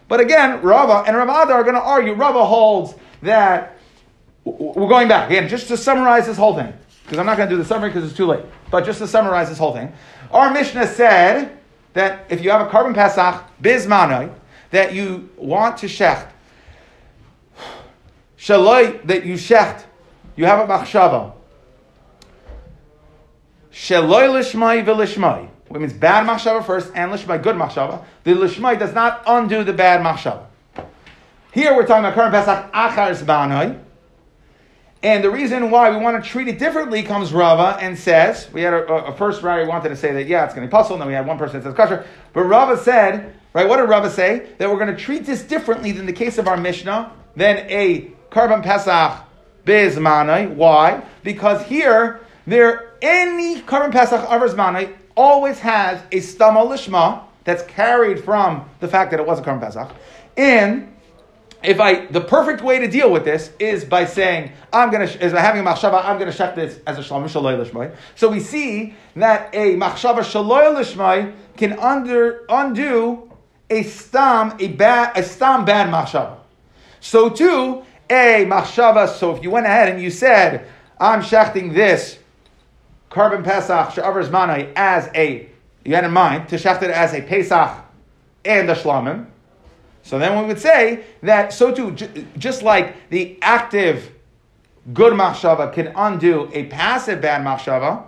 But 0.08 0.20
again, 0.20 0.60
Rava 0.62 1.04
and 1.06 1.16
Rav 1.16 1.28
Ada 1.28 1.54
are 1.54 1.62
going 1.62 1.74
to 1.74 1.80
argue. 1.80 2.12
Rava 2.12 2.44
holds 2.44 2.94
that 3.22 3.78
we're 4.44 4.88
going 4.88 5.08
back 5.08 5.30
again 5.30 5.48
just 5.48 5.68
to 5.68 5.76
summarize 5.76 6.26
this 6.26 6.36
whole 6.36 6.54
thing 6.54 6.72
because 7.04 7.18
I'm 7.18 7.26
not 7.26 7.36
going 7.36 7.48
to 7.48 7.54
do 7.54 7.62
the 7.62 7.66
summary 7.66 7.90
because 7.90 8.04
it's 8.04 8.16
too 8.16 8.26
late. 8.26 8.44
But 8.70 8.84
just 8.84 8.98
to 8.98 9.06
summarize 9.06 9.48
this 9.48 9.58
whole 9.58 9.72
thing, 9.72 9.92
our 10.30 10.52
Mishnah 10.52 10.86
said 10.86 11.58
that 11.92 12.26
if 12.28 12.42
you 12.42 12.50
have 12.50 12.66
a 12.66 12.70
Karban 12.70 12.94
Pesach 12.94 13.44
bismanoi, 13.62 14.32
that 14.70 14.92
you 14.92 15.30
want 15.36 15.78
to 15.78 15.86
shecht, 15.86 16.28
shaloi 18.38 19.06
that 19.06 19.24
you 19.24 19.34
shecht, 19.34 19.84
you 20.36 20.44
have 20.44 20.68
a 20.68 20.72
machshava. 20.72 21.33
Shaloi 23.74 24.28
lishmai 24.28 24.84
v'lishmai. 24.84 25.48
Which 25.68 25.80
means 25.80 25.92
bad 25.92 26.26
machshava 26.26 26.64
first 26.64 26.92
and 26.94 27.10
lishmai 27.10 27.42
good 27.42 27.56
machshava. 27.56 28.04
The 28.22 28.32
lishmai 28.32 28.78
does 28.78 28.94
not 28.94 29.24
undo 29.26 29.64
the 29.64 29.72
bad 29.72 30.00
machshava. 30.00 30.46
Here 31.52 31.74
we're 31.74 31.86
talking 31.86 32.04
about 32.04 32.14
Karban 32.14 32.30
Pesach 32.30 32.72
achar 32.72 33.10
zbanoi. 33.14 33.80
And 35.02 35.22
the 35.22 35.30
reason 35.30 35.70
why 35.70 35.90
we 35.90 35.98
want 35.98 36.22
to 36.22 36.30
treat 36.30 36.48
it 36.48 36.58
differently 36.58 37.02
comes 37.02 37.32
Rava 37.32 37.76
and 37.78 37.98
says, 37.98 38.48
we 38.52 38.62
had 38.62 38.72
a, 38.72 38.86
a 38.86 39.16
first 39.16 39.42
writer 39.42 39.66
wanted 39.66 39.90
to 39.90 39.96
say 39.96 40.12
that, 40.12 40.26
yeah, 40.26 40.44
it's 40.44 40.54
going 40.54 40.66
to 40.66 40.70
be 40.70 40.74
pasul, 40.74 40.94
and 40.94 41.02
then 41.02 41.08
we 41.08 41.14
had 41.14 41.26
one 41.26 41.36
person 41.36 41.60
that 41.60 41.64
says 41.64 41.74
kosher. 41.74 42.06
But 42.32 42.44
Rava 42.44 42.78
said, 42.78 43.34
right, 43.52 43.68
what 43.68 43.76
did 43.76 43.82
Rava 43.90 44.08
say? 44.08 44.48
That 44.56 44.70
we're 44.70 44.78
going 44.78 44.96
to 44.96 44.96
treat 44.96 45.26
this 45.26 45.42
differently 45.42 45.92
than 45.92 46.06
the 46.06 46.12
case 46.12 46.38
of 46.38 46.48
our 46.48 46.56
Mishnah, 46.56 47.12
than 47.36 47.58
a 47.68 48.12
Karban 48.30 48.62
Pesach 48.62 49.20
Bizmanai. 49.66 50.54
Why? 50.54 51.02
Because 51.22 51.66
here, 51.66 52.20
there, 52.46 52.93
any 53.04 53.60
Karban 53.60 53.92
Pesach 53.92 54.26
Avazmanai 54.26 54.92
always 55.14 55.60
has 55.60 56.00
a 56.10 56.16
Stama 56.16 56.66
Lishma 56.66 57.22
that's 57.44 57.62
carried 57.64 58.24
from 58.24 58.68
the 58.80 58.88
fact 58.88 59.10
that 59.10 59.20
it 59.20 59.26
was 59.26 59.38
a 59.38 59.42
Karban 59.42 59.60
Pesach. 59.60 59.94
And 60.36 60.90
if 61.62 61.80
I, 61.80 62.06
the 62.06 62.20
perfect 62.20 62.62
way 62.62 62.78
to 62.78 62.88
deal 62.88 63.12
with 63.12 63.24
this 63.24 63.52
is 63.58 63.84
by 63.84 64.06
saying, 64.06 64.52
I'm 64.72 64.90
going 64.90 65.06
to, 65.06 65.24
is 65.24 65.32
by 65.32 65.40
having 65.40 65.60
a 65.60 65.64
machshava, 65.64 66.04
I'm 66.04 66.18
going 66.18 66.30
to 66.30 66.36
check 66.36 66.54
this 66.54 66.80
as 66.86 66.98
a 66.98 67.02
shalom 67.02 67.24
shaloi 67.24 67.62
lishmai. 67.62 67.94
So 68.16 68.30
we 68.30 68.40
see 68.40 68.94
that 69.16 69.54
a 69.54 69.76
machshava 69.76 70.20
shaloi 70.20 70.74
lishmai 70.74 71.34
can 71.56 71.78
under, 71.78 72.44
undo 72.48 73.30
a 73.68 73.82
stam, 73.82 74.56
a 74.58 74.68
bad, 74.68 75.16
a 75.16 75.22
stam 75.22 75.64
bad 75.64 75.88
machshava. 75.92 76.38
So 77.00 77.28
too, 77.28 77.84
a 78.08 78.46
machshava, 78.46 79.08
so 79.08 79.34
if 79.36 79.42
you 79.42 79.50
went 79.50 79.66
ahead 79.66 79.90
and 79.90 80.02
you 80.02 80.10
said, 80.10 80.66
I'm 80.98 81.20
shechting 81.20 81.74
this 81.74 82.18
Karban 83.14 83.44
pesach 83.44 83.94
she'avers 83.94 84.28
manai 84.28 84.72
as 84.74 85.08
a, 85.14 85.48
you 85.84 85.94
had 85.94 86.02
in 86.02 86.10
mind 86.10 86.48
to 86.48 86.56
shecht 86.56 86.82
it 86.82 86.90
as 86.90 87.14
a 87.14 87.22
pesach 87.22 87.78
and 88.44 88.68
a 88.68 88.74
shlamim, 88.74 89.26
so 90.02 90.18
then 90.18 90.36
we 90.38 90.46
would 90.46 90.58
say 90.58 91.04
that 91.22 91.52
so 91.52 91.72
too, 91.72 91.92
j- 91.92 92.26
just 92.36 92.62
like 92.64 93.08
the 93.10 93.38
active 93.40 94.10
good 94.92 95.12
machshava 95.12 95.72
can 95.72 95.92
undo 95.94 96.50
a 96.52 96.64
passive 96.64 97.20
bad 97.22 97.42
machshava, 97.46 98.04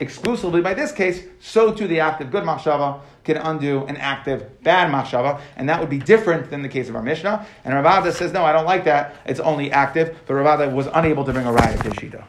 exclusively 0.00 0.60
by 0.60 0.74
this 0.74 0.92
case, 0.92 1.24
so 1.40 1.72
too 1.72 1.88
the 1.88 2.00
active 2.00 2.30
good 2.30 2.44
machshava 2.44 3.00
can 3.24 3.38
undo 3.38 3.86
an 3.86 3.96
active 3.96 4.62
bad 4.62 4.92
machshava, 4.92 5.40
and 5.56 5.66
that 5.66 5.80
would 5.80 5.88
be 5.88 5.98
different 5.98 6.50
than 6.50 6.60
the 6.60 6.68
case 6.68 6.90
of 6.90 6.96
our 6.96 7.02
Mishnah. 7.02 7.46
And 7.64 7.72
Rav 7.72 8.04
Ada 8.04 8.14
says, 8.14 8.32
no, 8.32 8.44
I 8.44 8.52
don't 8.52 8.66
like 8.66 8.84
that. 8.84 9.16
It's 9.24 9.40
only 9.40 9.72
active, 9.72 10.18
but 10.26 10.34
Rav 10.34 10.60
Ada 10.60 10.74
was 10.74 10.88
unable 10.92 11.24
to 11.24 11.32
bring 11.32 11.46
a 11.46 11.52
riot 11.52 11.80
to 11.80 11.90
Shita. 11.90 12.24